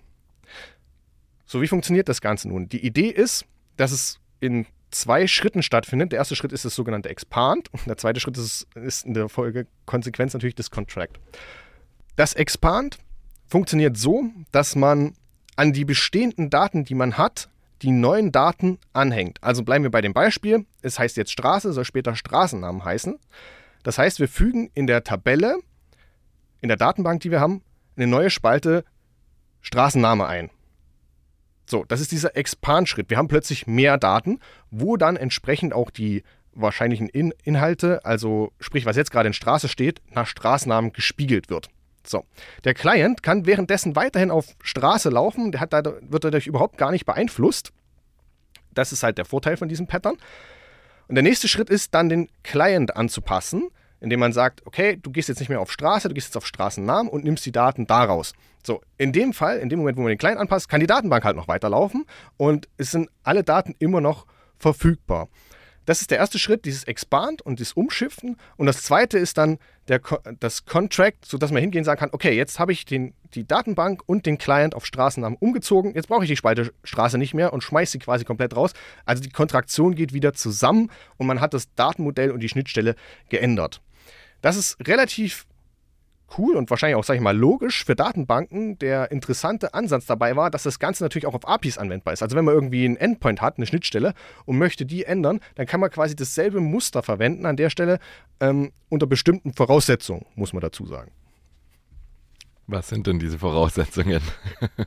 So, 1.46 1.62
wie 1.62 1.66
funktioniert 1.66 2.08
das 2.08 2.20
Ganze 2.20 2.46
nun? 2.46 2.68
Die 2.68 2.86
Idee 2.86 3.08
ist, 3.08 3.44
dass 3.76 3.90
es 3.90 4.20
in 4.38 4.66
zwei 4.90 5.26
Schritten 5.26 5.62
stattfindet. 5.62 6.12
Der 6.12 6.18
erste 6.18 6.36
Schritt 6.36 6.52
ist 6.52 6.64
das 6.64 6.74
sogenannte 6.74 7.08
Expand 7.08 7.70
der 7.86 7.96
zweite 7.96 8.20
Schritt 8.20 8.36
ist, 8.38 8.66
ist 8.74 9.04
in 9.04 9.14
der 9.14 9.28
Folge 9.28 9.66
Konsequenz 9.86 10.32
natürlich 10.32 10.54
das 10.54 10.70
Contract. 10.70 11.20
Das 12.16 12.34
Expand 12.34 12.98
funktioniert 13.46 13.96
so, 13.96 14.24
dass 14.52 14.76
man 14.76 15.14
an 15.56 15.72
die 15.72 15.84
bestehenden 15.84 16.50
Daten, 16.50 16.84
die 16.84 16.94
man 16.94 17.18
hat, 17.18 17.48
die 17.82 17.90
neuen 17.90 18.32
Daten 18.32 18.78
anhängt. 18.92 19.38
Also 19.42 19.62
bleiben 19.62 19.84
wir 19.84 19.90
bei 19.90 20.00
dem 20.00 20.12
Beispiel. 20.12 20.66
Es 20.82 20.98
heißt 20.98 21.16
jetzt 21.16 21.32
Straße, 21.32 21.72
soll 21.72 21.84
später 21.84 22.16
Straßennamen 22.16 22.84
heißen. 22.84 23.18
Das 23.82 23.98
heißt, 23.98 24.20
wir 24.20 24.28
fügen 24.28 24.70
in 24.74 24.86
der 24.86 25.04
Tabelle, 25.04 25.58
in 26.60 26.68
der 26.68 26.76
Datenbank, 26.76 27.20
die 27.20 27.30
wir 27.30 27.40
haben, 27.40 27.62
eine 27.96 28.06
neue 28.06 28.30
Spalte 28.30 28.84
Straßenname 29.60 30.26
ein. 30.26 30.50
So, 31.68 31.84
das 31.84 32.00
ist 32.00 32.12
dieser 32.12 32.34
Expand-Schritt. 32.34 33.10
Wir 33.10 33.18
haben 33.18 33.28
plötzlich 33.28 33.66
mehr 33.66 33.98
Daten, 33.98 34.40
wo 34.70 34.96
dann 34.96 35.16
entsprechend 35.16 35.74
auch 35.74 35.90
die 35.90 36.22
wahrscheinlichen 36.54 37.08
in 37.10 37.34
Inhalte, 37.44 38.04
also 38.06 38.52
sprich, 38.58 38.86
was 38.86 38.96
jetzt 38.96 39.10
gerade 39.10 39.26
in 39.26 39.34
Straße 39.34 39.68
steht, 39.68 40.00
nach 40.10 40.26
Straßennamen 40.26 40.92
gespiegelt 40.92 41.50
wird. 41.50 41.68
So, 42.04 42.24
der 42.64 42.72
Client 42.72 43.22
kann 43.22 43.44
währenddessen 43.44 43.96
weiterhin 43.96 44.30
auf 44.30 44.46
Straße 44.62 45.10
laufen, 45.10 45.52
der 45.52 45.60
hat 45.60 45.72
wird 45.72 46.24
dadurch 46.24 46.46
überhaupt 46.46 46.78
gar 46.78 46.90
nicht 46.90 47.04
beeinflusst. 47.04 47.72
Das 48.72 48.92
ist 48.92 49.02
halt 49.02 49.18
der 49.18 49.26
Vorteil 49.26 49.58
von 49.58 49.68
diesem 49.68 49.86
Pattern. 49.86 50.14
Und 51.06 51.16
der 51.16 51.22
nächste 51.22 51.48
Schritt 51.48 51.68
ist 51.68 51.94
dann 51.94 52.08
den 52.08 52.30
Client 52.44 52.96
anzupassen 52.96 53.68
indem 54.00 54.20
man 54.20 54.32
sagt, 54.32 54.66
okay, 54.66 54.98
du 55.00 55.10
gehst 55.10 55.28
jetzt 55.28 55.40
nicht 55.40 55.48
mehr 55.48 55.60
auf 55.60 55.72
Straße, 55.72 56.08
du 56.08 56.14
gehst 56.14 56.28
jetzt 56.28 56.36
auf 56.36 56.46
Straßennamen 56.46 57.10
und 57.10 57.24
nimmst 57.24 57.44
die 57.46 57.52
Daten 57.52 57.86
daraus. 57.86 58.32
So, 58.64 58.80
in 58.96 59.12
dem 59.12 59.32
Fall, 59.32 59.58
in 59.58 59.68
dem 59.68 59.78
Moment, 59.78 59.96
wo 59.96 60.02
man 60.02 60.10
den 60.10 60.18
Client 60.18 60.38
anpasst, 60.38 60.68
kann 60.68 60.80
die 60.80 60.86
Datenbank 60.86 61.24
halt 61.24 61.36
noch 61.36 61.48
weiterlaufen 61.48 62.04
und 62.36 62.68
es 62.76 62.90
sind 62.90 63.08
alle 63.22 63.44
Daten 63.44 63.74
immer 63.78 64.00
noch 64.00 64.26
verfügbar. 64.58 65.28
Das 65.88 66.02
ist 66.02 66.10
der 66.10 66.18
erste 66.18 66.38
Schritt, 66.38 66.66
dieses 66.66 66.84
Expand 66.84 67.40
und 67.40 67.60
dieses 67.60 67.72
Umschiften. 67.72 68.36
Und 68.58 68.66
das 68.66 68.82
zweite 68.82 69.16
ist 69.16 69.38
dann 69.38 69.56
der, 69.88 70.02
das 70.38 70.66
Contract, 70.66 71.24
sodass 71.24 71.50
man 71.50 71.62
hingehen 71.62 71.82
sagen 71.82 71.98
kann, 71.98 72.10
okay, 72.12 72.36
jetzt 72.36 72.58
habe 72.58 72.72
ich 72.72 72.84
den, 72.84 73.14
die 73.32 73.46
Datenbank 73.46 74.02
und 74.04 74.26
den 74.26 74.36
Client 74.36 74.74
auf 74.74 74.84
Straßennamen 74.84 75.38
umgezogen. 75.40 75.94
Jetzt 75.94 76.08
brauche 76.08 76.24
ich 76.24 76.28
die 76.28 76.36
Spalte 76.36 76.74
Straße 76.84 77.16
nicht 77.16 77.32
mehr 77.32 77.54
und 77.54 77.64
schmeiße 77.64 77.92
sie 77.92 77.98
quasi 78.00 78.26
komplett 78.26 78.54
raus. 78.54 78.72
Also 79.06 79.22
die 79.22 79.30
Kontraktion 79.30 79.94
geht 79.94 80.12
wieder 80.12 80.34
zusammen 80.34 80.90
und 81.16 81.26
man 81.26 81.40
hat 81.40 81.54
das 81.54 81.72
Datenmodell 81.74 82.32
und 82.32 82.40
die 82.40 82.50
Schnittstelle 82.50 82.94
geändert. 83.30 83.80
Das 84.40 84.56
ist 84.56 84.76
relativ 84.86 85.46
cool 86.36 86.56
und 86.56 86.68
wahrscheinlich 86.68 86.96
auch, 86.96 87.04
sage 87.04 87.18
ich 87.18 87.22
mal, 87.22 87.36
logisch 87.36 87.84
für 87.84 87.96
Datenbanken. 87.96 88.78
Der 88.78 89.10
interessante 89.10 89.72
Ansatz 89.74 90.06
dabei 90.06 90.36
war, 90.36 90.50
dass 90.50 90.64
das 90.64 90.78
Ganze 90.78 91.02
natürlich 91.02 91.26
auch 91.26 91.34
auf 91.34 91.48
APIs 91.48 91.78
anwendbar 91.78 92.12
ist. 92.12 92.22
Also 92.22 92.36
wenn 92.36 92.44
man 92.44 92.54
irgendwie 92.54 92.84
einen 92.84 92.96
Endpoint 92.96 93.40
hat, 93.40 93.56
eine 93.56 93.66
Schnittstelle 93.66 94.14
und 94.44 94.58
möchte 94.58 94.84
die 94.84 95.04
ändern, 95.04 95.40
dann 95.54 95.66
kann 95.66 95.80
man 95.80 95.90
quasi 95.90 96.14
dasselbe 96.14 96.60
Muster 96.60 97.02
verwenden 97.02 97.46
an 97.46 97.56
der 97.56 97.70
Stelle 97.70 97.98
ähm, 98.40 98.72
unter 98.88 99.06
bestimmten 99.06 99.54
Voraussetzungen, 99.54 100.26
muss 100.34 100.52
man 100.52 100.60
dazu 100.60 100.86
sagen. 100.86 101.10
Was 102.66 102.88
sind 102.88 103.06
denn 103.06 103.18
diese 103.18 103.38
Voraussetzungen? 103.38 104.20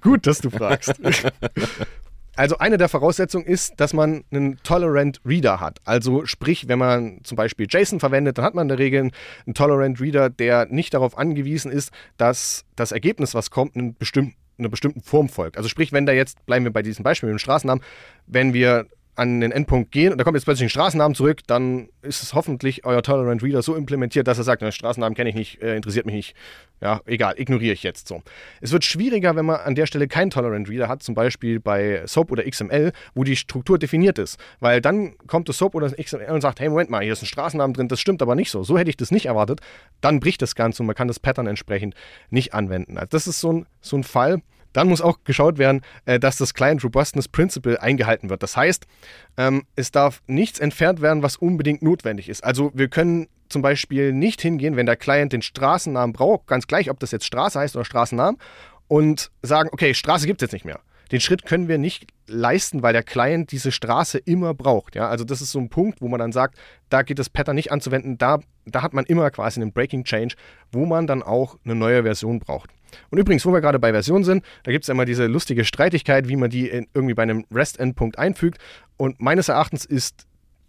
Gut, 0.01 0.27
dass 0.27 0.39
du 0.39 0.51
fragst. 0.51 0.93
Also 2.41 2.57
eine 2.57 2.79
der 2.79 2.89
Voraussetzungen 2.89 3.45
ist, 3.45 3.79
dass 3.79 3.93
man 3.93 4.23
einen 4.31 4.57
Tolerant 4.63 5.21
Reader 5.23 5.59
hat. 5.59 5.77
Also 5.85 6.25
sprich, 6.25 6.67
wenn 6.67 6.79
man 6.79 7.19
zum 7.23 7.35
Beispiel 7.35 7.67
JSON 7.69 7.99
verwendet, 7.99 8.39
dann 8.39 8.45
hat 8.45 8.55
man 8.55 8.63
in 8.63 8.69
der 8.69 8.79
Regel 8.79 9.11
einen 9.45 9.53
Tolerant 9.53 10.01
Reader, 10.01 10.31
der 10.31 10.65
nicht 10.65 10.95
darauf 10.95 11.19
angewiesen 11.19 11.71
ist, 11.71 11.91
dass 12.17 12.65
das 12.75 12.93
Ergebnis, 12.93 13.35
was 13.35 13.51
kommt, 13.51 13.75
einen 13.75 13.95
bestimmten 13.95 14.33
einer 14.57 14.69
bestimmten 14.69 15.01
Form 15.01 15.29
folgt. 15.29 15.57
Also 15.57 15.69
sprich, 15.69 15.91
wenn 15.91 16.07
da 16.07 16.13
jetzt, 16.13 16.43
bleiben 16.47 16.65
wir 16.65 16.73
bei 16.73 16.81
diesem 16.81 17.03
Beispiel 17.03 17.29
mit 17.29 17.35
dem 17.35 17.39
Straßennamen, 17.39 17.83
wenn 18.25 18.55
wir 18.55 18.87
an 19.21 19.39
den 19.39 19.51
Endpunkt 19.51 19.91
gehen 19.91 20.11
und 20.11 20.17
da 20.17 20.23
kommt 20.23 20.35
jetzt 20.35 20.45
plötzlich 20.45 20.65
ein 20.65 20.69
Straßennamen 20.69 21.13
zurück, 21.13 21.41
dann 21.45 21.89
ist 22.01 22.23
es 22.23 22.33
hoffentlich 22.33 22.85
euer 22.85 23.03
Tolerant 23.03 23.43
Reader 23.43 23.61
so 23.61 23.75
implementiert, 23.75 24.27
dass 24.27 24.39
er 24.39 24.43
sagt, 24.43 24.63
den 24.63 24.71
Straßennamen 24.71 25.15
kenne 25.15 25.29
ich 25.29 25.35
nicht, 25.35 25.61
äh, 25.61 25.75
interessiert 25.75 26.07
mich 26.07 26.15
nicht. 26.15 26.35
Ja, 26.81 27.01
egal, 27.05 27.35
ignoriere 27.37 27.73
ich 27.73 27.83
jetzt 27.83 28.07
so. 28.07 28.23
Es 28.61 28.71
wird 28.71 28.83
schwieriger, 28.83 29.35
wenn 29.35 29.45
man 29.45 29.57
an 29.57 29.75
der 29.75 29.85
Stelle 29.85 30.07
keinen 30.07 30.31
Tolerant 30.31 30.67
Reader 30.67 30.87
hat, 30.87 31.03
zum 31.03 31.13
Beispiel 31.13 31.59
bei 31.59 32.01
SOAP 32.07 32.31
oder 32.31 32.43
XML, 32.49 32.93
wo 33.13 33.23
die 33.23 33.35
Struktur 33.35 33.77
definiert 33.77 34.17
ist. 34.17 34.39
Weil 34.59 34.81
dann 34.81 35.15
kommt 35.27 35.47
das 35.47 35.59
SOAP 35.59 35.75
oder 35.75 35.87
das 35.87 36.03
XML 36.03 36.31
und 36.31 36.41
sagt, 36.41 36.59
hey, 36.59 36.69
Moment 36.69 36.89
mal, 36.89 37.03
hier 37.03 37.13
ist 37.13 37.21
ein 37.21 37.27
Straßennamen 37.27 37.75
drin, 37.75 37.87
das 37.89 37.99
stimmt 37.99 38.23
aber 38.23 38.33
nicht 38.33 38.49
so. 38.49 38.63
So 38.63 38.79
hätte 38.79 38.89
ich 38.89 38.97
das 38.97 39.11
nicht 39.11 39.27
erwartet. 39.27 39.61
Dann 40.01 40.19
bricht 40.19 40.41
das 40.41 40.55
Ganze 40.55 40.81
und 40.81 40.87
man 40.87 40.95
kann 40.95 41.07
das 41.07 41.19
Pattern 41.19 41.45
entsprechend 41.45 41.93
nicht 42.31 42.55
anwenden. 42.55 42.97
Also 42.97 43.09
das 43.11 43.27
ist 43.27 43.39
so 43.39 43.53
ein, 43.53 43.65
so 43.81 43.97
ein 43.97 44.03
Fall, 44.03 44.41
dann 44.73 44.87
muss 44.87 45.01
auch 45.01 45.19
geschaut 45.23 45.57
werden, 45.57 45.81
äh, 46.05 46.19
dass 46.19 46.37
das 46.37 46.53
Client 46.53 46.83
Robustness 46.83 47.27
Principle 47.27 47.81
eingehalten 47.81 48.29
wird. 48.29 48.43
Das 48.43 48.55
heißt, 48.57 48.85
ähm, 49.37 49.63
es 49.75 49.91
darf 49.91 50.21
nichts 50.27 50.59
entfernt 50.59 51.01
werden, 51.01 51.23
was 51.23 51.37
unbedingt 51.37 51.81
notwendig 51.81 52.29
ist. 52.29 52.43
Also 52.43 52.71
wir 52.73 52.87
können 52.87 53.27
zum 53.49 53.61
Beispiel 53.61 54.13
nicht 54.13 54.41
hingehen, 54.41 54.75
wenn 54.75 54.85
der 54.85 54.95
Client 54.95 55.33
den 55.33 55.41
Straßennamen 55.41 56.13
braucht, 56.13 56.47
ganz 56.47 56.67
gleich, 56.67 56.89
ob 56.89 56.99
das 56.99 57.11
jetzt 57.11 57.25
Straße 57.25 57.59
heißt 57.59 57.75
oder 57.75 57.85
Straßennamen, 57.85 58.39
und 58.87 59.31
sagen, 59.41 59.69
okay, 59.71 59.93
Straße 59.93 60.27
gibt 60.27 60.41
es 60.41 60.47
jetzt 60.47 60.53
nicht 60.53 60.65
mehr. 60.65 60.79
Den 61.11 61.19
Schritt 61.19 61.45
können 61.45 61.67
wir 61.67 61.77
nicht 61.77 62.07
leisten, 62.27 62.83
weil 62.83 62.93
der 62.93 63.03
Client 63.03 63.51
diese 63.51 63.71
Straße 63.71 64.17
immer 64.17 64.53
braucht. 64.53 64.95
Ja? 64.95 65.09
Also 65.09 65.25
das 65.25 65.41
ist 65.41 65.51
so 65.51 65.59
ein 65.59 65.69
Punkt, 65.69 66.01
wo 66.01 66.07
man 66.07 66.19
dann 66.19 66.31
sagt, 66.31 66.57
da 66.89 67.01
geht 67.01 67.19
das 67.19 67.29
Pattern 67.29 67.55
nicht 67.55 67.71
anzuwenden, 67.71 68.17
da, 68.17 68.39
da 68.65 68.81
hat 68.81 68.93
man 68.93 69.05
immer 69.05 69.29
quasi 69.31 69.61
einen 69.61 69.73
Breaking 69.73 70.05
Change, 70.05 70.35
wo 70.71 70.85
man 70.85 71.07
dann 71.07 71.21
auch 71.21 71.57
eine 71.65 71.75
neue 71.75 72.03
Version 72.03 72.39
braucht. 72.39 72.69
Und 73.09 73.17
übrigens, 73.17 73.45
wo 73.45 73.53
wir 73.53 73.61
gerade 73.61 73.79
bei 73.79 73.91
Versionen 73.91 74.23
sind, 74.23 74.43
da 74.63 74.71
gibt 74.71 74.83
es 74.83 74.89
immer 74.89 75.05
diese 75.05 75.27
lustige 75.27 75.65
Streitigkeit, 75.65 76.27
wie 76.27 76.35
man 76.35 76.49
die 76.49 76.67
irgendwie 76.69 77.13
bei 77.13 77.23
einem 77.23 77.45
REST-Endpunkt 77.53 78.17
einfügt. 78.17 78.59
Und 78.97 79.21
meines 79.21 79.49
Erachtens 79.49 79.85
ist 79.85 80.25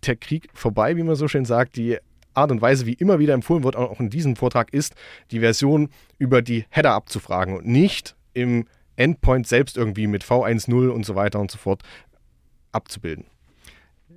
der 0.06 0.16
Krieg 0.16 0.48
vorbei, 0.54 0.96
wie 0.96 1.02
man 1.02 1.16
so 1.16 1.28
schön 1.28 1.44
sagt. 1.44 1.76
Die 1.76 1.98
Art 2.34 2.50
und 2.50 2.62
Weise, 2.62 2.86
wie 2.86 2.94
immer 2.94 3.18
wieder 3.18 3.34
empfohlen 3.34 3.64
wird, 3.64 3.76
auch 3.76 4.00
in 4.00 4.10
diesem 4.10 4.36
Vortrag, 4.36 4.72
ist, 4.72 4.94
die 5.30 5.40
Version 5.40 5.90
über 6.18 6.42
die 6.42 6.64
Header 6.70 6.92
abzufragen 6.92 7.56
und 7.56 7.66
nicht 7.66 8.16
im 8.34 8.66
Endpoint 9.02 9.46
selbst 9.46 9.76
irgendwie 9.76 10.06
mit 10.06 10.24
V1.0 10.24 10.88
und 10.88 11.04
so 11.04 11.14
weiter 11.14 11.40
und 11.40 11.50
so 11.50 11.58
fort 11.58 11.82
abzubilden. 12.70 13.26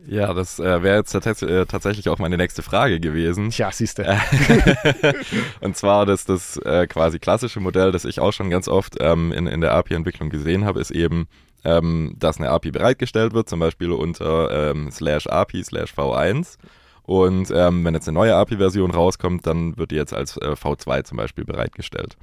Ja, 0.08 0.34
das 0.36 0.60
äh, 0.60 0.84
wäre 0.84 0.98
jetzt 0.98 1.16
äh, 1.16 1.66
tatsächlich 1.66 2.10
auch 2.10 2.20
meine 2.20 2.38
nächste 2.38 2.62
Frage 2.62 3.00
gewesen. 3.00 3.50
Tja, 3.50 3.72
siehst 3.72 3.98
du. 3.98 4.04
und 5.62 5.76
zwar, 5.76 6.06
dass 6.06 6.26
das 6.26 6.58
äh, 6.58 6.86
quasi 6.86 7.18
klassische 7.18 7.60
Modell, 7.60 7.92
das 7.92 8.06
ich 8.06 8.20
auch 8.20 8.32
schon 8.32 8.52
ganz 8.52 8.68
oft 8.68 8.98
ähm, 9.00 9.32
in, 9.32 9.48
in 9.48 9.62
der 9.62 9.74
API-Entwicklung 9.74 10.30
gesehen 10.30 10.64
habe, 10.64 10.80
ist 10.80 10.92
eben, 10.92 11.28
ähm, 11.64 12.14
dass 12.20 12.38
eine 12.38 12.52
API 12.52 12.70
bereitgestellt 12.70 13.34
wird, 13.34 13.50
zum 13.50 13.60
Beispiel 13.60 13.92
unter 13.92 14.70
ähm, 14.72 14.92
slash 14.92 15.26
API 15.26 15.64
slash 15.64 15.94
V1. 15.94 16.58
Und 17.02 17.50
ähm, 17.52 17.84
wenn 17.84 17.96
jetzt 17.96 18.08
eine 18.08 18.16
neue 18.16 18.36
API-Version 18.36 18.92
rauskommt, 18.92 19.48
dann 19.48 19.76
wird 19.78 19.90
die 19.90 19.96
jetzt 19.96 20.14
als 20.14 20.38
äh, 20.38 20.52
V2 20.52 21.04
zum 21.04 21.18
Beispiel 21.18 21.46
bereitgestellt 21.46 22.16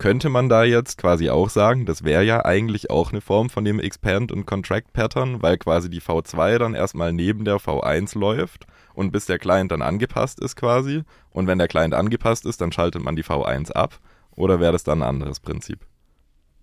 könnte 0.00 0.30
man 0.30 0.48
da 0.48 0.64
jetzt 0.64 0.96
quasi 0.96 1.28
auch 1.28 1.50
sagen, 1.50 1.84
das 1.84 2.04
wäre 2.04 2.24
ja 2.24 2.46
eigentlich 2.46 2.88
auch 2.88 3.12
eine 3.12 3.20
Form 3.20 3.50
von 3.50 3.66
dem 3.66 3.78
Expand- 3.78 4.32
und 4.32 4.46
Contract-Pattern, 4.46 5.42
weil 5.42 5.58
quasi 5.58 5.90
die 5.90 6.00
V2 6.00 6.56
dann 6.56 6.74
erstmal 6.74 7.12
neben 7.12 7.44
der 7.44 7.58
V1 7.58 8.18
läuft 8.18 8.66
und 8.94 9.12
bis 9.12 9.26
der 9.26 9.38
Client 9.38 9.72
dann 9.72 9.82
angepasst 9.82 10.40
ist 10.40 10.56
quasi. 10.56 11.02
Und 11.32 11.46
wenn 11.46 11.58
der 11.58 11.68
Client 11.68 11.92
angepasst 11.92 12.46
ist, 12.46 12.62
dann 12.62 12.72
schaltet 12.72 13.02
man 13.02 13.14
die 13.14 13.24
V1 13.24 13.72
ab. 13.72 14.00
Oder 14.34 14.58
wäre 14.58 14.72
das 14.72 14.84
dann 14.84 15.02
ein 15.02 15.08
anderes 15.08 15.38
Prinzip? 15.38 15.80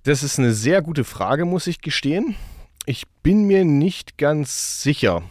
Das 0.01 0.23
ist 0.23 0.39
eine 0.39 0.53
sehr 0.53 0.81
gute 0.81 1.03
Frage, 1.03 1.45
muss 1.45 1.67
ich 1.67 1.81
gestehen. 1.81 2.35
Ich 2.88 3.05
bin 3.21 3.43
mir 3.43 3.65
nicht 3.65 4.17
ganz 4.17 4.81
sicher. 4.81 5.21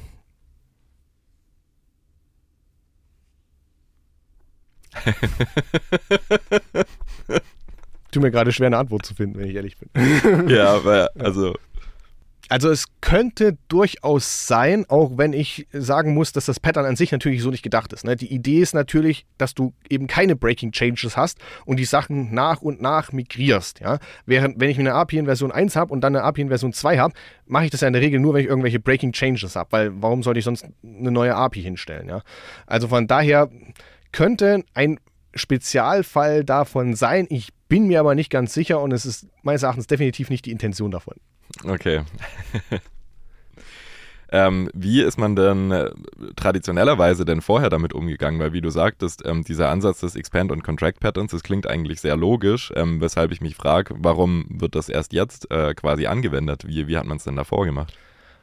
tut 8.17 8.23
mir 8.23 8.31
gerade 8.31 8.51
schwer, 8.51 8.69
eine 8.69 8.79
Antwort 8.79 9.05
zu 9.05 9.15
finden, 9.15 9.39
wenn 9.39 9.49
ich 9.49 9.55
ehrlich 9.55 9.77
bin. 9.77 10.49
ja, 10.49 10.69
aber 10.77 11.11
also. 11.19 11.55
Also 12.49 12.71
es 12.71 12.87
könnte 13.01 13.59
durchaus 13.67 14.47
sein, 14.47 14.87
auch 14.89 15.19
wenn 15.19 15.33
ich 15.33 15.67
sagen 15.73 16.15
muss, 16.15 16.33
dass 16.33 16.47
das 16.47 16.61
Pattern 16.61 16.85
an 16.85 16.95
sich 16.95 17.11
natürlich 17.11 17.43
so 17.43 17.51
nicht 17.51 17.65
gedacht 17.65 17.93
ist. 17.93 18.05
Ne? 18.05 18.15
Die 18.15 18.33
Idee 18.33 18.61
ist 18.61 18.73
natürlich, 18.73 19.27
dass 19.37 19.53
du 19.53 19.75
eben 19.91 20.07
keine 20.07 20.37
Breaking 20.37 20.71
Changes 20.71 21.17
hast 21.17 21.39
und 21.65 21.79
die 21.79 21.85
Sachen 21.85 22.33
nach 22.33 22.63
und 22.63 22.81
nach 22.81 23.11
migrierst. 23.11 23.81
Ja? 23.81 23.99
Während 24.27 24.61
wenn 24.61 24.71
ich 24.71 24.79
eine 24.79 24.95
API 24.95 25.19
in 25.19 25.25
Version 25.25 25.51
1 25.51 25.75
habe 25.75 25.93
und 25.93 26.03
dann 26.03 26.15
eine 26.15 26.25
API 26.25 26.43
in 26.43 26.49
Version 26.49 26.73
2 26.73 26.99
habe, 26.99 27.15
mache 27.47 27.65
ich 27.65 27.73
das 27.73 27.81
ja 27.81 27.89
in 27.89 27.95
der 27.95 28.03
Regel 28.03 28.21
nur, 28.21 28.35
wenn 28.35 28.43
ich 28.43 28.49
irgendwelche 28.49 28.79
Breaking 28.79 29.11
Changes 29.11 29.57
habe, 29.57 29.73
weil 29.73 29.91
warum 30.01 30.23
sollte 30.23 30.39
ich 30.39 30.45
sonst 30.45 30.67
eine 30.85 31.11
neue 31.11 31.35
API 31.35 31.63
hinstellen? 31.63 32.09
Ja? 32.09 32.23
Also 32.69 32.87
von 32.87 33.09
daher 33.09 33.51
könnte 34.13 34.63
ein 34.73 35.01
Spezialfall 35.37 36.45
davon 36.45 36.95
sein. 36.95 37.27
Ich 37.31 37.53
bin 37.69 37.87
mir 37.87 38.01
aber 38.01 38.15
nicht 38.15 38.31
ganz 38.31 38.55
sicher 38.55 38.81
und 38.81 38.93
es 38.93 39.07
ist 39.07 39.27
meines 39.43 39.63
Erachtens 39.63 39.87
definitiv 39.87 40.31
nicht 40.31 40.47
die 40.47 40.53
Intention 40.53 40.91
davon. 40.91 41.15
Okay. 41.65 42.03
ähm, 44.31 44.71
wie 44.75 45.03
ist 45.03 45.19
man 45.19 45.37
denn 45.37 45.71
äh, 45.71 45.91
traditionellerweise 46.37 47.25
denn 47.25 47.41
vorher 47.41 47.71
damit 47.71 47.93
umgegangen? 47.93 48.41
Weil 48.41 48.53
wie 48.53 48.61
du 48.61 48.71
sagtest, 48.71 49.25
ähm, 49.25 49.45
dieser 49.45 49.71
Ansatz 49.71 50.01
des 50.01 50.17
Expand- 50.17 50.53
und 50.53 50.63
Contract-Patterns, 50.63 51.33
das 51.33 51.43
klingt 51.43 51.67
eigentlich 51.67 52.01
sehr 52.01 52.17
logisch, 52.17 52.73
ähm, 52.77 53.01
weshalb 53.01 53.33
ich 53.33 53.41
mich 53.41 53.57
frage, 53.57 53.95
warum 53.99 54.47
wird 54.49 54.75
das 54.75 54.89
erst 54.89 55.13
jetzt 55.13 55.51
äh, 55.51 55.75
quasi 55.75 56.07
angewendet? 56.07 56.67
Wie, 56.67 56.87
wie 56.89 56.97
hat 56.97 57.07
man 57.07 57.17
es 57.17 57.25
denn 57.25 57.37
davor 57.37 57.65
gemacht? 57.65 57.97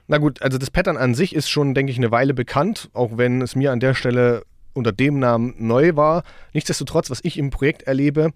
Na 0.07 0.17
gut, 0.17 0.41
also 0.41 0.57
das 0.57 0.69
Pattern 0.69 0.97
an 0.97 1.15
sich 1.15 1.33
ist 1.33 1.49
schon, 1.49 1.73
denke 1.73 1.91
ich, 1.91 1.97
eine 1.97 2.11
Weile 2.11 2.33
bekannt, 2.33 2.89
auch 2.93 3.17
wenn 3.17 3.41
es 3.41 3.55
mir 3.55 3.71
an 3.71 3.79
der 3.79 3.93
Stelle 3.93 4.43
unter 4.73 4.91
dem 4.91 5.19
Namen 5.19 5.55
neu 5.57 5.95
war. 5.95 6.23
Nichtsdestotrotz, 6.53 7.09
was 7.09 7.19
ich 7.23 7.37
im 7.37 7.49
Projekt 7.49 7.83
erlebe 7.83 8.33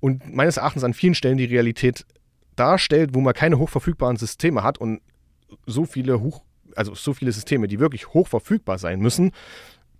und 0.00 0.34
meines 0.34 0.56
Erachtens 0.56 0.84
an 0.84 0.94
vielen 0.94 1.14
Stellen 1.14 1.38
die 1.38 1.44
Realität 1.44 2.06
darstellt, 2.56 3.10
wo 3.14 3.20
man 3.20 3.34
keine 3.34 3.58
hochverfügbaren 3.58 4.16
Systeme 4.16 4.62
hat 4.62 4.78
und 4.78 5.00
so 5.66 5.84
viele 5.84 6.20
hoch, 6.20 6.42
also 6.76 6.94
so 6.94 7.14
viele 7.14 7.32
Systeme, 7.32 7.68
die 7.68 7.80
wirklich 7.80 8.08
hochverfügbar 8.08 8.78
sein 8.78 9.00
müssen, 9.00 9.32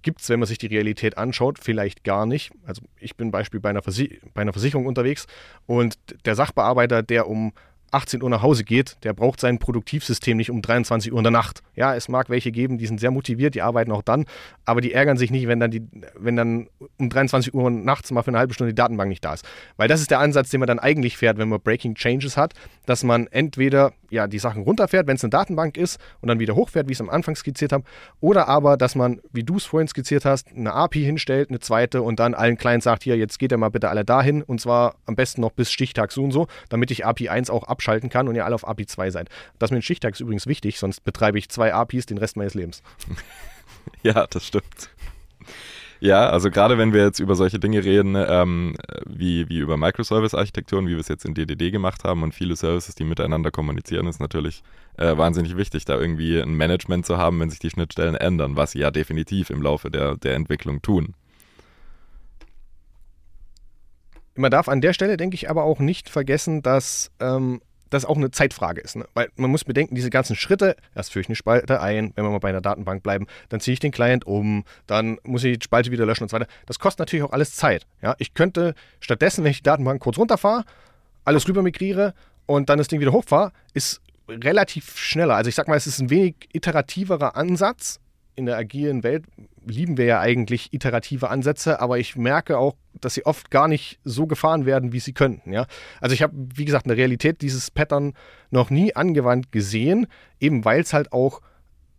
gibt 0.02 0.20
es, 0.20 0.28
wenn 0.28 0.38
man 0.38 0.46
sich 0.46 0.58
die 0.58 0.66
Realität 0.66 1.18
anschaut, 1.18 1.58
vielleicht 1.58 2.04
gar 2.04 2.26
nicht. 2.26 2.52
Also 2.64 2.82
ich 3.00 3.16
bin 3.16 3.30
Beispiel 3.30 3.60
bei 3.60 3.70
einer, 3.70 3.82
bei 3.82 4.42
einer 4.42 4.52
Versicherung 4.52 4.86
unterwegs 4.86 5.26
und 5.66 5.98
der 6.24 6.34
Sachbearbeiter, 6.34 7.02
der 7.02 7.28
um 7.28 7.52
18 7.90 8.22
Uhr 8.22 8.30
nach 8.30 8.42
Hause 8.42 8.64
geht, 8.64 8.96
der 9.02 9.12
braucht 9.12 9.40
sein 9.40 9.58
Produktivsystem 9.58 10.36
nicht 10.36 10.50
um 10.50 10.62
23 10.62 11.12
Uhr 11.12 11.18
in 11.18 11.24
der 11.24 11.30
Nacht. 11.30 11.62
Ja, 11.74 11.94
es 11.94 12.08
mag 12.08 12.30
welche 12.30 12.52
geben, 12.52 12.78
die 12.78 12.86
sind 12.86 13.00
sehr 13.00 13.10
motiviert, 13.10 13.54
die 13.54 13.62
arbeiten 13.62 13.92
auch 13.92 14.02
dann, 14.02 14.26
aber 14.64 14.80
die 14.80 14.92
ärgern 14.92 15.16
sich 15.16 15.30
nicht, 15.30 15.48
wenn 15.48 15.60
dann, 15.60 15.70
die, 15.70 15.82
wenn 16.14 16.36
dann 16.36 16.68
um 16.98 17.08
23 17.08 17.54
Uhr 17.54 17.70
nachts 17.70 18.10
mal 18.10 18.22
für 18.22 18.28
eine 18.28 18.38
halbe 18.38 18.54
Stunde 18.54 18.72
die 18.72 18.76
Datenbank 18.76 19.08
nicht 19.08 19.24
da 19.24 19.34
ist. 19.34 19.44
Weil 19.76 19.88
das 19.88 20.00
ist 20.00 20.10
der 20.10 20.20
Ansatz, 20.20 20.50
den 20.50 20.60
man 20.60 20.66
dann 20.66 20.78
eigentlich 20.78 21.16
fährt, 21.16 21.38
wenn 21.38 21.48
man 21.48 21.60
Breaking 21.60 21.94
Changes 21.94 22.36
hat, 22.36 22.54
dass 22.86 23.04
man 23.04 23.26
entweder 23.28 23.92
ja, 24.10 24.26
die 24.26 24.38
Sachen 24.38 24.62
runterfährt, 24.62 25.06
wenn 25.06 25.16
es 25.16 25.24
eine 25.24 25.30
Datenbank 25.30 25.76
ist 25.76 26.00
und 26.20 26.28
dann 26.28 26.38
wieder 26.38 26.54
hochfährt, 26.54 26.88
wie 26.88 26.92
ich 26.92 26.96
es 26.96 27.00
am 27.00 27.10
Anfang 27.10 27.36
skizziert 27.36 27.72
habe, 27.72 27.84
oder 28.20 28.48
aber, 28.48 28.76
dass 28.76 28.94
man, 28.94 29.20
wie 29.32 29.44
du 29.44 29.56
es 29.56 29.64
vorhin 29.64 29.88
skizziert 29.88 30.24
hast, 30.24 30.48
eine 30.54 30.72
API 30.72 31.04
hinstellt, 31.04 31.50
eine 31.50 31.60
zweite 31.60 32.02
und 32.02 32.18
dann 32.18 32.34
allen 32.34 32.56
Clients 32.56 32.84
sagt, 32.84 33.02
hier, 33.02 33.16
jetzt 33.16 33.38
geht 33.38 33.52
ihr 33.52 33.58
mal 33.58 33.68
bitte 33.68 33.88
alle 33.88 34.04
dahin 34.04 34.42
und 34.42 34.60
zwar 34.60 34.96
am 35.06 35.16
besten 35.16 35.40
noch 35.40 35.52
bis 35.52 35.70
Stichtag 35.70 36.12
so 36.12 36.24
und 36.24 36.32
so, 36.32 36.46
damit 36.68 36.90
ich 36.90 37.04
API 37.04 37.28
1 37.28 37.50
auch 37.50 37.64
abschalten 37.64 38.08
kann 38.08 38.28
und 38.28 38.34
ihr 38.34 38.44
alle 38.44 38.54
auf 38.54 38.66
API 38.66 38.86
2 38.86 39.10
seid. 39.10 39.28
Das 39.58 39.70
mit 39.70 39.80
dem 39.80 39.82
Stichtag 39.82 40.14
ist 40.14 40.20
übrigens 40.20 40.46
wichtig, 40.46 40.78
sonst 40.78 41.04
betreibe 41.04 41.38
ich 41.38 41.48
zwei 41.48 41.74
APIs 41.74 42.06
den 42.06 42.18
Rest 42.18 42.36
meines 42.36 42.54
Lebens. 42.54 42.82
ja, 44.02 44.26
das 44.26 44.46
stimmt. 44.46 44.90
Ja, 46.00 46.30
also 46.30 46.50
gerade 46.50 46.78
wenn 46.78 46.92
wir 46.92 47.02
jetzt 47.02 47.18
über 47.18 47.34
solche 47.34 47.58
Dinge 47.58 47.82
reden, 47.82 48.14
ähm, 48.16 48.76
wie, 49.04 49.48
wie 49.48 49.58
über 49.58 49.76
Microservice-Architekturen, 49.76 50.86
wie 50.86 50.92
wir 50.92 51.00
es 51.00 51.08
jetzt 51.08 51.24
in 51.24 51.34
DDD 51.34 51.72
gemacht 51.72 52.04
haben 52.04 52.22
und 52.22 52.34
viele 52.34 52.54
Services, 52.54 52.94
die 52.94 53.04
miteinander 53.04 53.50
kommunizieren, 53.50 54.06
ist 54.06 54.20
natürlich 54.20 54.62
äh, 54.96 55.16
wahnsinnig 55.16 55.56
wichtig, 55.56 55.84
da 55.86 55.98
irgendwie 55.98 56.40
ein 56.40 56.54
Management 56.54 57.04
zu 57.04 57.18
haben, 57.18 57.40
wenn 57.40 57.50
sich 57.50 57.58
die 57.58 57.70
Schnittstellen 57.70 58.14
ändern, 58.14 58.56
was 58.56 58.72
sie 58.72 58.78
ja 58.78 58.92
definitiv 58.92 59.50
im 59.50 59.60
Laufe 59.60 59.90
der, 59.90 60.16
der 60.16 60.36
Entwicklung 60.36 60.82
tun. 60.82 61.14
Man 64.36 64.52
darf 64.52 64.68
an 64.68 64.80
der 64.80 64.92
Stelle, 64.92 65.16
denke 65.16 65.34
ich, 65.34 65.50
aber 65.50 65.64
auch 65.64 65.80
nicht 65.80 66.08
vergessen, 66.08 66.62
dass 66.62 67.10
ähm, 67.18 67.60
das 67.90 68.04
auch 68.04 68.16
eine 68.16 68.30
Zeitfrage 68.30 68.80
ist. 68.80 68.96
Ne? 68.96 69.06
Weil 69.14 69.28
man 69.36 69.50
muss 69.50 69.64
bedenken, 69.64 69.94
diese 69.94 70.10
ganzen 70.10 70.36
Schritte, 70.36 70.76
erst 70.94 71.12
führe 71.12 71.22
ich 71.22 71.28
eine 71.28 71.36
Spalte 71.36 71.80
ein, 71.80 72.12
wenn 72.14 72.24
wir 72.24 72.30
mal 72.30 72.38
bei 72.38 72.48
einer 72.48 72.60
Datenbank 72.60 73.02
bleiben, 73.02 73.26
dann 73.48 73.60
ziehe 73.60 73.72
ich 73.72 73.80
den 73.80 73.92
Client 73.92 74.26
um, 74.26 74.64
dann 74.86 75.18
muss 75.24 75.44
ich 75.44 75.58
die 75.58 75.64
Spalte 75.64 75.90
wieder 75.90 76.06
löschen 76.06 76.24
und 76.24 76.30
so 76.30 76.36
weiter. 76.36 76.50
Das 76.66 76.78
kostet 76.78 77.00
natürlich 77.00 77.24
auch 77.24 77.32
alles 77.32 77.54
Zeit. 77.54 77.86
Ja? 78.02 78.14
Ich 78.18 78.34
könnte 78.34 78.74
stattdessen, 79.00 79.44
wenn 79.44 79.50
ich 79.50 79.58
die 79.58 79.64
Datenbank 79.64 80.00
kurz 80.00 80.18
runterfahre, 80.18 80.64
alles 81.24 81.46
rüber 81.48 81.62
migriere 81.62 82.14
und 82.46 82.68
dann 82.68 82.78
das 82.78 82.88
Ding 82.88 83.00
wieder 83.00 83.12
hochfahre, 83.12 83.52
ist 83.74 84.00
relativ 84.28 84.96
schneller. 84.96 85.36
Also 85.36 85.48
ich 85.48 85.54
sag 85.54 85.68
mal, 85.68 85.76
es 85.76 85.86
ist 85.86 86.00
ein 86.00 86.10
wenig 86.10 86.34
iterativerer 86.52 87.36
Ansatz, 87.36 88.00
in 88.38 88.46
der 88.46 88.56
agilen 88.56 89.02
Welt 89.02 89.24
lieben 89.66 89.98
wir 89.98 90.06
ja 90.06 90.20
eigentlich 90.20 90.72
iterative 90.72 91.28
Ansätze, 91.28 91.80
aber 91.80 91.98
ich 91.98 92.16
merke 92.16 92.56
auch, 92.56 92.76
dass 92.94 93.14
sie 93.14 93.26
oft 93.26 93.50
gar 93.50 93.68
nicht 93.68 93.98
so 94.04 94.26
gefahren 94.26 94.64
werden, 94.64 94.92
wie 94.92 95.00
sie 95.00 95.12
könnten. 95.12 95.52
Ja? 95.52 95.66
Also 96.00 96.14
ich 96.14 96.22
habe, 96.22 96.32
wie 96.54 96.64
gesagt, 96.64 96.86
in 96.86 96.90
der 96.90 96.96
Realität 96.96 97.42
dieses 97.42 97.70
Pattern 97.70 98.14
noch 98.50 98.70
nie 98.70 98.94
angewandt 98.96 99.52
gesehen, 99.52 100.06
eben 100.40 100.64
weil 100.64 100.80
es 100.80 100.92
halt 100.92 101.12
auch 101.12 101.42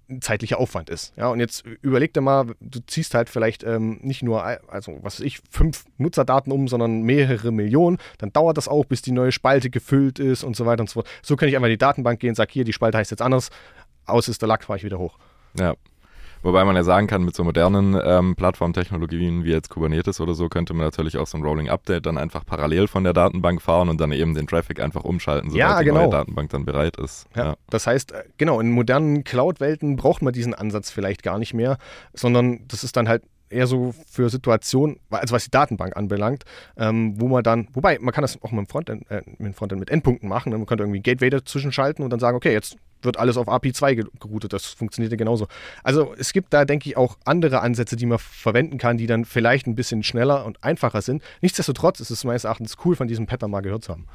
ein 0.10 0.22
zeitlicher 0.22 0.60
Aufwand 0.60 0.90
ist. 0.90 1.14
Ja, 1.18 1.28
und 1.28 1.40
jetzt 1.40 1.64
überleg 1.82 2.14
dir 2.14 2.22
mal, 2.22 2.48
du 2.60 2.80
ziehst 2.88 3.14
halt 3.14 3.30
vielleicht 3.30 3.64
ähm, 3.64 4.00
nicht 4.02 4.24
nur, 4.24 4.44
also 4.44 4.98
was 5.04 5.20
weiß 5.20 5.26
ich, 5.26 5.40
fünf 5.52 5.84
Nutzerdaten 5.98 6.52
um, 6.52 6.68
sondern 6.68 7.04
mehrere 7.04 7.52
Millionen. 7.52 8.00
Dann 8.18 8.34
dauert 8.34 8.58
das 8.58 8.68
auch, 8.68 8.86
bis 8.86 9.04
die 9.04 9.12
neue 9.12 9.32
Spalte 9.32 9.70
gefüllt 9.70 10.18
ist 10.18 10.44
und 10.44 10.56
so 10.56 10.66
weiter 10.66 10.82
und 10.82 10.90
so 10.90 10.94
fort. 10.94 11.08
So 11.22 11.36
kann 11.36 11.48
ich 11.48 11.56
einfach 11.56 11.68
in 11.68 11.74
die 11.74 11.78
Datenbank 11.78 12.20
gehen, 12.20 12.34
sag 12.34 12.50
hier, 12.50 12.64
die 12.64 12.74
Spalte 12.74 12.98
heißt 12.98 13.12
jetzt 13.12 13.22
anders, 13.22 13.52
aus 14.08 14.28
ist 14.28 14.42
der 14.42 14.48
Lack, 14.48 14.64
fahre 14.64 14.78
ich 14.78 14.84
wieder 14.84 14.98
hoch. 14.98 15.20
Ja, 15.56 15.76
Wobei 16.42 16.64
man 16.64 16.76
ja 16.76 16.84
sagen 16.84 17.08
kann, 17.08 17.24
mit 17.24 17.36
so 17.36 17.44
modernen 17.44 18.00
ähm, 18.02 18.36
Plattformtechnologien 18.36 19.44
wie 19.44 19.52
jetzt 19.52 19.70
Kubernetes 19.70 20.22
oder 20.22 20.34
so, 20.34 20.48
könnte 20.48 20.74
man 20.74 20.86
natürlich 20.86 21.18
auch 21.18 21.28
so 21.28 21.38
ein 21.38 21.44
Rolling 21.44 21.70
Update 21.70 22.06
dann 22.06 22.18
einfach 22.18 22.46
parallel 22.46 22.88
von 22.88 23.04
der 23.04 23.14
Datenbank 23.14 23.62
fahren 23.62 23.90
und 23.90 24.00
dann 24.00 24.12
eben 24.12 24.34
den 24.34 24.48
Traffic 24.48 24.80
einfach 24.80 25.04
umschalten, 25.04 25.50
sobald 25.50 25.60
ja, 25.60 25.82
genau. 25.82 25.96
die 25.96 26.02
neue 26.04 26.10
Datenbank 26.10 26.50
dann 26.50 26.66
bereit 26.66 26.98
ist. 26.98 27.28
Ja, 27.36 27.46
ja. 27.46 27.56
Das 27.70 27.88
heißt, 27.88 28.14
äh, 28.14 28.24
genau, 28.38 28.60
in 28.60 28.72
modernen 28.72 29.24
Cloud-Welten 29.24 29.98
braucht 29.98 30.22
man 30.22 30.34
diesen 30.34 30.54
Ansatz 30.54 30.92
vielleicht 30.92 31.24
gar 31.24 31.40
nicht 31.40 31.54
mehr, 31.54 31.78
sondern 32.14 32.68
das 32.68 32.84
ist 32.84 32.96
dann 32.96 33.10
halt 33.10 33.24
eher 33.50 33.68
so 33.68 33.94
für 34.08 34.30
Situationen, 34.30 35.00
also 35.10 35.34
was 35.34 35.44
die 35.44 35.52
Datenbank 35.52 35.98
anbelangt, 35.98 36.44
ähm, 36.78 37.20
wo 37.20 37.28
man 37.28 37.44
dann, 37.44 37.68
wobei 37.74 37.98
man 38.00 38.14
kann 38.14 38.22
das 38.22 38.42
auch 38.42 38.52
mit 38.52 38.66
dem 38.66 38.68
Frontend, 38.68 39.10
äh, 39.10 39.22
mit, 39.38 39.56
Frontend 39.56 39.80
mit 39.80 39.90
Endpunkten 39.90 40.30
machen. 40.30 40.52
Ne? 40.52 40.58
Man 40.58 40.68
könnte 40.68 40.84
irgendwie 40.84 41.00
ein 41.00 41.04
Gateway 41.04 41.30
dazwischen 41.30 41.72
schalten 41.72 42.04
und 42.04 42.12
dann 42.12 42.20
sagen, 42.20 42.38
okay, 42.38 42.54
jetzt 42.54 42.78
wird 43.02 43.18
alles 43.18 43.38
auf 43.38 43.48
API 43.48 43.74
2 43.74 43.96
geroutet. 43.96 44.54
Das 44.54 44.66
funktioniert 44.66 45.12
ja 45.12 45.18
genauso. 45.18 45.48
Also 45.84 46.14
es 46.18 46.34
gibt 46.34 46.54
da, 46.54 46.66
denke 46.66 46.90
ich, 46.90 46.98
auch 46.98 47.18
andere 47.26 47.62
Ansätze, 47.62 47.96
die 47.96 48.06
man 48.06 48.20
verwenden 48.20 48.78
kann, 48.78 48.98
die 48.98 49.08
dann 49.08 49.26
vielleicht 49.26 49.68
ein 49.68 49.76
bisschen 49.76 50.04
schneller 50.04 50.46
und 50.46 50.64
einfacher 50.64 51.02
sind. 51.02 51.24
Nichtsdestotrotz 51.42 52.00
ist 52.00 52.10
es 52.10 52.24
meines 52.24 52.44
Erachtens 52.44 52.78
cool, 52.86 52.96
von 52.96 53.08
diesem 53.08 53.28
Pattern 53.28 53.52
mal 53.52 53.62
gehört 53.62 53.84
zu 53.84 53.94
haben. 53.94 54.08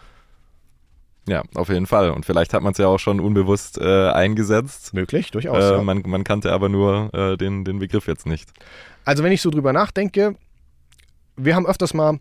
Ja, 1.26 1.42
auf 1.54 1.70
jeden 1.70 1.86
Fall. 1.86 2.10
Und 2.10 2.26
vielleicht 2.26 2.52
hat 2.52 2.62
man 2.62 2.72
es 2.72 2.78
ja 2.78 2.86
auch 2.86 2.98
schon 2.98 3.18
unbewusst 3.18 3.78
äh, 3.78 4.10
eingesetzt. 4.10 4.92
Möglich, 4.92 5.30
durchaus. 5.30 5.64
Äh, 5.64 5.72
ja. 5.72 5.82
man, 5.82 6.02
man, 6.04 6.22
kannte 6.22 6.52
aber 6.52 6.68
nur 6.68 7.12
äh, 7.14 7.36
den, 7.36 7.64
den 7.64 7.78
Begriff 7.78 8.06
jetzt 8.06 8.26
nicht. 8.26 8.50
Also 9.06 9.22
wenn 9.22 9.32
ich 9.32 9.40
so 9.40 9.50
drüber 9.50 9.72
nachdenke, 9.72 10.36
wir 11.36 11.56
haben 11.56 11.66
öfters 11.66 11.94
mal 11.94 12.18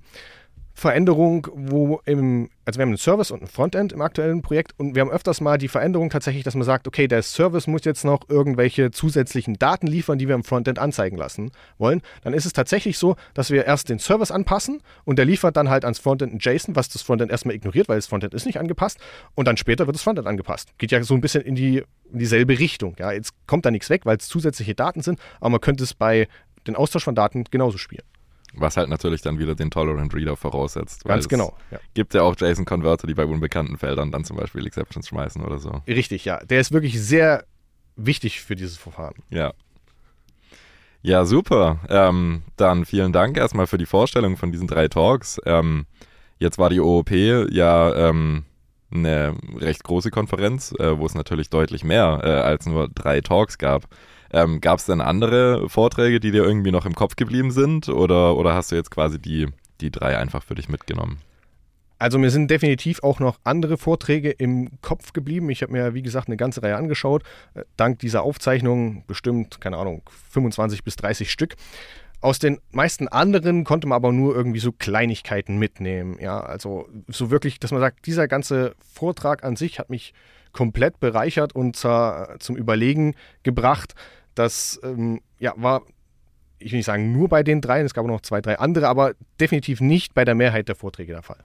Veränderung, 0.76 1.47
wo 1.53 2.01
im, 2.05 2.49
also 2.65 2.80
wir 2.80 2.82
haben 2.82 2.89
einen 2.89 2.97
Service 2.97 3.30
und 3.30 3.43
ein 3.43 3.47
Frontend 3.47 3.93
im 3.93 4.01
aktuellen 4.01 4.41
Projekt 4.41 4.74
und 4.78 4.95
wir 4.95 5.01
haben 5.01 5.11
öfters 5.11 5.39
mal 5.39 5.57
die 5.57 5.67
Veränderung 5.67 6.09
tatsächlich, 6.09 6.43
dass 6.43 6.55
man 6.55 6.63
sagt, 6.63 6.88
okay, 6.88 7.07
der 7.07 7.21
Service 7.21 7.67
muss 7.67 7.86
jetzt 7.86 8.03
noch 8.03 8.28
irgendwelche 8.28 8.89
zusätzlichen 8.89 9.53
Daten 9.59 9.86
liefern, 9.86 10.17
die 10.17 10.28
wir 10.28 10.36
im 10.36 10.43
Frontend 10.43 10.80
anzeigen 10.80 11.15
lassen 11.15 11.51
wollen. 11.78 12.01
Dann 12.24 12.34
ist 12.34 12.45
es 12.45 12.53
tatsächlich 12.53 12.97
so, 12.97 13.15
dass 13.36 13.51
wir 13.51 13.65
erst 13.65 13.89
den 13.89 13.99
Service 13.99 14.32
anpassen 14.32 14.82
und 15.05 15.19
der 15.19 15.26
liefert 15.26 15.55
dann 15.57 15.69
halt 15.69 15.86
ans 15.86 15.99
Frontend 15.99 16.34
ein 16.34 16.39
JSON, 16.41 16.76
was 16.76 16.89
das 16.89 17.03
Frontend 17.03 17.32
erstmal 17.32 17.55
ignoriert, 17.55 17.88
weil 17.88 17.97
das 17.97 18.07
Frontend 18.07 18.34
ist 18.34 18.45
nicht 18.45 18.59
angepasst 18.59 18.97
und 19.36 19.47
dann 19.47 19.57
später 19.57 19.86
wird 19.86 19.95
das 19.95 20.03
Frontend 20.03 20.28
angepasst. 20.28 20.74
Geht 20.80 20.91
ja 20.91 21.03
so 21.03 21.13
ein 21.13 21.21
bisschen 21.21 21.43
in, 21.43 21.53
die, 21.53 21.84
in 22.11 22.19
dieselbe 22.19 22.57
Richtung. 22.57 22.95
Ja, 22.97 23.11
jetzt 23.11 23.34
kommt 23.45 23.65
da 23.65 23.71
nichts 23.71 23.91
weg, 23.91 24.05
weil 24.05 24.17
es 24.17 24.28
zusätzliche 24.28 24.74
Daten 24.74 25.01
sind, 25.01 25.19
aber 25.39 25.51
man 25.51 25.61
könnte 25.61 25.84
es 25.84 25.93
bei 25.93 26.28
den 26.65 26.76
Austausch 26.76 27.03
von 27.03 27.15
Daten 27.15 27.43
genauso 27.51 27.78
spielen. 27.78 28.03
Was 28.55 28.77
halt 28.77 28.89
natürlich 28.89 29.21
dann 29.21 29.39
wieder 29.39 29.55
den 29.55 29.71
Tolerant 29.71 30.13
Reader 30.13 30.35
voraussetzt. 30.35 31.05
Ganz 31.05 31.27
genau. 31.27 31.57
Ja. 31.71 31.79
Gibt 31.93 32.13
ja 32.13 32.21
auch 32.21 32.35
JSON-Converter, 32.37 33.07
die 33.07 33.15
bei 33.15 33.25
unbekannten 33.25 33.77
Feldern 33.77 34.11
dann 34.11 34.25
zum 34.25 34.37
Beispiel 34.37 34.65
Exceptions 34.65 35.07
schmeißen 35.07 35.43
oder 35.43 35.57
so. 35.57 35.81
Richtig, 35.87 36.25
ja. 36.25 36.37
Der 36.45 36.59
ist 36.59 36.71
wirklich 36.71 37.01
sehr 37.01 37.45
wichtig 37.95 38.41
für 38.41 38.55
dieses 38.55 38.77
Verfahren. 38.77 39.15
Ja. 39.29 39.53
Ja, 41.01 41.25
super. 41.25 41.79
Ähm, 41.89 42.43
dann 42.55 42.85
vielen 42.85 43.11
Dank 43.11 43.37
erstmal 43.37 43.67
für 43.67 43.77
die 43.77 43.85
Vorstellung 43.85 44.37
von 44.37 44.51
diesen 44.51 44.67
drei 44.67 44.87
Talks. 44.87 45.39
Ähm, 45.45 45.85
jetzt 46.39 46.57
war 46.57 46.69
die 46.69 46.79
OOP 46.79 47.11
ja 47.11 48.09
ähm, 48.09 48.45
eine 48.89 49.35
recht 49.57 49.83
große 49.83 50.11
Konferenz, 50.11 50.73
äh, 50.79 50.97
wo 50.97 51.05
es 51.05 51.15
natürlich 51.15 51.49
deutlich 51.49 51.83
mehr 51.83 52.21
äh, 52.23 52.29
als 52.29 52.65
nur 52.65 52.87
drei 52.87 53.21
Talks 53.21 53.57
gab. 53.57 53.83
Ähm, 54.34 54.61
Gab 54.61 54.79
es 54.79 54.86
denn 54.86 54.99
andere 54.99 55.69
Vorträge, 55.69 56.19
die 56.19 56.31
dir 56.31 56.43
irgendwie 56.43 56.71
noch 56.71 56.86
im 56.86 56.95
Kopf 56.95 57.15
geblieben 57.15 57.51
sind? 57.51 57.88
Oder, 57.88 58.36
oder 58.36 58.55
hast 58.55 58.71
du 58.71 58.75
jetzt 58.75 58.89
quasi 58.89 59.19
die, 59.19 59.47
die 59.79 59.91
drei 59.91 60.17
einfach 60.17 60.43
für 60.43 60.55
dich 60.55 60.69
mitgenommen? 60.69 61.19
Also 61.99 62.17
mir 62.17 62.31
sind 62.31 62.51
definitiv 62.51 63.01
auch 63.03 63.19
noch 63.19 63.39
andere 63.45 63.77
Vorträge 63.77 64.31
im 64.31 64.71
Kopf 64.81 65.13
geblieben. 65.13 65.49
Ich 65.51 65.61
habe 65.61 65.71
mir, 65.71 65.93
wie 65.93 66.01
gesagt, 66.01 66.27
eine 66.27 66.36
ganze 66.36 66.61
Reihe 66.63 66.75
angeschaut. 66.75 67.23
Äh, 67.53 67.63
dank 67.77 67.99
dieser 67.99 68.23
Aufzeichnung 68.23 69.05
bestimmt, 69.07 69.61
keine 69.61 69.77
Ahnung, 69.77 70.01
25 70.31 70.84
bis 70.84 70.95
30 70.95 71.31
Stück. 71.31 71.55
Aus 72.19 72.39
den 72.39 72.59
meisten 72.71 73.07
anderen 73.07 73.65
konnte 73.65 73.88
man 73.88 73.97
aber 73.97 74.11
nur 74.11 74.36
irgendwie 74.36 74.59
so 74.59 74.71
Kleinigkeiten 74.71 75.57
mitnehmen. 75.59 76.17
Ja, 76.19 76.39
also 76.39 76.89
so 77.07 77.29
wirklich, 77.29 77.59
dass 77.59 77.71
man 77.71 77.81
sagt, 77.81 78.05
dieser 78.05 78.27
ganze 78.27 78.75
Vortrag 78.93 79.43
an 79.43 79.55
sich 79.55 79.77
hat 79.77 79.89
mich 79.89 80.13
komplett 80.53 80.99
bereichert 80.99 81.53
und 81.53 81.75
zum 81.75 82.55
Überlegen 82.55 83.15
gebracht. 83.43 83.95
Das 84.36 84.79
ähm, 84.84 85.21
ja, 85.39 85.53
war 85.55 85.84
ich 86.63 86.71
will 86.71 86.77
nicht 86.77 86.86
sagen 86.86 87.11
nur 87.11 87.29
bei 87.29 87.43
den 87.43 87.61
dreien, 87.61 87.86
es 87.86 87.93
gab 87.93 88.05
noch 88.05 88.21
zwei, 88.21 88.41
drei 88.41 88.57
andere, 88.57 88.88
aber 88.88 89.13
definitiv 89.39 89.81
nicht 89.81 90.13
bei 90.13 90.25
der 90.25 90.36
Mehrheit 90.36 90.67
der 90.67 90.75
Vorträge 90.75 91.13
der 91.13 91.21
Fall. 91.21 91.43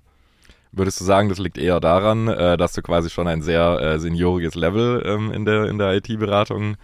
Würdest 0.71 1.01
du 1.01 1.05
sagen, 1.05 1.29
das 1.29 1.39
liegt 1.39 1.59
eher 1.59 1.81
daran, 1.81 2.29
äh, 2.29 2.57
dass 2.57 2.73
du 2.73 2.83
quasi 2.83 3.11
schon 3.11 3.27
ein 3.27 3.43
sehr 3.43 3.81
äh, 3.81 3.99
senioriges 3.99 4.55
Level 4.55 5.03
ähm, 5.05 5.33
in 5.33 5.45
der, 5.45 5.65
in 5.65 5.79
der 5.79 5.95
IT-Beratung 5.95 6.77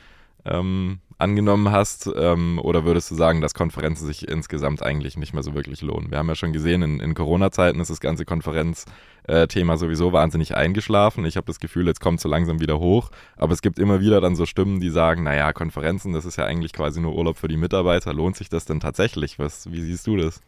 ähm, 0.44 1.00
angenommen 1.18 1.70
hast? 1.70 2.10
Ähm, 2.16 2.58
oder 2.62 2.84
würdest 2.84 3.10
du 3.10 3.14
sagen, 3.14 3.40
dass 3.40 3.54
Konferenzen 3.54 4.06
sich 4.06 4.28
insgesamt 4.28 4.82
eigentlich 4.82 5.16
nicht 5.16 5.32
mehr 5.32 5.42
so 5.42 5.54
wirklich 5.54 5.82
lohnen? 5.82 6.10
Wir 6.10 6.18
haben 6.18 6.28
ja 6.28 6.34
schon 6.34 6.52
gesehen, 6.52 6.82
in, 6.82 7.00
in 7.00 7.14
Corona-Zeiten 7.14 7.80
ist 7.80 7.90
das 7.90 8.00
ganze 8.00 8.24
Konferenzthema 8.24 9.76
sowieso 9.76 10.12
wahnsinnig 10.12 10.56
eingeschlafen. 10.56 11.24
Ich 11.24 11.36
habe 11.36 11.46
das 11.46 11.60
Gefühl, 11.60 11.86
jetzt 11.86 12.00
kommt 12.00 12.20
so 12.20 12.28
langsam 12.28 12.60
wieder 12.60 12.78
hoch. 12.78 13.10
Aber 13.36 13.52
es 13.52 13.62
gibt 13.62 13.78
immer 13.78 14.00
wieder 14.00 14.20
dann 14.20 14.36
so 14.36 14.46
Stimmen, 14.46 14.80
die 14.80 14.90
sagen, 14.90 15.22
naja, 15.22 15.52
Konferenzen, 15.52 16.12
das 16.12 16.24
ist 16.24 16.36
ja 16.36 16.44
eigentlich 16.44 16.72
quasi 16.72 17.00
nur 17.00 17.14
Urlaub 17.14 17.36
für 17.36 17.48
die 17.48 17.56
Mitarbeiter. 17.56 18.12
Lohnt 18.12 18.36
sich 18.36 18.48
das 18.48 18.64
denn 18.64 18.80
tatsächlich? 18.80 19.38
Was, 19.38 19.70
wie 19.70 19.80
siehst 19.80 20.06
du 20.06 20.16
das? 20.16 20.40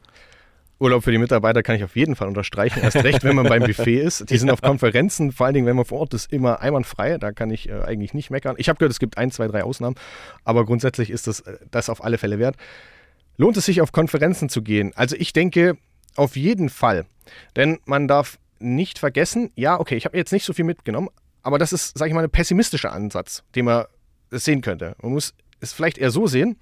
Urlaub 0.78 1.04
für 1.04 1.10
die 1.10 1.18
Mitarbeiter 1.18 1.62
kann 1.62 1.76
ich 1.76 1.84
auf 1.84 1.96
jeden 1.96 2.16
Fall 2.16 2.28
unterstreichen. 2.28 2.80
Erst 2.82 2.96
recht, 2.96 3.24
wenn 3.24 3.34
man 3.34 3.46
beim 3.46 3.62
Buffet 3.66 3.98
ist. 3.98 4.28
Die 4.28 4.36
sind 4.36 4.50
auf 4.50 4.60
Konferenzen, 4.60 5.32
vor 5.32 5.46
allen 5.46 5.54
Dingen, 5.54 5.66
wenn 5.66 5.76
man 5.76 5.86
vor 5.86 6.00
Ort 6.00 6.12
ist, 6.12 6.30
immer 6.32 6.60
einwandfrei. 6.60 7.16
Da 7.16 7.32
kann 7.32 7.50
ich 7.50 7.68
äh, 7.68 7.80
eigentlich 7.82 8.12
nicht 8.12 8.30
meckern. 8.30 8.56
Ich 8.58 8.68
habe 8.68 8.78
gehört, 8.78 8.92
es 8.92 8.98
gibt 8.98 9.16
ein, 9.16 9.30
zwei, 9.30 9.48
drei 9.48 9.64
Ausnahmen, 9.64 9.96
aber 10.44 10.66
grundsätzlich 10.66 11.10
ist 11.10 11.26
das, 11.26 11.40
äh, 11.40 11.56
das 11.70 11.88
auf 11.88 12.04
alle 12.04 12.18
Fälle 12.18 12.38
wert. 12.38 12.56
Lohnt 13.38 13.56
es 13.56 13.66
sich, 13.66 13.80
auf 13.80 13.92
Konferenzen 13.92 14.48
zu 14.48 14.62
gehen? 14.62 14.92
Also 14.94 15.16
ich 15.16 15.32
denke, 15.32 15.78
auf 16.14 16.36
jeden 16.36 16.68
Fall. 16.68 17.06
Denn 17.54 17.78
man 17.86 18.06
darf 18.06 18.38
nicht 18.58 18.98
vergessen, 18.98 19.50
ja, 19.54 19.80
okay, 19.80 19.96
ich 19.96 20.04
habe 20.04 20.16
jetzt 20.16 20.32
nicht 20.32 20.44
so 20.44 20.52
viel 20.52 20.64
mitgenommen, 20.64 21.08
aber 21.42 21.58
das 21.58 21.72
ist, 21.72 21.96
sage 21.96 22.10
ich 22.10 22.14
mal, 22.14 22.24
ein 22.24 22.30
pessimistischer 22.30 22.92
Ansatz, 22.92 23.44
den 23.54 23.66
man 23.66 23.84
sehen 24.30 24.60
könnte. 24.60 24.94
Man 25.02 25.12
muss 25.12 25.34
es 25.60 25.72
vielleicht 25.72 25.98
eher 25.98 26.10
so 26.10 26.26
sehen, 26.26 26.56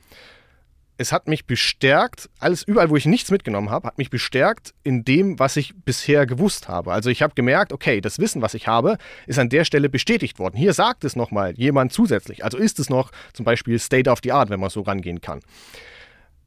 es 0.97 1.13
hat 1.13 1.27
mich 1.27 1.47
bestärkt, 1.47 2.31
alles 2.39 2.63
überall, 2.63 2.91
wo 2.91 2.97
ich 2.97 3.07
nichts 3.07 3.31
mitgenommen 3.31 3.71
habe, 3.71 3.89
hat 3.89 3.99
mich 3.99 4.11
bestärkt 4.11 4.75
in 4.85 5.05
dem, 5.05 5.39
was 5.39 5.57
ich 5.57 5.75
bisher 5.85 6.27
gewusst 6.27 6.69
habe. 6.69 6.93
Also 6.93 7.11
ich 7.11 7.23
habe 7.23 7.35
gemerkt, 7.35 7.73
okay, 7.73 8.01
das 8.01 8.19
Wissen, 8.19 8.43
was 8.43 8.55
ich 8.55 8.69
habe, 8.69 8.99
ist 9.27 9.39
an 9.39 9.49
der 9.49 9.65
Stelle 9.65 9.89
bestätigt 9.89 10.39
worden. 10.39 10.57
Hier 10.57 10.73
sagt 10.73 11.05
es 11.05 11.17
nochmal 11.17 11.55
jemand 11.57 11.93
zusätzlich. 11.93 12.45
Also 12.45 12.59
ist 12.59 12.79
es 12.79 12.91
noch 12.91 13.11
zum 13.33 13.45
Beispiel 13.45 13.79
State 13.79 14.09
of 14.09 14.21
the 14.23 14.33
Art, 14.33 14.51
wenn 14.51 14.61
man 14.61 14.71
so 14.71 14.83
rangehen 14.83 15.21
kann. 15.21 15.41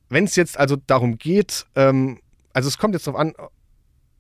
Wenn 0.09 0.23
es 0.23 0.37
jetzt 0.37 0.57
also 0.57 0.77
darum 0.77 1.17
geht, 1.17 1.65
ähm, 1.75 2.19
also 2.53 2.69
es 2.69 2.77
kommt 2.77 2.93
jetzt 2.93 3.07
darauf 3.07 3.19
an, 3.19 3.33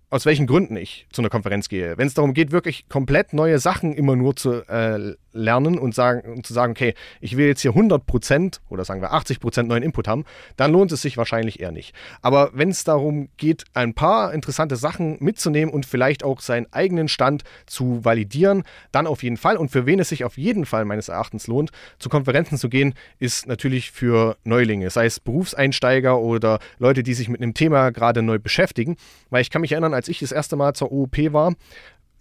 aus 0.09 0.25
welchen 0.25 0.47
Gründen 0.47 0.77
ich 0.77 1.05
zu 1.11 1.21
einer 1.21 1.29
Konferenz 1.29 1.67
gehe. 1.67 1.97
Wenn 1.97 2.07
es 2.07 2.13
darum 2.13 2.33
geht, 2.33 2.51
wirklich 2.51 2.87
komplett 2.87 3.33
neue 3.33 3.59
Sachen 3.59 3.93
immer 3.93 4.15
nur 4.15 4.37
zu 4.37 4.61
äh, 4.69 5.15
lernen 5.33 5.77
und, 5.77 5.93
sagen, 5.93 6.33
und 6.33 6.45
zu 6.45 6.53
sagen, 6.53 6.71
okay, 6.71 6.93
ich 7.19 7.35
will 7.35 7.47
jetzt 7.47 7.61
hier 7.61 7.71
100% 7.71 8.59
oder 8.69 8.85
sagen 8.85 9.01
wir 9.01 9.13
80% 9.13 9.63
neuen 9.63 9.83
Input 9.83 10.07
haben, 10.07 10.23
dann 10.55 10.71
lohnt 10.71 10.91
es 10.93 11.01
sich 11.01 11.17
wahrscheinlich 11.17 11.59
eher 11.59 11.71
nicht. 11.71 11.93
Aber 12.21 12.51
wenn 12.53 12.69
es 12.69 12.85
darum 12.85 13.27
geht, 13.35 13.65
ein 13.73 13.93
paar 13.93 14.33
interessante 14.33 14.77
Sachen 14.77 15.17
mitzunehmen 15.19 15.73
und 15.73 15.85
vielleicht 15.85 16.23
auch 16.23 16.39
seinen 16.39 16.71
eigenen 16.71 17.09
Stand 17.09 17.43
zu 17.65 18.03
validieren, 18.05 18.63
dann 18.93 19.07
auf 19.07 19.23
jeden 19.23 19.37
Fall. 19.37 19.57
Und 19.57 19.69
für 19.69 19.85
wen 19.85 19.99
es 19.99 20.09
sich 20.09 20.23
auf 20.23 20.37
jeden 20.37 20.65
Fall 20.65 20.85
meines 20.85 21.09
Erachtens 21.09 21.47
lohnt, 21.47 21.71
zu 21.99 22.07
Konferenzen 22.07 22.57
zu 22.57 22.69
gehen, 22.69 22.93
ist 23.19 23.45
natürlich 23.45 23.91
für 23.91 24.37
Neulinge, 24.45 24.89
sei 24.89 25.05
es 25.05 25.19
Berufseinsteiger 25.19 26.17
oder 26.19 26.59
Leute, 26.79 27.03
die 27.03 27.13
sich 27.13 27.27
mit 27.27 27.41
einem 27.41 27.53
Thema 27.53 27.91
gerade 27.91 28.21
neu 28.21 28.39
beschäftigen. 28.39 28.95
Weil 29.29 29.41
ich 29.41 29.49
kann 29.49 29.61
mich 29.61 29.73
erinnern, 29.73 29.93
als 29.97 30.07
ich 30.07 30.19
das 30.19 30.31
erste 30.31 30.55
Mal 30.55 30.73
zur 30.73 30.91
OOP 30.91 31.17
war, 31.33 31.53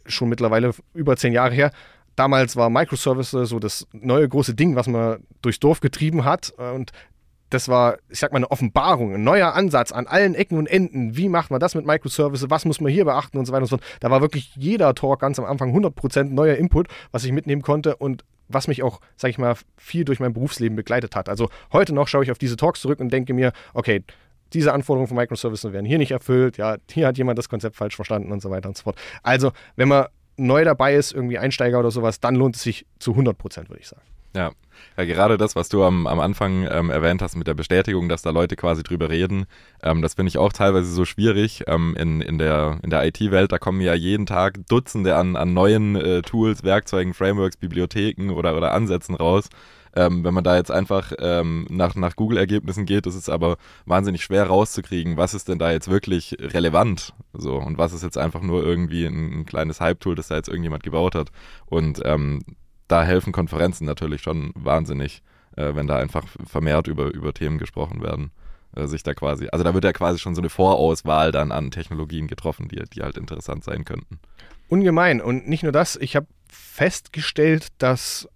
schon 0.07 0.29
mittlerweile 0.29 0.73
über 0.95 1.17
zehn 1.17 1.33
Jahre 1.33 1.55
her, 1.55 1.71
damals 2.17 2.57
war 2.57 2.71
Microservices 2.71 3.49
so 3.49 3.59
das 3.59 3.87
neue 3.93 4.29
große 4.29 4.55
Ding, 4.55 4.75
was 4.75 4.89
man 4.89 5.19
durchs 5.43 5.61
Dorf 5.61 5.81
getrieben 5.81 6.25
hat. 6.25 6.51
Und 6.57 6.91
das 7.51 7.69
war, 7.69 7.99
ich 8.09 8.19
sag 8.19 8.33
mal, 8.33 8.39
eine 8.39 8.51
Offenbarung, 8.51 9.15
ein 9.15 9.23
neuer 9.23 9.55
Ansatz 9.55 9.93
an 9.93 10.07
allen 10.07 10.35
Ecken 10.35 10.59
und 10.59 10.67
Enden. 10.67 11.17
Wie 11.17 11.29
macht 11.29 11.51
man 11.51 11.61
das 11.61 11.75
mit 11.75 11.87
Microservices? 11.87 12.51
Was 12.51 12.65
muss 12.65 12.81
man 12.81 12.91
hier 12.91 13.05
beachten 13.05 13.39
und 13.39 13.47
so 13.47 13.53
weiter 13.53 13.63
und 13.63 13.69
so 13.69 13.77
fort. 13.77 13.89
Da 14.01 14.11
war 14.11 14.21
wirklich 14.21 14.57
jeder 14.57 14.95
Talk 14.95 15.21
ganz 15.21 15.39
am 15.39 15.45
Anfang 15.45 15.77
100% 15.77 16.25
neuer 16.25 16.57
Input, 16.57 16.89
was 17.13 17.25
ich 17.25 17.33
mitnehmen 17.33 17.63
konnte 17.63 17.97
und 17.97 18.25
was 18.49 18.69
mich 18.69 18.83
auch, 18.83 19.01
sag 19.17 19.31
ich 19.31 19.39
mal, 19.39 19.55
viel 19.77 20.05
durch 20.05 20.21
mein 20.21 20.33
Berufsleben 20.33 20.77
begleitet 20.77 21.17
hat. 21.17 21.29
Also 21.29 21.49
heute 21.73 21.95
noch 21.95 22.09
schaue 22.09 22.25
ich 22.25 22.31
auf 22.31 22.39
diese 22.39 22.57
Talks 22.57 22.81
zurück 22.81 23.01
und 23.01 23.13
denke 23.13 23.35
mir, 23.35 23.53
okay, 23.75 24.05
diese 24.53 24.73
Anforderungen 24.73 25.09
von 25.09 25.17
Microservices 25.17 25.73
werden 25.73 25.87
hier 25.87 25.99
nicht 25.99 26.13
erfüllt, 26.13 26.57
ja, 26.57 26.77
hier 26.91 27.07
hat 27.07 27.19
jemand 27.19 27.39
das 27.39 27.49
Konzept 27.49 27.77
falsch 27.77 27.97
verstanden 27.97 28.33
und 28.33 28.41
so 28.41 28.51
weiter 28.51 28.69
und 28.69 28.77
so 28.77 28.85
fort. 28.85 28.97
Also, 29.23 29.53
wenn 29.77 29.89
man 29.89 30.07
neu 30.37 30.65
dabei 30.65 30.95
ist, 30.95 31.13
irgendwie 31.13 31.39
Einsteiger 31.39 31.79
oder 31.79 31.91
sowas, 31.91 32.21
dann 32.21 32.35
lohnt 32.35 32.57
es 32.57 32.63
sich 32.63 32.87
zu 32.99 33.13
100 33.13 33.37
Prozent, 33.37 33.69
würde 33.69 33.81
ich 33.81 33.89
sagen. 33.89 34.03
Ja. 34.37 34.53
ja, 34.99 35.05
gerade 35.07 35.39
das, 35.39 35.57
was 35.57 35.71
du 35.71 35.83
am, 35.83 36.07
am 36.07 36.21
Anfang 36.21 36.69
ähm, 36.71 36.91
erwähnt 36.91 37.23
hast 37.23 37.37
mit 37.37 37.47
der 37.47 37.55
Bestätigung, 37.55 38.11
dass 38.11 38.21
da 38.21 38.31
Leute 38.31 38.55
quasi 38.55 38.83
drüber 38.83 39.09
reden, 39.09 39.47
ähm, 39.83 40.03
das 40.03 40.13
finde 40.13 40.29
ich 40.29 40.37
auch 40.37 40.53
teilweise 40.53 40.93
so 40.93 41.07
schwierig. 41.07 41.65
Ähm, 41.67 41.97
in, 41.99 42.21
in 42.21 42.37
der, 42.37 42.79
in 42.83 42.91
der 42.91 43.07
IT-Welt, 43.07 43.51
da 43.51 43.59
kommen 43.59 43.81
ja 43.81 43.95
jeden 43.95 44.27
Tag 44.27 44.59
Dutzende 44.69 45.17
an, 45.17 45.37
an 45.37 45.55
neuen 45.55 45.97
äh, 45.97 46.21
Tools, 46.21 46.65
Werkzeugen, 46.65 47.15
Frameworks, 47.15 47.57
Bibliotheken 47.57 48.31
oder, 48.31 48.55
oder 48.55 48.75
Ansätzen 48.75 49.15
raus. 49.15 49.49
Ähm, 49.97 50.25
wenn 50.25 50.35
man 50.35 50.45
da 50.45 50.57
jetzt 50.57 50.71
einfach 50.71 51.13
ähm, 51.19 51.67
nach, 51.71 51.95
nach 51.95 52.17
Google-Ergebnissen 52.17 52.85
geht, 52.85 53.07
ist 53.07 53.15
es 53.15 53.29
aber 53.29 53.57
wahnsinnig 53.87 54.23
schwer 54.23 54.47
rauszukriegen, 54.47 55.17
was 55.17 55.35
ist 55.35 55.49
denn 55.49 55.59
da 55.59 55.73
jetzt 55.73 55.91
wirklich 55.91 56.37
relevant 56.39 57.15
so 57.33 57.57
und 57.57 57.79
was 57.79 57.95
ist 57.95 58.03
jetzt 58.03 58.19
einfach 58.19 58.43
nur 58.43 58.63
irgendwie 58.63 59.07
ein, 59.07 59.41
ein 59.41 59.47
kleines 59.47 59.81
Hype-Tool, 59.81 60.15
das 60.15 60.29
da 60.29 60.37
jetzt 60.37 60.49
irgendjemand 60.49 60.83
gebaut 60.83 61.15
hat. 61.15 61.31
Und 61.65 62.03
ähm, 62.05 62.43
da 62.89 63.03
helfen 63.03 63.33
Konferenzen 63.33 63.87
natürlich 63.87 64.21
schon 64.21 64.53
wahnsinnig, 64.55 65.23
äh, 65.57 65.75
wenn 65.75 65.87
da 65.87 65.97
einfach 65.97 66.27
vermehrt 66.47 66.87
über, 66.87 67.07
über 67.07 67.33
Themen 67.33 67.59
gesprochen 67.59 68.03
werden. 68.03 68.31
Äh, 68.77 68.87
sich 68.87 69.03
da 69.03 69.15
quasi, 69.15 69.49
also 69.51 69.65
da 69.65 69.73
wird 69.73 69.85
ja 69.85 69.93
quasi 69.93 70.19
schon 70.19 70.35
so 70.35 70.43
eine 70.43 70.51
Vorauswahl 70.51 71.33
dann 71.33 71.51
an 71.51 71.71
Technologien 71.71 72.27
getroffen, 72.27 72.69
die, 72.69 72.83
die 72.93 73.03
halt 73.03 73.17
interessant 73.17 73.65
sein 73.65 73.85
könnten. 73.85 74.21
Ungemein. 74.69 75.21
Und 75.23 75.49
nicht 75.49 75.63
nur 75.63 75.73
das, 75.73 75.97
ich 75.97 76.17
habe 76.17 76.27
festgestellt, 76.49 77.69
dass 77.79 78.29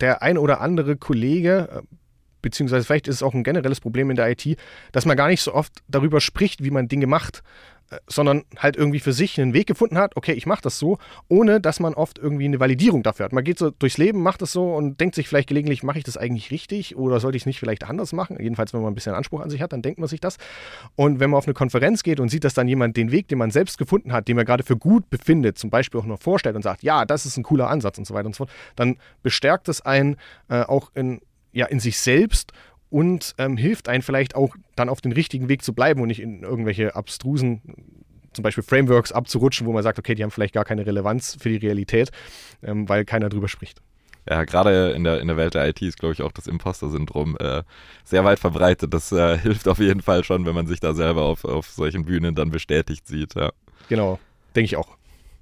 der 0.00 0.22
ein 0.22 0.38
oder 0.38 0.60
andere 0.60 0.96
Kollege, 0.96 1.68
äh, 1.72 1.96
beziehungsweise 2.42 2.84
vielleicht 2.84 3.08
ist 3.08 3.16
es 3.16 3.22
auch 3.22 3.34
ein 3.34 3.44
generelles 3.44 3.80
Problem 3.80 4.10
in 4.10 4.16
der 4.16 4.30
IT, 4.30 4.56
dass 4.92 5.06
man 5.06 5.16
gar 5.16 5.28
nicht 5.28 5.42
so 5.42 5.54
oft 5.54 5.72
darüber 5.88 6.20
spricht, 6.20 6.62
wie 6.62 6.70
man 6.70 6.88
Dinge 6.88 7.06
macht, 7.06 7.42
sondern 8.08 8.42
halt 8.58 8.76
irgendwie 8.76 9.00
für 9.00 9.12
sich 9.12 9.40
einen 9.40 9.54
Weg 9.54 9.66
gefunden 9.66 9.98
hat, 9.98 10.16
okay, 10.16 10.32
ich 10.32 10.46
mache 10.46 10.62
das 10.62 10.78
so, 10.78 10.98
ohne 11.28 11.60
dass 11.60 11.78
man 11.80 11.94
oft 11.94 12.18
irgendwie 12.18 12.44
eine 12.44 12.58
Validierung 12.58 13.02
dafür 13.02 13.26
hat. 13.26 13.32
Man 13.32 13.44
geht 13.44 13.58
so 13.58 13.70
durchs 13.70 13.96
Leben, 13.96 14.22
macht 14.22 14.42
das 14.42 14.52
so 14.52 14.74
und 14.74 15.00
denkt 15.00 15.14
sich 15.14 15.28
vielleicht 15.28 15.48
gelegentlich, 15.48 15.82
mache 15.82 15.98
ich 15.98 16.04
das 16.04 16.16
eigentlich 16.16 16.50
richtig 16.50 16.96
oder 16.96 17.20
sollte 17.20 17.36
ich 17.36 17.42
es 17.42 17.46
nicht 17.46 17.60
vielleicht 17.60 17.84
anders 17.84 18.12
machen? 18.12 18.38
Jedenfalls, 18.40 18.72
wenn 18.72 18.82
man 18.82 18.92
ein 18.92 18.94
bisschen 18.94 19.14
Anspruch 19.14 19.40
an 19.40 19.50
sich 19.50 19.62
hat, 19.62 19.72
dann 19.72 19.82
denkt 19.82 20.00
man 20.00 20.08
sich 20.08 20.20
das. 20.20 20.36
Und 20.96 21.20
wenn 21.20 21.30
man 21.30 21.38
auf 21.38 21.46
eine 21.46 21.54
Konferenz 21.54 22.02
geht 22.02 22.18
und 22.18 22.28
sieht, 22.28 22.44
dass 22.44 22.54
dann 22.54 22.66
jemand 22.66 22.96
den 22.96 23.12
Weg, 23.12 23.28
den 23.28 23.38
man 23.38 23.50
selbst 23.50 23.78
gefunden 23.78 24.12
hat, 24.12 24.26
den 24.26 24.36
man 24.36 24.44
gerade 24.44 24.64
für 24.64 24.76
gut 24.76 25.08
befindet, 25.08 25.58
zum 25.58 25.70
Beispiel 25.70 26.00
auch 26.00 26.06
noch 26.06 26.20
vorstellt 26.20 26.56
und 26.56 26.62
sagt, 26.62 26.82
ja, 26.82 27.04
das 27.04 27.24
ist 27.24 27.36
ein 27.36 27.44
cooler 27.44 27.68
Ansatz 27.68 27.98
und 27.98 28.06
so 28.06 28.14
weiter 28.14 28.26
und 28.26 28.34
so 28.34 28.46
fort, 28.46 28.50
dann 28.74 28.96
bestärkt 29.22 29.68
es 29.68 29.80
einen 29.80 30.16
äh, 30.48 30.62
auch 30.62 30.90
in, 30.94 31.20
ja, 31.52 31.66
in 31.66 31.78
sich 31.78 31.98
selbst 31.98 32.52
und 32.96 33.34
ähm, 33.36 33.58
hilft 33.58 33.90
einen 33.90 34.00
vielleicht 34.00 34.34
auch 34.34 34.56
dann 34.74 34.88
auf 34.88 35.02
den 35.02 35.12
richtigen 35.12 35.50
Weg 35.50 35.62
zu 35.62 35.74
bleiben 35.74 36.00
und 36.00 36.08
nicht 36.08 36.22
in 36.22 36.42
irgendwelche 36.42 36.96
abstrusen 36.96 37.60
zum 38.32 38.42
Beispiel 38.42 38.64
Frameworks 38.64 39.12
abzurutschen, 39.12 39.66
wo 39.66 39.72
man 39.74 39.82
sagt, 39.82 39.98
okay, 39.98 40.14
die 40.14 40.22
haben 40.22 40.30
vielleicht 40.30 40.54
gar 40.54 40.64
keine 40.64 40.86
Relevanz 40.86 41.36
für 41.38 41.50
die 41.50 41.58
Realität, 41.58 42.10
ähm, 42.62 42.88
weil 42.88 43.04
keiner 43.04 43.28
drüber 43.28 43.48
spricht. 43.48 43.82
Ja, 44.26 44.44
gerade 44.44 44.92
in 44.92 45.04
der, 45.04 45.20
in 45.20 45.28
der 45.28 45.36
Welt 45.36 45.52
der 45.52 45.68
IT 45.68 45.82
ist, 45.82 45.98
glaube 45.98 46.14
ich, 46.14 46.22
auch 46.22 46.32
das 46.32 46.46
Imposter-Syndrom 46.46 47.36
äh, 47.38 47.64
sehr 48.02 48.24
weit 48.24 48.38
verbreitet. 48.38 48.94
Das 48.94 49.12
äh, 49.12 49.36
hilft 49.42 49.68
auf 49.68 49.78
jeden 49.78 50.00
Fall 50.00 50.24
schon, 50.24 50.46
wenn 50.46 50.54
man 50.54 50.66
sich 50.66 50.80
da 50.80 50.94
selber 50.94 51.24
auf, 51.24 51.44
auf 51.44 51.68
solchen 51.68 52.06
Bühnen 52.06 52.34
dann 52.34 52.50
bestätigt 52.50 53.06
sieht. 53.06 53.34
Ja. 53.34 53.52
Genau, 53.90 54.18
denke 54.54 54.64
ich 54.64 54.76
auch. 54.78 54.96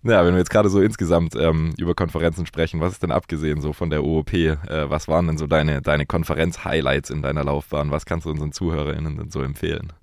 Ja, 0.06 0.26
wenn 0.26 0.34
wir 0.34 0.38
jetzt 0.38 0.50
gerade 0.50 0.68
so 0.68 0.82
insgesamt 0.82 1.34
ähm, 1.34 1.72
über 1.78 1.94
Konferenzen 1.94 2.44
sprechen, 2.44 2.78
was 2.78 2.92
ist 2.92 3.02
denn 3.02 3.10
abgesehen 3.10 3.62
so 3.62 3.72
von 3.72 3.88
der 3.88 4.04
OOP? 4.04 4.34
Äh, 4.34 4.56
was 4.68 5.08
waren 5.08 5.26
denn 5.26 5.38
so 5.38 5.46
deine, 5.46 5.80
deine 5.80 6.04
Konferenz-Highlights 6.04 7.08
in 7.08 7.22
deiner 7.22 7.42
Laufbahn? 7.42 7.90
Was 7.90 8.04
kannst 8.04 8.26
du 8.26 8.30
unseren 8.30 8.52
ZuhörerInnen 8.52 9.16
denn 9.16 9.30
so 9.30 9.40
empfehlen? 9.40 9.94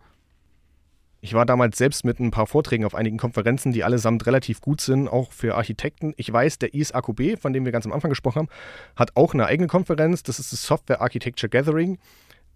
Ich 1.23 1.35
war 1.35 1.45
damals 1.45 1.77
selbst 1.77 2.03
mit 2.03 2.19
ein 2.19 2.31
paar 2.31 2.47
Vorträgen 2.47 2.83
auf 2.83 2.95
einigen 2.95 3.17
Konferenzen, 3.17 3.73
die 3.73 3.83
allesamt 3.83 4.25
relativ 4.25 4.59
gut 4.59 4.81
sind, 4.81 5.07
auch 5.07 5.31
für 5.31 5.53
Architekten. 5.53 6.15
Ich 6.17 6.33
weiß, 6.33 6.57
der 6.57 6.73
ISAQB, 6.73 7.39
von 7.39 7.53
dem 7.53 7.63
wir 7.63 7.71
ganz 7.71 7.85
am 7.85 7.93
Anfang 7.93 8.09
gesprochen 8.09 8.39
haben, 8.39 8.49
hat 8.95 9.15
auch 9.15 9.35
eine 9.35 9.45
eigene 9.45 9.67
Konferenz. 9.67 10.23
Das 10.23 10.39
ist 10.39 10.51
das 10.51 10.63
Software 10.63 11.01
Architecture 11.01 11.47
Gathering. 11.47 11.99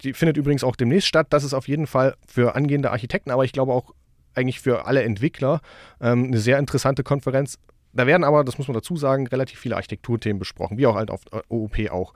Die 0.02 0.14
findet 0.14 0.36
übrigens 0.36 0.64
auch 0.64 0.74
demnächst 0.74 1.06
statt. 1.06 1.28
Das 1.30 1.44
ist 1.44 1.54
auf 1.54 1.68
jeden 1.68 1.86
Fall 1.86 2.16
für 2.26 2.56
angehende 2.56 2.90
Architekten, 2.90 3.30
aber 3.30 3.44
ich 3.44 3.52
glaube 3.52 3.72
auch 3.72 3.94
eigentlich 4.36 4.60
für 4.60 4.86
alle 4.86 5.02
Entwickler 5.02 5.60
ähm, 6.00 6.24
eine 6.24 6.38
sehr 6.38 6.58
interessante 6.58 7.02
Konferenz. 7.02 7.58
Da 7.92 8.06
werden 8.06 8.24
aber, 8.24 8.44
das 8.44 8.58
muss 8.58 8.68
man 8.68 8.74
dazu 8.74 8.96
sagen, 8.96 9.26
relativ 9.26 9.58
viele 9.58 9.76
Architekturthemen 9.76 10.38
besprochen, 10.38 10.76
wie 10.76 10.86
auch 10.86 10.96
halt 10.96 11.10
auf 11.10 11.22
äh, 11.32 11.40
OOP 11.48 11.90
auch. 11.90 12.12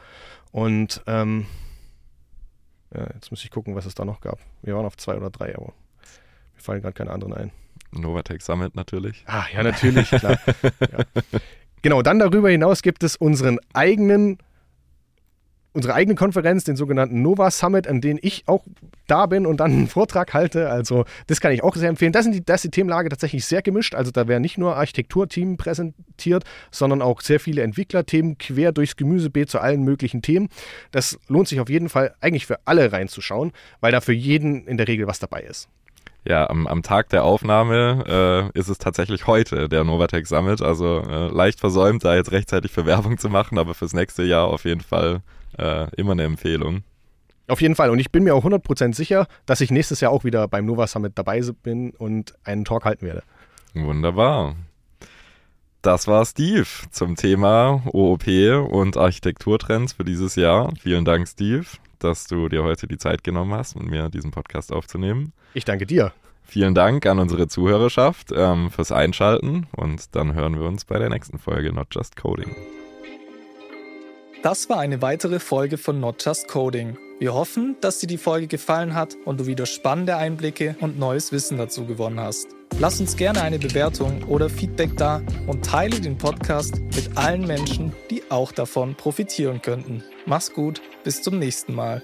Und 0.53 1.03
ähm, 1.07 1.47
ja, 2.95 3.07
jetzt 3.14 3.31
muss 3.31 3.43
ich 3.45 3.51
gucken, 3.51 3.75
was 3.75 3.87
es 3.87 3.95
da 3.95 4.05
noch 4.05 4.21
gab. 4.21 4.39
Wir 4.62 4.75
waren 4.75 4.85
auf 4.85 4.97
zwei 4.97 5.16
oder 5.16 5.31
drei, 5.31 5.55
aber 5.57 5.73
mir 6.55 6.61
fallen 6.61 6.83
gerade 6.83 6.95
keine 6.95 7.11
anderen 7.11 7.33
ein. 7.35 7.53
Novatec 7.93 8.43
Summit 8.43 8.77
natürlich. 8.77 9.25
Ah, 9.27 9.45
ja, 9.53 9.62
natürlich, 9.62 10.11
klar. 10.11 10.39
ja. 10.81 11.05
Genau, 11.83 12.03
dann 12.03 12.18
darüber 12.18 12.51
hinaus 12.51 12.83
gibt 12.83 13.03
es 13.03 13.16
unseren 13.16 13.59
eigenen 13.73 14.39
unsere 15.73 15.95
eigene 15.95 16.16
Konferenz, 16.16 16.64
den 16.64 16.77
sogenannten 16.77 17.23
Nova 17.23 17.51
Summit, 17.51 17.87
an 17.87 18.01
dem 18.01 18.18
ich 18.23 18.45
auch 18.47 18.64
da 19.07 19.27
bin 19.27 19.47
und 19.47 19.59
dann 19.59 19.71
einen 19.71 19.89
Vortrag 19.89 20.35
halte. 20.35 20.68
Also 20.68 21.05
das 21.27 21.41
kann 21.41 21.53
ich 21.53 21.62
auch 21.62 21.77
sehr 21.77 21.89
empfehlen. 21.89 22.12
Da, 22.12 22.23
sind 22.23 22.33
die, 22.33 22.45
da 22.45 22.55
ist 22.55 22.64
die 22.64 22.71
Themenlage 22.71 23.09
tatsächlich 23.09 23.45
sehr 23.45 23.62
gemischt. 23.62 23.95
Also 23.95 24.11
da 24.11 24.29
werden 24.29 24.43
nicht 24.43 24.59
nur 24.59 24.77
Architekturthemen 24.77 25.57
präsentiert, 25.57 26.45
sondern 26.71 27.03
auch 27.03 27.21
sehr 27.21 27.41
viele 27.41 27.62
Entwicklerthemen 27.62 28.39
quer 28.39 28.73
durchs 28.73 28.97
Gemüsebeet 28.97 29.51
zu 29.51 29.61
allen 29.61 29.83
möglichen 29.83 30.23
Themen. 30.23 30.49
Das 30.91 31.18
lohnt 31.29 31.49
sich 31.49 31.61
auf 31.61 31.68
jeden 31.68 31.89
Fall 31.89 32.14
eigentlich 32.21 32.47
für 32.47 32.59
alle 32.64 32.93
reinzuschauen, 32.93 33.53
weil 33.81 33.93
da 33.93 34.01
für 34.01 34.12
jeden 34.12 34.66
in 34.66 34.77
der 34.77 34.89
Regel 34.89 35.07
was 35.07 35.18
dabei 35.18 35.43
ist. 35.43 35.68
Ja, 36.25 36.51
am, 36.51 36.66
am 36.66 36.83
Tag 36.83 37.09
der 37.09 37.25
Aufnahme 37.25 38.51
äh, 38.55 38.59
ist 38.59 38.68
es 38.68 38.79
tatsächlich 38.79 39.27
heute 39.27 39.68
der 39.68 39.85
Novatec 39.85 40.27
Summit. 40.27 40.61
Also 40.61 41.01
äh, 41.01 41.29
leicht 41.29 41.61
versäumt, 41.61 42.05
da 42.05 42.14
jetzt 42.14 42.33
rechtzeitig 42.33 42.73
für 42.73 42.85
Werbung 42.87 43.18
zu 43.18 43.29
machen, 43.31 43.59
aber 43.59 43.75
fürs 43.75 43.95
nächste 43.95 44.23
Jahr 44.23 44.49
auf 44.49 44.64
jeden 44.64 44.83
Fall 44.83 45.23
äh, 45.59 45.87
immer 45.97 46.12
eine 46.12 46.25
Empfehlung. 46.25 46.83
Auf 47.49 47.61
jeden 47.61 47.75
Fall. 47.75 47.91
Und 47.91 47.99
ich 47.99 48.12
bin 48.12 48.23
mir 48.23 48.35
auch 48.35 48.45
100% 48.45 48.95
sicher, 48.95 49.27
dass 49.45 49.61
ich 49.61 49.71
nächstes 49.71 50.01
Jahr 50.01 50.12
auch 50.12 50.25
wieder 50.25 50.47
beim 50.47 50.66
Nova 50.66 50.87
Summit 50.87 51.12
dabei 51.16 51.41
bin 51.62 51.91
und 51.91 52.35
einen 52.45 52.64
Talk 52.64 52.85
halten 52.85 53.07
werde. 53.07 53.23
Wunderbar. 53.75 54.55
Das 55.83 56.07
war 56.07 56.27
Steve 56.27 56.66
zum 56.91 57.16
Thema 57.16 57.83
OOP 57.93 58.27
und 58.71 58.97
Architekturtrends 58.99 59.95
für 59.95 60.05
dieses 60.05 60.37
Jahr. 60.37 60.73
Vielen 60.79 61.07
Dank, 61.07 61.27
Steve, 61.27 61.64
dass 62.05 62.26
du 62.26 62.48
dir 62.48 62.64
heute 62.64 62.86
die 62.86 62.98
Zeit 62.98 63.24
genommen 63.24 63.55
hast, 63.55 63.76
mit 63.76 63.88
mir 63.88 64.09
diesen 64.09 64.30
Podcast 64.30 64.72
aufzunehmen. 64.72 65.32
Ich 65.55 65.64
danke 65.64 65.86
dir. 65.86 66.12
Vielen 66.42 66.74
Dank 66.74 67.07
an 67.07 67.20
unsere 67.20 67.46
Zuhörerschaft 67.46 68.32
ähm, 68.34 68.70
fürs 68.70 68.90
Einschalten 68.90 69.68
und 69.76 70.16
dann 70.16 70.34
hören 70.34 70.59
wir 70.59 70.66
uns 70.66 70.84
bei 70.84 70.98
der 70.98 71.09
nächsten 71.09 71.38
Folge 71.38 71.72
Not 71.72 71.88
Just 71.92 72.16
Coding. 72.16 72.55
Das 74.42 74.68
war 74.68 74.80
eine 74.80 75.03
weitere 75.03 75.38
Folge 75.38 75.76
von 75.76 76.01
Not 76.01 76.24
Just 76.24 76.48
Coding. 76.48 76.96
Wir 77.18 77.34
hoffen, 77.34 77.76
dass 77.82 77.98
dir 77.98 78.07
die 78.07 78.16
Folge 78.16 78.46
gefallen 78.46 78.94
hat 78.94 79.14
und 79.26 79.38
du 79.38 79.46
wieder 79.46 79.66
spannende 79.66 80.16
Einblicke 80.16 80.76
und 80.80 80.98
neues 80.98 81.30
Wissen 81.30 81.59
dazu 81.59 81.84
gewonnen 81.84 82.18
hast. 82.18 82.48
Lass 82.79 83.01
uns 83.01 83.16
gerne 83.16 83.43
eine 83.43 83.59
Bewertung 83.59 84.23
oder 84.25 84.49
Feedback 84.49 84.97
da 84.97 85.23
und 85.47 85.64
teile 85.64 86.01
den 86.01 86.16
Podcast 86.16 86.81
mit 86.95 87.16
allen 87.16 87.47
Menschen, 87.47 87.93
die 88.11 88.23
auch 88.31 88.53
davon 88.53 88.95
profitieren 88.95 89.61
könnten. 89.61 90.03
Mach's 90.25 90.53
gut, 90.53 90.81
bis 91.05 91.23
zum 91.23 91.39
nächsten 91.39 91.75
Mal. 91.75 92.03